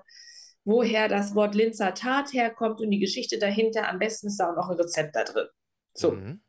woher 0.66 1.08
das 1.08 1.36
Wort 1.36 1.56
Linzer 1.56 1.94
Tat 1.94 2.34
herkommt 2.34 2.82
und 2.82 2.92
die 2.92 3.00
Geschichte 3.00 3.38
dahinter. 3.40 3.88
Am 3.88 4.00
besten 4.00 4.28
ist 4.28 4.38
da 4.38 4.52
auch 4.52 4.56
noch 4.56 4.70
ein 4.70 4.78
Rezept 4.78 5.16
da 5.16 5.24
drin. 5.24 5.48
So. 5.94 6.12
Mhm. 6.12 6.42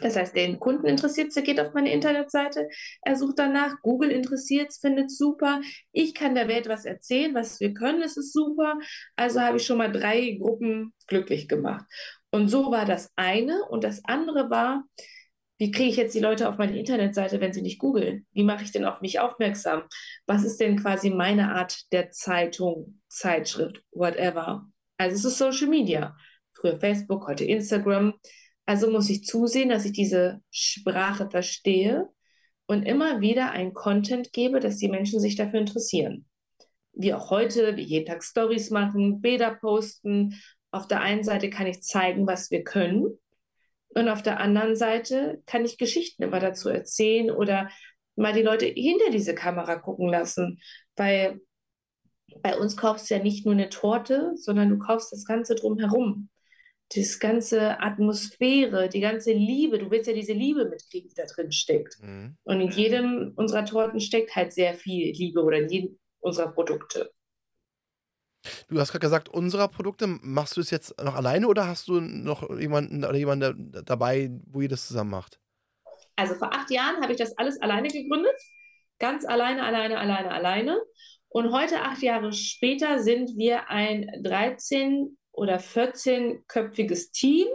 Das 0.00 0.16
heißt, 0.16 0.34
den 0.34 0.58
Kunden 0.58 0.86
interessiert 0.86 1.28
es, 1.28 1.34
der 1.34 1.42
geht 1.42 1.60
auf 1.60 1.74
meine 1.74 1.92
Internetseite, 1.92 2.68
er 3.02 3.16
sucht 3.16 3.38
danach, 3.38 3.82
Google 3.82 4.10
interessiert 4.10 4.70
es, 4.70 4.78
findet 4.78 5.06
es 5.06 5.18
super. 5.18 5.60
Ich 5.92 6.14
kann 6.14 6.34
der 6.34 6.48
Welt 6.48 6.68
was 6.68 6.86
erzählen, 6.86 7.34
was 7.34 7.60
wir 7.60 7.74
können, 7.74 8.02
es 8.02 8.16
ist 8.16 8.32
super. 8.32 8.78
Also 9.14 9.40
habe 9.40 9.58
ich 9.58 9.66
schon 9.66 9.78
mal 9.78 9.92
drei 9.92 10.38
Gruppen 10.40 10.94
glücklich 11.06 11.48
gemacht. 11.48 11.84
Und 12.30 12.48
so 12.48 12.72
war 12.72 12.86
das 12.86 13.12
eine. 13.14 13.62
Und 13.68 13.84
das 13.84 14.02
andere 14.04 14.50
war, 14.50 14.84
wie 15.58 15.70
kriege 15.70 15.90
ich 15.90 15.96
jetzt 15.96 16.14
die 16.14 16.20
Leute 16.20 16.48
auf 16.48 16.58
meine 16.58 16.76
Internetseite, 16.76 17.40
wenn 17.40 17.52
sie 17.52 17.62
nicht 17.62 17.78
googeln? 17.78 18.26
Wie 18.32 18.42
mache 18.42 18.64
ich 18.64 18.72
denn 18.72 18.84
auf 18.84 19.00
mich 19.00 19.20
aufmerksam? 19.20 19.84
Was 20.26 20.44
ist 20.44 20.58
denn 20.58 20.76
quasi 20.80 21.10
meine 21.10 21.54
Art 21.54 21.80
der 21.92 22.10
Zeitung, 22.10 23.00
Zeitschrift, 23.08 23.82
whatever? 23.92 24.66
Also 24.98 25.16
es 25.16 25.24
ist 25.24 25.38
Social 25.38 25.68
Media. 25.68 26.16
Früher 26.52 26.78
Facebook, 26.78 27.28
heute 27.28 27.44
Instagram. 27.44 28.14
Also 28.66 28.90
muss 28.90 29.10
ich 29.10 29.24
zusehen, 29.24 29.68
dass 29.68 29.84
ich 29.84 29.92
diese 29.92 30.40
Sprache 30.50 31.30
verstehe 31.30 32.08
und 32.66 32.82
immer 32.84 33.20
wieder 33.20 33.52
ein 33.52 33.74
Content 33.74 34.32
gebe, 34.32 34.58
dass 34.58 34.78
die 34.78 34.88
Menschen 34.88 35.20
sich 35.20 35.36
dafür 35.36 35.60
interessieren. 35.60 36.26
Wie 36.92 37.14
auch 37.14 37.30
heute, 37.30 37.76
wie 37.76 37.82
jeden 37.82 38.06
Tag 38.06 38.24
Stories 38.24 38.70
machen, 38.70 39.20
Bilder 39.20 39.54
posten. 39.54 40.40
Auf 40.70 40.88
der 40.88 41.00
einen 41.00 41.22
Seite 41.22 41.50
kann 41.50 41.66
ich 41.66 41.82
zeigen, 41.82 42.26
was 42.26 42.50
wir 42.50 42.64
können. 42.64 43.18
Und 43.94 44.08
auf 44.08 44.22
der 44.22 44.40
anderen 44.40 44.76
Seite 44.76 45.42
kann 45.46 45.64
ich 45.64 45.78
Geschichten 45.78 46.22
immer 46.22 46.40
dazu 46.40 46.68
erzählen 46.68 47.30
oder 47.30 47.70
mal 48.16 48.32
die 48.32 48.42
Leute 48.42 48.66
hinter 48.66 49.10
diese 49.10 49.34
Kamera 49.34 49.76
gucken 49.76 50.08
lassen. 50.08 50.60
Weil 50.96 51.40
bei 52.42 52.56
uns 52.56 52.76
kaufst 52.76 53.10
du 53.10 53.14
ja 53.14 53.22
nicht 53.22 53.44
nur 53.44 53.54
eine 53.54 53.68
Torte, 53.68 54.32
sondern 54.36 54.70
du 54.70 54.78
kaufst 54.78 55.12
das 55.12 55.24
Ganze 55.24 55.54
drumherum 55.54 56.28
das 56.94 57.18
ganze 57.18 57.80
Atmosphäre, 57.80 58.88
die 58.88 59.00
ganze 59.00 59.32
Liebe, 59.32 59.78
du 59.78 59.90
willst 59.90 60.06
ja 60.06 60.14
diese 60.14 60.32
Liebe 60.32 60.66
mitkriegen, 60.66 61.08
die 61.08 61.14
da 61.14 61.24
drin 61.24 61.50
steckt. 61.50 61.96
Mhm. 62.00 62.36
Und 62.44 62.60
in 62.60 62.70
jedem 62.70 63.32
unserer 63.36 63.64
Torten 63.64 64.00
steckt 64.00 64.36
halt 64.36 64.52
sehr 64.52 64.74
viel 64.74 65.12
Liebe 65.12 65.42
oder 65.42 65.58
in 65.58 65.68
jedem 65.68 65.98
unserer 66.20 66.52
Produkte. 66.52 67.10
Du 68.68 68.78
hast 68.80 68.92
gerade 68.92 69.00
gesagt, 69.00 69.28
unserer 69.28 69.68
Produkte, 69.68 70.06
machst 70.06 70.56
du 70.56 70.60
es 70.60 70.70
jetzt 70.70 71.00
noch 71.02 71.14
alleine 71.14 71.48
oder 71.48 71.66
hast 71.66 71.88
du 71.88 72.00
noch 72.00 72.48
jemanden 72.58 73.04
oder 73.04 73.16
jemanden 73.16 73.72
dabei, 73.84 74.30
wo 74.46 74.60
ihr 74.60 74.68
das 74.68 74.86
zusammen 74.86 75.10
macht? 75.10 75.38
Also 76.16 76.34
vor 76.34 76.52
acht 76.52 76.70
Jahren 76.70 77.02
habe 77.02 77.12
ich 77.12 77.18
das 77.18 77.36
alles 77.38 77.60
alleine 77.60 77.88
gegründet. 77.88 78.34
Ganz 78.98 79.24
alleine, 79.24 79.64
alleine, 79.64 79.98
alleine, 79.98 80.30
alleine. 80.30 80.80
Und 81.28 81.52
heute, 81.52 81.80
acht 81.82 82.02
Jahre 82.02 82.32
später, 82.32 83.00
sind 83.00 83.36
wir 83.36 83.68
ein 83.68 84.08
13 84.22 85.18
oder 85.32 85.58
14-köpfiges 85.58 87.10
Team. 87.10 87.48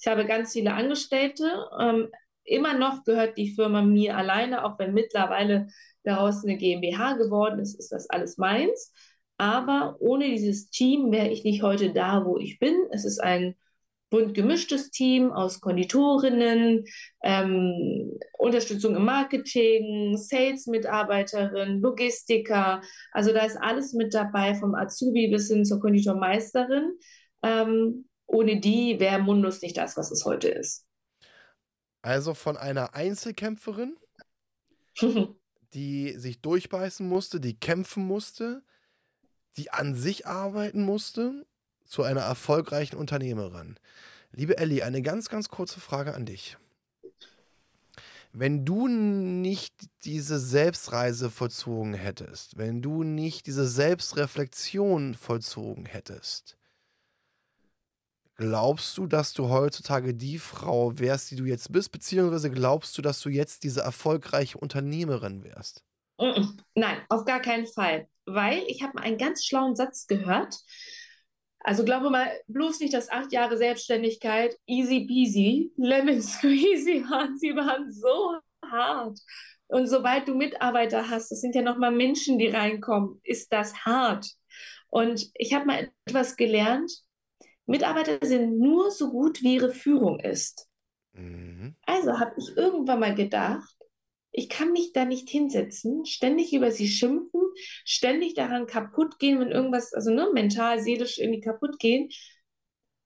Ich 0.00 0.06
habe 0.06 0.24
ganz 0.24 0.52
viele 0.54 0.72
Angestellte. 0.72 1.44
Ähm, 1.78 2.08
immer 2.44 2.74
noch 2.74 3.04
gehört 3.04 3.36
die 3.36 3.54
Firma 3.54 3.82
mir 3.82 4.16
alleine, 4.16 4.64
auch 4.64 4.78
wenn 4.78 4.94
mittlerweile 4.94 5.68
daraus 6.04 6.42
eine 6.42 6.56
GmbH 6.56 7.14
geworden 7.14 7.60
ist, 7.60 7.78
ist 7.78 7.92
das 7.92 8.08
alles 8.08 8.38
meins. 8.38 8.92
Aber 9.38 9.96
ohne 10.00 10.28
dieses 10.28 10.70
Team 10.70 11.10
wäre 11.10 11.28
ich 11.28 11.44
nicht 11.44 11.62
heute 11.62 11.92
da, 11.92 12.24
wo 12.24 12.38
ich 12.38 12.58
bin. 12.58 12.74
Es 12.90 13.04
ist 13.04 13.18
ein 13.18 13.54
bunt 14.12 14.34
gemischtes 14.34 14.90
Team 14.90 15.32
aus 15.32 15.60
Konditorinnen, 15.60 16.84
ähm, 17.22 18.18
Unterstützung 18.38 18.94
im 18.94 19.06
Marketing, 19.06 20.18
Sales-Mitarbeiterin, 20.18 21.80
Logistiker. 21.80 22.82
Also 23.10 23.32
da 23.32 23.40
ist 23.46 23.56
alles 23.56 23.94
mit 23.94 24.12
dabei, 24.12 24.54
vom 24.54 24.74
Azubi 24.74 25.28
bis 25.28 25.48
hin 25.48 25.64
zur 25.64 25.80
Konditormeisterin. 25.80 26.92
Ähm, 27.42 28.04
ohne 28.26 28.60
die 28.60 29.00
wäre 29.00 29.18
Mundus 29.18 29.62
nicht 29.62 29.78
das, 29.78 29.96
was 29.96 30.10
es 30.10 30.26
heute 30.26 30.48
ist. 30.48 30.86
Also 32.02 32.34
von 32.34 32.58
einer 32.58 32.94
Einzelkämpferin, 32.94 33.96
die 35.72 36.12
sich 36.18 36.42
durchbeißen 36.42 37.08
musste, 37.08 37.40
die 37.40 37.58
kämpfen 37.58 38.06
musste, 38.06 38.62
die 39.56 39.70
an 39.70 39.94
sich 39.94 40.26
arbeiten 40.26 40.82
musste, 40.82 41.46
zu 41.84 42.02
einer 42.02 42.22
erfolgreichen 42.22 42.96
Unternehmerin. 42.96 43.76
Liebe 44.32 44.56
Ellie, 44.56 44.82
eine 44.82 45.02
ganz, 45.02 45.28
ganz 45.28 45.48
kurze 45.50 45.78
Frage 45.80 46.14
an 46.14 46.24
dich. 46.24 46.56
Wenn 48.32 48.64
du 48.64 48.88
nicht 48.88 49.74
diese 50.04 50.40
Selbstreise 50.40 51.30
vollzogen 51.30 51.92
hättest, 51.92 52.56
wenn 52.56 52.80
du 52.80 53.02
nicht 53.02 53.46
diese 53.46 53.68
Selbstreflexion 53.68 55.14
vollzogen 55.14 55.84
hättest, 55.84 56.56
glaubst 58.36 58.96
du, 58.96 59.06
dass 59.06 59.34
du 59.34 59.50
heutzutage 59.50 60.14
die 60.14 60.38
Frau 60.38 60.98
wärst, 60.98 61.30
die 61.30 61.36
du 61.36 61.44
jetzt 61.44 61.72
bist, 61.72 61.92
beziehungsweise 61.92 62.50
glaubst 62.50 62.96
du, 62.96 63.02
dass 63.02 63.20
du 63.20 63.28
jetzt 63.28 63.64
diese 63.64 63.82
erfolgreiche 63.82 64.56
Unternehmerin 64.56 65.44
wärst? 65.44 65.84
Nein, 66.18 66.98
auf 67.08 67.24
gar 67.24 67.40
keinen 67.40 67.66
Fall. 67.66 68.08
Weil 68.24 68.62
ich 68.68 68.82
habe 68.82 68.94
mal 68.94 69.02
einen 69.02 69.18
ganz 69.18 69.44
schlauen 69.44 69.74
Satz 69.74 70.06
gehört. 70.06 70.56
Also 71.64 71.84
glaube 71.84 72.10
mal 72.10 72.28
bloß 72.48 72.80
nicht, 72.80 72.92
dass 72.92 73.10
acht 73.10 73.32
Jahre 73.32 73.56
Selbstständigkeit 73.56 74.56
easy 74.66 75.06
peasy, 75.06 75.72
lemon 75.76 76.20
squeezy 76.20 77.04
waren. 77.10 77.38
Sie 77.38 77.54
waren 77.54 77.92
so 77.92 78.36
hart. 78.64 79.18
Und 79.68 79.86
sobald 79.86 80.28
du 80.28 80.34
Mitarbeiter 80.34 81.08
hast, 81.08 81.30
das 81.30 81.40
sind 81.40 81.54
ja 81.54 81.62
nochmal 81.62 81.92
Menschen, 81.92 82.38
die 82.38 82.48
reinkommen, 82.48 83.20
ist 83.22 83.52
das 83.52 83.74
hart. 83.86 84.26
Und 84.88 85.30
ich 85.34 85.54
habe 85.54 85.66
mal 85.66 85.90
etwas 86.04 86.36
gelernt. 86.36 86.92
Mitarbeiter 87.64 88.18
sind 88.26 88.58
nur 88.58 88.90
so 88.90 89.10
gut, 89.10 89.40
wie 89.42 89.54
ihre 89.54 89.70
Führung 89.70 90.20
ist. 90.20 90.68
Mhm. 91.14 91.76
Also 91.86 92.18
habe 92.18 92.34
ich 92.36 92.56
irgendwann 92.56 93.00
mal 93.00 93.14
gedacht, 93.14 93.74
ich 94.32 94.48
kann 94.48 94.72
mich 94.72 94.92
da 94.92 95.04
nicht 95.04 95.28
hinsetzen, 95.28 96.06
ständig 96.06 96.52
über 96.52 96.70
sie 96.70 96.88
schimpfen, 96.88 97.40
ständig 97.84 98.34
daran 98.34 98.66
kaputt 98.66 99.18
gehen, 99.18 99.38
wenn 99.38 99.50
irgendwas, 99.50 99.92
also 99.92 100.10
ne, 100.10 100.30
mental, 100.32 100.80
seelisch 100.80 101.18
irgendwie 101.18 101.40
kaputt 101.40 101.78
gehen. 101.78 102.08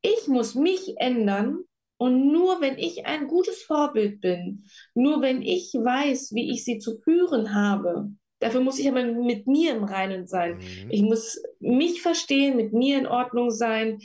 Ich 0.02 0.28
muss 0.28 0.54
mich 0.54 0.94
ändern 0.98 1.64
und 1.98 2.30
nur 2.30 2.60
wenn 2.60 2.78
ich 2.78 3.06
ein 3.06 3.26
gutes 3.26 3.62
Vorbild 3.62 4.20
bin, 4.20 4.66
nur 4.94 5.20
wenn 5.20 5.42
ich 5.42 5.72
weiß, 5.74 6.32
wie 6.34 6.50
ich 6.50 6.64
sie 6.64 6.78
zu 6.78 6.98
führen 6.98 7.54
habe, 7.54 8.10
dafür 8.38 8.60
muss 8.60 8.78
ich 8.78 8.88
aber 8.88 9.04
mit 9.04 9.46
mir 9.46 9.74
im 9.74 9.84
Reinen 9.84 10.26
sein. 10.26 10.58
Mhm. 10.58 10.90
Ich 10.90 11.02
muss 11.02 11.42
mich 11.58 12.02
verstehen, 12.02 12.56
mit 12.56 12.72
mir 12.72 12.98
in 12.98 13.06
Ordnung 13.06 13.50
sein, 13.50 13.98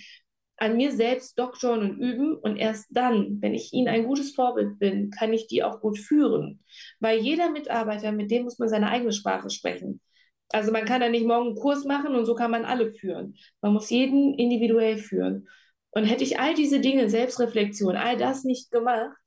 an 0.61 0.77
mir 0.77 0.91
selbst 0.91 1.39
doktoren 1.39 1.81
und 1.81 1.97
üben 1.99 2.35
und 2.35 2.55
erst 2.55 2.85
dann, 2.91 3.41
wenn 3.41 3.55
ich 3.55 3.73
ihnen 3.73 3.87
ein 3.87 4.05
gutes 4.05 4.35
Vorbild 4.35 4.77
bin, 4.77 5.09
kann 5.09 5.33
ich 5.33 5.47
die 5.47 5.63
auch 5.63 5.81
gut 5.81 5.97
führen. 5.97 6.63
Weil 6.99 7.19
jeder 7.19 7.49
Mitarbeiter, 7.49 8.11
mit 8.11 8.29
dem 8.29 8.43
muss 8.43 8.59
man 8.59 8.69
seine 8.69 8.89
eigene 8.89 9.11
Sprache 9.11 9.49
sprechen. 9.49 10.01
Also 10.49 10.71
man 10.71 10.85
kann 10.85 11.01
da 11.01 11.09
nicht 11.09 11.25
morgen 11.25 11.47
einen 11.47 11.55
Kurs 11.55 11.83
machen 11.85 12.13
und 12.13 12.25
so 12.27 12.35
kann 12.35 12.51
man 12.51 12.65
alle 12.65 12.91
führen. 12.91 13.37
Man 13.61 13.73
muss 13.73 13.89
jeden 13.89 14.35
individuell 14.35 14.99
führen. 14.99 15.47
Und 15.89 16.05
hätte 16.05 16.23
ich 16.23 16.39
all 16.39 16.53
diese 16.53 16.79
Dinge, 16.79 17.09
Selbstreflexion, 17.09 17.95
all 17.95 18.17
das 18.17 18.43
nicht 18.43 18.69
gemacht, 18.69 19.17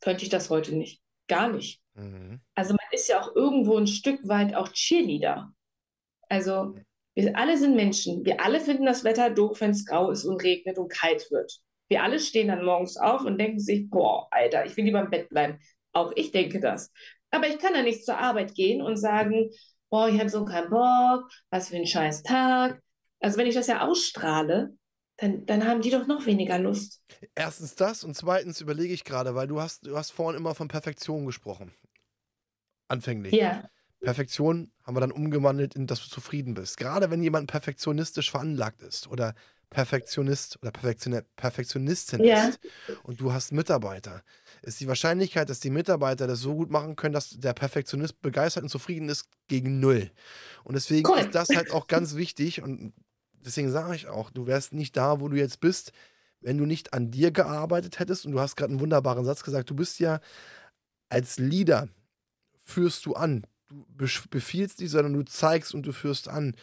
könnte 0.00 0.22
ich 0.22 0.30
das 0.30 0.48
heute 0.48 0.76
nicht. 0.76 1.02
Gar 1.26 1.48
nicht. 1.48 1.82
Mhm. 1.94 2.40
Also 2.54 2.74
man 2.74 2.86
ist 2.92 3.08
ja 3.08 3.20
auch 3.20 3.34
irgendwo 3.34 3.76
ein 3.76 3.88
Stück 3.88 4.20
weit 4.28 4.54
auch 4.54 4.68
Cheerleader. 4.68 5.52
Also 6.28 6.76
wir 7.14 7.36
alle 7.36 7.58
sind 7.58 7.76
Menschen. 7.76 8.24
Wir 8.24 8.40
alle 8.40 8.60
finden 8.60 8.86
das 8.86 9.04
Wetter 9.04 9.30
doof, 9.30 9.60
wenn 9.60 9.70
es 9.70 9.84
grau 9.84 10.10
ist 10.10 10.24
und 10.24 10.42
regnet 10.42 10.78
und 10.78 10.92
kalt 10.92 11.30
wird. 11.30 11.60
Wir 11.88 12.02
alle 12.02 12.20
stehen 12.20 12.48
dann 12.48 12.64
morgens 12.64 12.96
auf 12.96 13.24
und 13.24 13.38
denken 13.38 13.58
sich, 13.58 13.90
boah, 13.90 14.28
Alter, 14.30 14.64
ich 14.64 14.76
will 14.76 14.84
lieber 14.84 15.00
im 15.00 15.10
Bett 15.10 15.28
bleiben. 15.28 15.58
Auch 15.92 16.12
ich 16.14 16.30
denke 16.30 16.60
das. 16.60 16.92
Aber 17.30 17.48
ich 17.48 17.58
kann 17.58 17.74
ja 17.74 17.82
nicht 17.82 18.04
zur 18.04 18.16
Arbeit 18.16 18.54
gehen 18.54 18.80
und 18.80 18.96
sagen, 18.96 19.50
boah, 19.90 20.08
ich 20.08 20.18
habe 20.18 20.30
so 20.30 20.44
keinen 20.44 20.70
Bock, 20.70 21.28
was 21.50 21.68
für 21.68 21.76
ein 21.76 21.86
scheiß 21.86 22.22
Tag. 22.22 22.80
Also 23.20 23.38
wenn 23.38 23.46
ich 23.46 23.54
das 23.54 23.66
ja 23.66 23.86
ausstrahle, 23.86 24.74
dann, 25.16 25.44
dann 25.46 25.66
haben 25.66 25.82
die 25.82 25.90
doch 25.90 26.06
noch 26.06 26.26
weniger 26.26 26.58
Lust. 26.58 27.02
Erstens 27.34 27.74
das 27.74 28.04
und 28.04 28.14
zweitens 28.14 28.60
überlege 28.60 28.94
ich 28.94 29.04
gerade, 29.04 29.34
weil 29.34 29.48
du 29.48 29.60
hast, 29.60 29.86
du 29.86 29.96
hast 29.96 30.10
vorhin 30.10 30.38
immer 30.38 30.54
von 30.54 30.68
Perfektion 30.68 31.26
gesprochen. 31.26 31.74
Anfänglich. 32.88 33.32
Ja. 33.32 33.68
Perfektion 34.00 34.72
haben 34.84 34.96
wir 34.96 35.00
dann 35.00 35.12
umgewandelt 35.12 35.74
in, 35.74 35.86
dass 35.86 36.02
du 36.02 36.08
zufrieden 36.08 36.54
bist. 36.54 36.76
Gerade 36.76 37.10
wenn 37.10 37.22
jemand 37.22 37.50
perfektionistisch 37.50 38.30
veranlagt 38.30 38.82
ist 38.82 39.08
oder 39.08 39.34
Perfektionist 39.68 40.58
oder 40.62 40.72
Perfektion 40.72 41.22
Perfektionistin 41.36 42.24
ja. 42.24 42.48
ist 42.48 42.58
und 43.04 43.20
du 43.20 43.32
hast 43.32 43.52
Mitarbeiter, 43.52 44.22
ist 44.62 44.80
die 44.80 44.88
Wahrscheinlichkeit, 44.88 45.48
dass 45.48 45.60
die 45.60 45.70
Mitarbeiter 45.70 46.26
das 46.26 46.40
so 46.40 46.56
gut 46.56 46.70
machen 46.70 46.96
können, 46.96 47.12
dass 47.12 47.30
der 47.30 47.52
Perfektionist 47.52 48.20
begeistert 48.20 48.64
und 48.64 48.68
zufrieden 48.68 49.08
ist, 49.08 49.28
gegen 49.46 49.78
null. 49.78 50.10
Und 50.64 50.74
deswegen 50.74 51.08
cool. 51.08 51.18
ist 51.18 51.34
das 51.34 51.50
halt 51.50 51.70
auch 51.70 51.86
ganz 51.86 52.16
wichtig 52.16 52.62
und 52.62 52.92
deswegen 53.32 53.70
sage 53.70 53.94
ich 53.94 54.08
auch, 54.08 54.30
du 54.30 54.46
wärst 54.46 54.72
nicht 54.72 54.96
da, 54.96 55.20
wo 55.20 55.28
du 55.28 55.36
jetzt 55.36 55.60
bist, 55.60 55.92
wenn 56.40 56.58
du 56.58 56.66
nicht 56.66 56.92
an 56.92 57.10
dir 57.10 57.30
gearbeitet 57.30 57.98
hättest. 57.98 58.26
Und 58.26 58.32
du 58.32 58.40
hast 58.40 58.56
gerade 58.56 58.72
einen 58.72 58.80
wunderbaren 58.80 59.24
Satz 59.24 59.44
gesagt, 59.44 59.70
du 59.70 59.76
bist 59.76 60.00
ja 60.00 60.20
als 61.08 61.38
Leader, 61.38 61.88
führst 62.64 63.06
du 63.06 63.14
an 63.14 63.44
du 63.70 64.06
befiehlst 64.30 64.80
nicht, 64.80 64.90
sondern 64.90 65.14
du 65.14 65.22
zeigst 65.22 65.74
und 65.74 65.82
du 65.82 65.92
führst 65.92 66.28
an. 66.28 66.54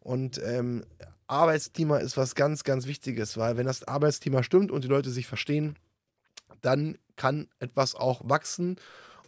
Und 0.00 0.40
ähm, 0.44 0.84
Arbeitsklima 1.26 1.98
ist 1.98 2.16
was 2.16 2.34
ganz, 2.34 2.64
ganz 2.64 2.86
Wichtiges, 2.86 3.36
weil 3.36 3.56
wenn 3.56 3.66
das 3.66 3.84
Arbeitsklima 3.84 4.42
stimmt 4.42 4.70
und 4.70 4.84
die 4.84 4.88
Leute 4.88 5.10
sich 5.10 5.26
verstehen, 5.26 5.76
dann 6.60 6.98
kann 7.16 7.48
etwas 7.60 7.94
auch 7.94 8.20
wachsen 8.24 8.76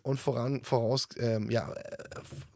und 0.02 0.20
voran, 0.20 0.62
voraus, 0.64 1.08
ähm, 1.16 1.50
ja, 1.50 1.72
äh, 1.72 1.96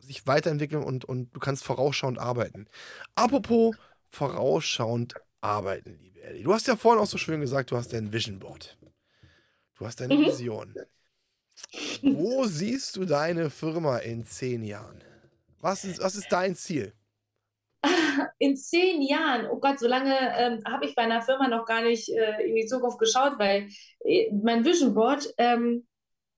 sich 0.00 0.26
weiterentwickeln 0.26 0.82
und, 0.82 1.04
und 1.04 1.34
du 1.34 1.40
kannst 1.40 1.64
vorausschauend 1.64 2.18
arbeiten. 2.18 2.66
Apropos 3.14 3.74
vorausschauend 4.10 5.14
arbeiten, 5.40 5.98
liebe 6.00 6.22
Ellie. 6.22 6.44
Du 6.44 6.52
hast 6.52 6.66
ja 6.66 6.76
vorhin 6.76 7.02
auch 7.02 7.06
so 7.06 7.18
schön 7.18 7.40
gesagt, 7.40 7.70
du 7.70 7.76
hast 7.76 7.92
dein 7.92 8.12
Vision 8.12 8.38
Board. 8.38 8.76
Du 9.76 9.86
hast 9.86 10.00
deine 10.00 10.14
mhm. 10.14 10.26
Vision. 10.26 10.74
Wo 12.02 12.44
siehst 12.44 12.96
du 12.96 13.04
deine 13.04 13.50
Firma 13.50 13.98
in 13.98 14.24
zehn 14.24 14.64
Jahren? 14.64 15.02
Was 15.60 15.84
ist, 15.84 16.02
was 16.02 16.16
ist 16.16 16.30
dein 16.30 16.54
Ziel? 16.56 16.92
In 18.38 18.56
zehn 18.56 19.02
Jahren, 19.02 19.46
oh 19.50 19.58
Gott, 19.58 19.78
so 19.78 19.86
lange 19.86 20.14
ähm, 20.36 20.62
habe 20.66 20.86
ich 20.86 20.94
bei 20.94 21.02
einer 21.02 21.22
Firma 21.22 21.48
noch 21.48 21.64
gar 21.64 21.82
nicht 21.82 22.08
äh, 22.10 22.46
in 22.46 22.54
die 22.54 22.66
Zukunft 22.66 22.98
geschaut, 22.98 23.38
weil 23.38 23.68
äh, 24.04 24.30
mein 24.32 24.64
Vision 24.64 24.94
Board 24.94 25.32
ähm, 25.38 25.86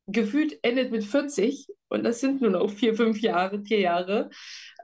gefühlt 0.07 0.59
endet 0.63 0.91
mit 0.93 1.05
40 1.05 1.67
und 1.89 2.05
das 2.05 2.21
sind 2.21 2.41
nur 2.41 2.51
noch 2.51 2.71
vier, 2.71 2.95
fünf 2.95 3.21
Jahre, 3.21 3.63
vier 3.63 3.81
Jahre. 3.81 4.31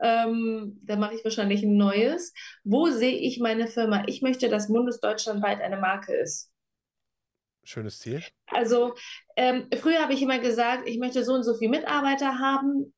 Ähm, 0.00 0.78
da 0.82 0.96
mache 0.96 1.14
ich 1.14 1.24
wahrscheinlich 1.24 1.62
ein 1.62 1.76
neues. 1.76 2.32
Wo 2.64 2.88
sehe 2.88 3.16
ich 3.16 3.40
meine 3.40 3.66
Firma? 3.66 4.04
Ich 4.06 4.22
möchte, 4.22 4.48
dass 4.48 4.68
Mundus 4.68 5.00
deutschlandweit 5.00 5.60
eine 5.60 5.78
Marke 5.78 6.14
ist. 6.14 6.50
Schönes 7.68 7.98
Ziel. 7.98 8.22
Also 8.46 8.94
ähm, 9.36 9.66
früher 9.78 10.00
habe 10.00 10.14
ich 10.14 10.22
immer 10.22 10.38
gesagt, 10.38 10.88
ich 10.88 10.98
möchte 10.98 11.22
so 11.22 11.34
und 11.34 11.42
so 11.42 11.52
viele 11.54 11.72
Mitarbeiter 11.72 12.38
haben. 12.38 12.94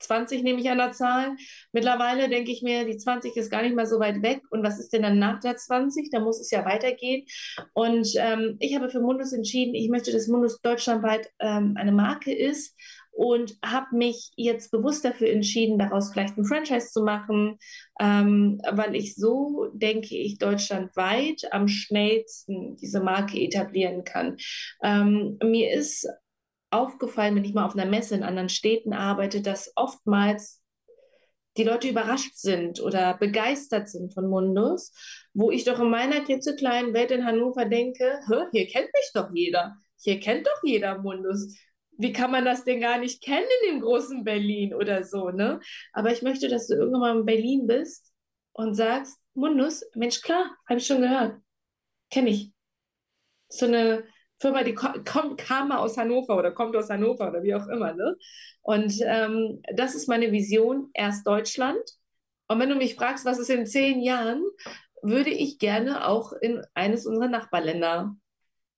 20 0.00 0.42
nehme 0.42 0.60
ich 0.60 0.68
an 0.68 0.78
der 0.78 0.90
Zahl. 0.90 1.36
Mittlerweile 1.70 2.28
denke 2.28 2.50
ich 2.50 2.60
mir, 2.60 2.84
die 2.84 2.96
20 2.96 3.36
ist 3.36 3.50
gar 3.50 3.62
nicht 3.62 3.76
mal 3.76 3.86
so 3.86 4.00
weit 4.00 4.20
weg. 4.20 4.42
Und 4.50 4.64
was 4.64 4.80
ist 4.80 4.92
denn 4.92 5.02
dann 5.02 5.20
nach 5.20 5.38
der 5.38 5.56
20? 5.56 6.10
Da 6.10 6.18
muss 6.18 6.40
es 6.40 6.50
ja 6.50 6.64
weitergehen. 6.64 7.24
Und 7.72 8.08
ähm, 8.16 8.56
ich 8.58 8.74
habe 8.74 8.90
für 8.90 9.00
Mundus 9.00 9.32
entschieden, 9.32 9.76
ich 9.76 9.88
möchte, 9.88 10.10
dass 10.10 10.26
Mundus 10.26 10.60
deutschlandweit 10.60 11.30
ähm, 11.38 11.74
eine 11.76 11.92
Marke 11.92 12.34
ist 12.34 12.74
und 13.12 13.56
habe 13.64 13.96
mich 13.96 14.30
jetzt 14.36 14.70
bewusst 14.70 15.04
dafür 15.04 15.30
entschieden, 15.30 15.78
daraus 15.78 16.12
vielleicht 16.12 16.38
ein 16.38 16.44
Franchise 16.44 16.90
zu 16.90 17.02
machen, 17.02 17.58
ähm, 18.00 18.60
weil 18.70 18.94
ich 18.94 19.14
so, 19.14 19.68
denke 19.72 20.16
ich, 20.16 20.38
deutschlandweit 20.38 21.42
am 21.52 21.68
schnellsten 21.68 22.76
diese 22.76 23.00
Marke 23.00 23.38
etablieren 23.38 24.04
kann. 24.04 24.36
Ähm, 24.82 25.38
mir 25.42 25.72
ist 25.72 26.08
aufgefallen, 26.70 27.34
wenn 27.36 27.44
ich 27.44 27.54
mal 27.54 27.66
auf 27.66 27.74
einer 27.74 27.90
Messe 27.90 28.14
in 28.14 28.22
anderen 28.22 28.48
Städten 28.48 28.92
arbeite, 28.92 29.42
dass 29.42 29.72
oftmals 29.76 30.60
die 31.56 31.64
Leute 31.64 31.88
überrascht 31.88 32.36
sind 32.36 32.80
oder 32.80 33.14
begeistert 33.18 33.88
sind 33.88 34.14
von 34.14 34.28
Mundus, 34.28 34.92
wo 35.34 35.50
ich 35.50 35.64
doch 35.64 35.80
in 35.80 35.90
meiner 35.90 36.20
klitzekleinen 36.20 36.94
Welt 36.94 37.10
in 37.10 37.26
Hannover 37.26 37.64
denke, 37.64 38.20
hier 38.52 38.66
kennt 38.68 38.88
mich 38.94 39.10
doch 39.14 39.30
jeder, 39.34 39.76
hier 39.98 40.20
kennt 40.20 40.46
doch 40.46 40.62
jeder 40.62 40.98
Mundus. 40.98 41.56
Wie 42.00 42.12
kann 42.12 42.30
man 42.30 42.46
das 42.46 42.64
denn 42.64 42.80
gar 42.80 42.98
nicht 42.98 43.22
kennen 43.22 43.46
in 43.62 43.74
dem 43.74 43.80
großen 43.82 44.24
Berlin 44.24 44.72
oder 44.72 45.04
so, 45.04 45.28
ne? 45.28 45.60
Aber 45.92 46.10
ich 46.10 46.22
möchte, 46.22 46.48
dass 46.48 46.66
du 46.66 46.74
irgendwann 46.74 47.00
mal 47.00 47.18
in 47.18 47.26
Berlin 47.26 47.66
bist 47.66 48.10
und 48.52 48.74
sagst, 48.74 49.18
Mundus, 49.34 49.84
Mensch, 49.94 50.22
klar, 50.22 50.56
habe 50.66 50.78
ich 50.78 50.86
schon 50.86 51.02
gehört. 51.02 51.38
Kenne 52.10 52.30
ich. 52.30 52.52
So 53.48 53.66
eine 53.66 54.04
Firma, 54.38 54.64
die 54.64 54.74
kommt, 54.74 55.38
kam 55.38 55.68
mal 55.68 55.76
aus 55.76 55.98
Hannover 55.98 56.38
oder 56.38 56.52
kommt 56.52 56.74
aus 56.74 56.88
Hannover 56.88 57.28
oder 57.28 57.42
wie 57.42 57.54
auch 57.54 57.68
immer. 57.68 57.92
Ne? 57.92 58.16
Und 58.62 58.94
ähm, 59.02 59.60
das 59.74 59.94
ist 59.94 60.08
meine 60.08 60.32
Vision, 60.32 60.88
erst 60.94 61.26
Deutschland. 61.26 61.82
Und 62.48 62.58
wenn 62.60 62.70
du 62.70 62.76
mich 62.76 62.94
fragst, 62.94 63.26
was 63.26 63.38
ist 63.38 63.50
in 63.50 63.66
zehn 63.66 64.00
Jahren, 64.00 64.42
würde 65.02 65.30
ich 65.30 65.58
gerne 65.58 66.06
auch 66.06 66.32
in 66.32 66.62
eines 66.72 67.04
unserer 67.04 67.28
Nachbarländer 67.28 68.16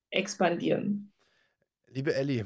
expandieren. 0.09 1.13
Liebe 1.87 2.13
Elli, 2.13 2.43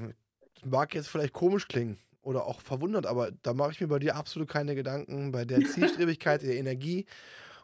mag 0.67 0.93
jetzt 0.93 1.07
vielleicht 1.07 1.33
komisch 1.33 1.67
klingen 1.67 1.97
oder 2.21 2.45
auch 2.45 2.61
verwundert, 2.61 3.05
aber 3.05 3.31
da 3.43 3.53
mache 3.53 3.71
ich 3.71 3.81
mir 3.81 3.87
bei 3.87 3.99
dir 3.99 4.15
absolut 4.15 4.49
keine 4.49 4.75
Gedanken. 4.75 5.31
Bei 5.31 5.45
der 5.45 5.59
Zielstrebigkeit, 5.65 6.41
der 6.41 6.57
Energie 6.57 7.05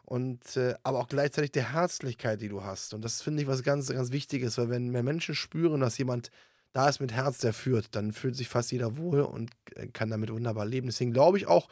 und 0.04 0.56
äh, 0.56 0.74
aber 0.82 1.00
auch 1.00 1.08
gleichzeitig 1.08 1.52
der 1.52 1.72
Herzlichkeit, 1.72 2.40
die 2.40 2.48
du 2.48 2.62
hast. 2.62 2.94
Und 2.94 3.04
das 3.04 3.22
finde 3.22 3.42
ich 3.42 3.48
was 3.48 3.62
ganz, 3.62 3.88
ganz 3.88 4.12
Wichtiges, 4.12 4.58
weil 4.58 4.68
wenn, 4.70 4.92
wenn 4.92 5.04
Menschen 5.04 5.34
spüren, 5.34 5.80
dass 5.80 5.98
jemand 5.98 6.30
da 6.72 6.88
ist 6.88 7.00
mit 7.00 7.12
Herz, 7.12 7.38
der 7.38 7.52
führt, 7.52 7.94
dann 7.94 8.12
fühlt 8.12 8.36
sich 8.36 8.48
fast 8.48 8.72
jeder 8.72 8.96
wohl 8.96 9.20
und 9.20 9.50
äh, 9.76 9.86
kann 9.86 10.10
damit 10.10 10.30
wunderbar 10.30 10.66
leben. 10.66 10.88
Deswegen 10.88 11.12
glaube 11.12 11.38
ich 11.38 11.46
auch 11.46 11.68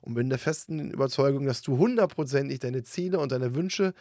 und 0.00 0.14
bin 0.14 0.30
der 0.30 0.38
festen 0.38 0.90
Überzeugung, 0.90 1.44
dass 1.44 1.60
du 1.62 1.76
hundertprozentig 1.76 2.60
deine 2.60 2.84
Ziele 2.84 3.18
und 3.18 3.32
deine 3.32 3.54
Wünsche 3.54 3.94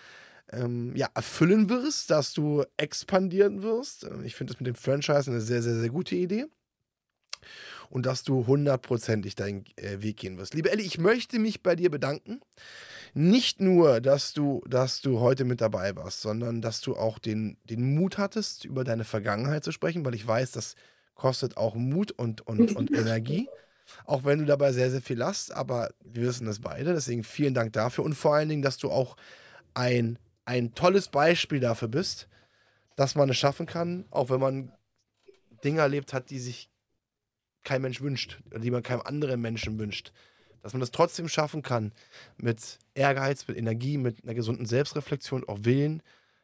ähm, 0.51 0.95
ja, 0.95 1.07
erfüllen 1.15 1.69
wirst, 1.69 2.11
dass 2.11 2.33
du 2.33 2.63
expandieren 2.77 3.63
wirst. 3.63 4.07
Ich 4.23 4.35
finde 4.35 4.53
das 4.53 4.59
mit 4.59 4.67
dem 4.67 4.75
Franchise 4.75 5.31
eine 5.31 5.41
sehr, 5.41 5.61
sehr, 5.61 5.75
sehr 5.75 5.89
gute 5.89 6.15
Idee. 6.15 6.45
Und 7.93 8.07
dass 8.07 8.23
du 8.23 8.47
hundertprozentig 8.47 9.35
deinen 9.35 9.65
äh, 9.75 10.01
Weg 10.01 10.17
gehen 10.17 10.39
wirst. 10.39 10.55
Liebe 10.55 10.71
Ellie, 10.71 10.83
ich 10.85 10.97
möchte 10.97 11.37
mich 11.37 11.61
bei 11.61 11.75
dir 11.75 11.91
bedanken 11.91 12.41
nicht 13.13 13.61
nur, 13.61 14.01
dass 14.01 14.33
du, 14.33 14.63
dass 14.67 15.01
du 15.01 15.19
heute 15.19 15.45
mit 15.45 15.61
dabei 15.61 15.95
warst, 15.95 16.21
sondern 16.21 16.61
dass 16.61 16.81
du 16.81 16.95
auch 16.95 17.19
den, 17.19 17.57
den 17.63 17.93
Mut 17.95 18.17
hattest, 18.17 18.65
über 18.65 18.83
deine 18.83 19.03
Vergangenheit 19.03 19.63
zu 19.63 19.71
sprechen, 19.71 20.03
weil 20.03 20.15
ich 20.15 20.25
weiß, 20.25 20.51
das 20.51 20.75
kostet 21.13 21.55
auch 21.55 21.75
Mut 21.75 22.11
und, 22.11 22.41
und, 22.41 22.75
und 22.75 22.91
Energie. 22.95 23.47
Auch 24.05 24.23
wenn 24.23 24.39
du 24.39 24.45
dabei 24.45 24.71
sehr, 24.71 24.89
sehr 24.89 25.01
viel 25.01 25.23
hast, 25.23 25.53
aber 25.53 25.91
wir 26.03 26.23
wissen 26.23 26.47
das 26.47 26.59
beide. 26.59 26.93
Deswegen 26.93 27.23
vielen 27.23 27.53
Dank 27.53 27.73
dafür 27.73 28.03
und 28.03 28.15
vor 28.15 28.33
allen 28.33 28.49
Dingen, 28.49 28.63
dass 28.63 28.77
du 28.77 28.89
auch 28.89 29.15
ein, 29.75 30.17
ein 30.45 30.73
tolles 30.73 31.09
Beispiel 31.09 31.59
dafür 31.59 31.89
bist, 31.89 32.27
dass 32.95 33.13
man 33.13 33.29
es 33.29 33.37
schaffen 33.37 33.67
kann, 33.67 34.05
auch 34.09 34.29
wenn 34.29 34.39
man 34.39 34.71
Dinge 35.63 35.81
erlebt 35.81 36.13
hat, 36.13 36.31
die 36.31 36.39
sich 36.39 36.69
kein 37.63 37.81
Mensch 37.81 38.01
wünscht, 38.01 38.39
die 38.55 38.71
man 38.71 38.83
keinem 38.83 39.01
anderen 39.01 39.41
Menschen 39.41 39.79
wünscht 39.79 40.11
dass 40.63 40.73
man 40.73 40.79
das 40.79 40.91
trotzdem 40.91 41.27
schaffen 41.27 41.61
kann, 41.61 41.91
mit 42.37 42.79
Ehrgeiz, 42.95 43.47
mit 43.47 43.57
Energie, 43.57 43.97
mit 43.97 44.23
einer 44.23 44.33
gesunden 44.33 44.65
Selbstreflexion, 44.65 45.47
auch 45.47 45.59
Willen, 45.61 46.01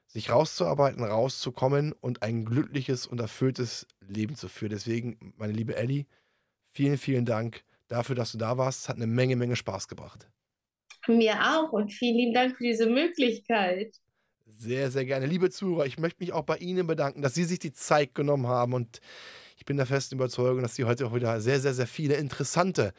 sich 0.07 0.29
rauszuarbeiten, 0.29 1.03
rauszukommen 1.03 1.93
und 1.93 2.21
ein 2.21 2.43
glückliches 2.43 3.07
und 3.07 3.19
erfülltes 3.21 3.87
Leben 4.01 4.35
zu 4.35 4.49
führen. 4.49 4.71
Deswegen, 4.71 5.33
meine 5.37 5.53
liebe 5.53 5.75
Ellie, 5.75 6.05
vielen, 6.73 6.97
vielen 6.97 7.25
Dank 7.25 7.63
dafür, 7.87 8.15
dass 8.15 8.33
du 8.33 8.37
da 8.37 8.57
warst. 8.57 8.81
Es 8.81 8.89
hat 8.89 8.97
eine 8.97 9.07
Menge, 9.07 9.35
Menge 9.35 9.55
Spaß 9.55 9.87
gebracht. 9.87 10.27
Mir 11.07 11.35
auch 11.41 11.71
und 11.71 11.93
vielen 11.93 12.17
lieben 12.17 12.33
Dank 12.33 12.57
für 12.57 12.63
diese 12.65 12.87
Möglichkeit. 12.87 13.95
Sehr, 14.45 14.91
sehr 14.91 15.05
gerne. 15.05 15.27
Liebe 15.27 15.49
Zuhörer, 15.49 15.85
ich 15.85 15.97
möchte 15.97 16.21
mich 16.21 16.33
auch 16.33 16.43
bei 16.43 16.57
Ihnen 16.57 16.87
bedanken, 16.87 17.21
dass 17.21 17.35
Sie 17.35 17.45
sich 17.45 17.59
die 17.59 17.71
Zeit 17.71 18.15
genommen 18.15 18.47
haben 18.47 18.73
und 18.73 18.99
ich 19.59 19.65
bin 19.65 19.75
der 19.75 19.85
festen 19.85 20.15
Überzeugung, 20.15 20.61
dass 20.61 20.75
Sie 20.75 20.85
heute 20.85 21.05
auch 21.05 21.13
wieder 21.13 21.41
sehr, 21.41 21.59
sehr, 21.59 21.73
sehr 21.73 21.85
viele 21.85 22.15
interessante 22.15 22.93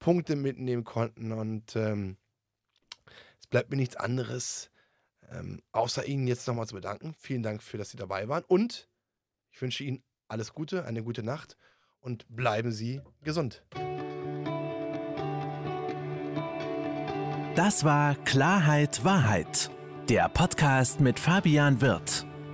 Punkte 0.00 0.34
mitnehmen 0.34 0.82
konnten. 0.82 1.30
Und 1.30 1.76
ähm, 1.76 2.16
es 3.40 3.46
bleibt 3.46 3.70
mir 3.70 3.76
nichts 3.76 3.94
anderes, 3.94 4.72
ähm, 5.30 5.62
außer 5.70 6.04
Ihnen 6.04 6.26
jetzt 6.26 6.48
nochmal 6.48 6.66
zu 6.66 6.74
bedanken. 6.74 7.14
Vielen 7.16 7.44
Dank 7.44 7.62
für, 7.62 7.78
dass 7.78 7.90
Sie 7.90 7.96
dabei 7.96 8.28
waren. 8.28 8.42
Und 8.48 8.88
ich 9.52 9.62
wünsche 9.62 9.84
Ihnen 9.84 10.02
alles 10.26 10.52
Gute, 10.52 10.84
eine 10.84 11.04
gute 11.04 11.22
Nacht 11.22 11.56
und 12.00 12.26
bleiben 12.28 12.72
Sie 12.72 13.00
gesund. 13.22 13.62
Das 17.54 17.84
war 17.84 18.16
Klarheit 18.24 19.04
Wahrheit, 19.04 19.70
der 20.08 20.28
Podcast 20.28 21.00
mit 21.00 21.20
Fabian 21.20 21.80
Wirth. 21.80 22.26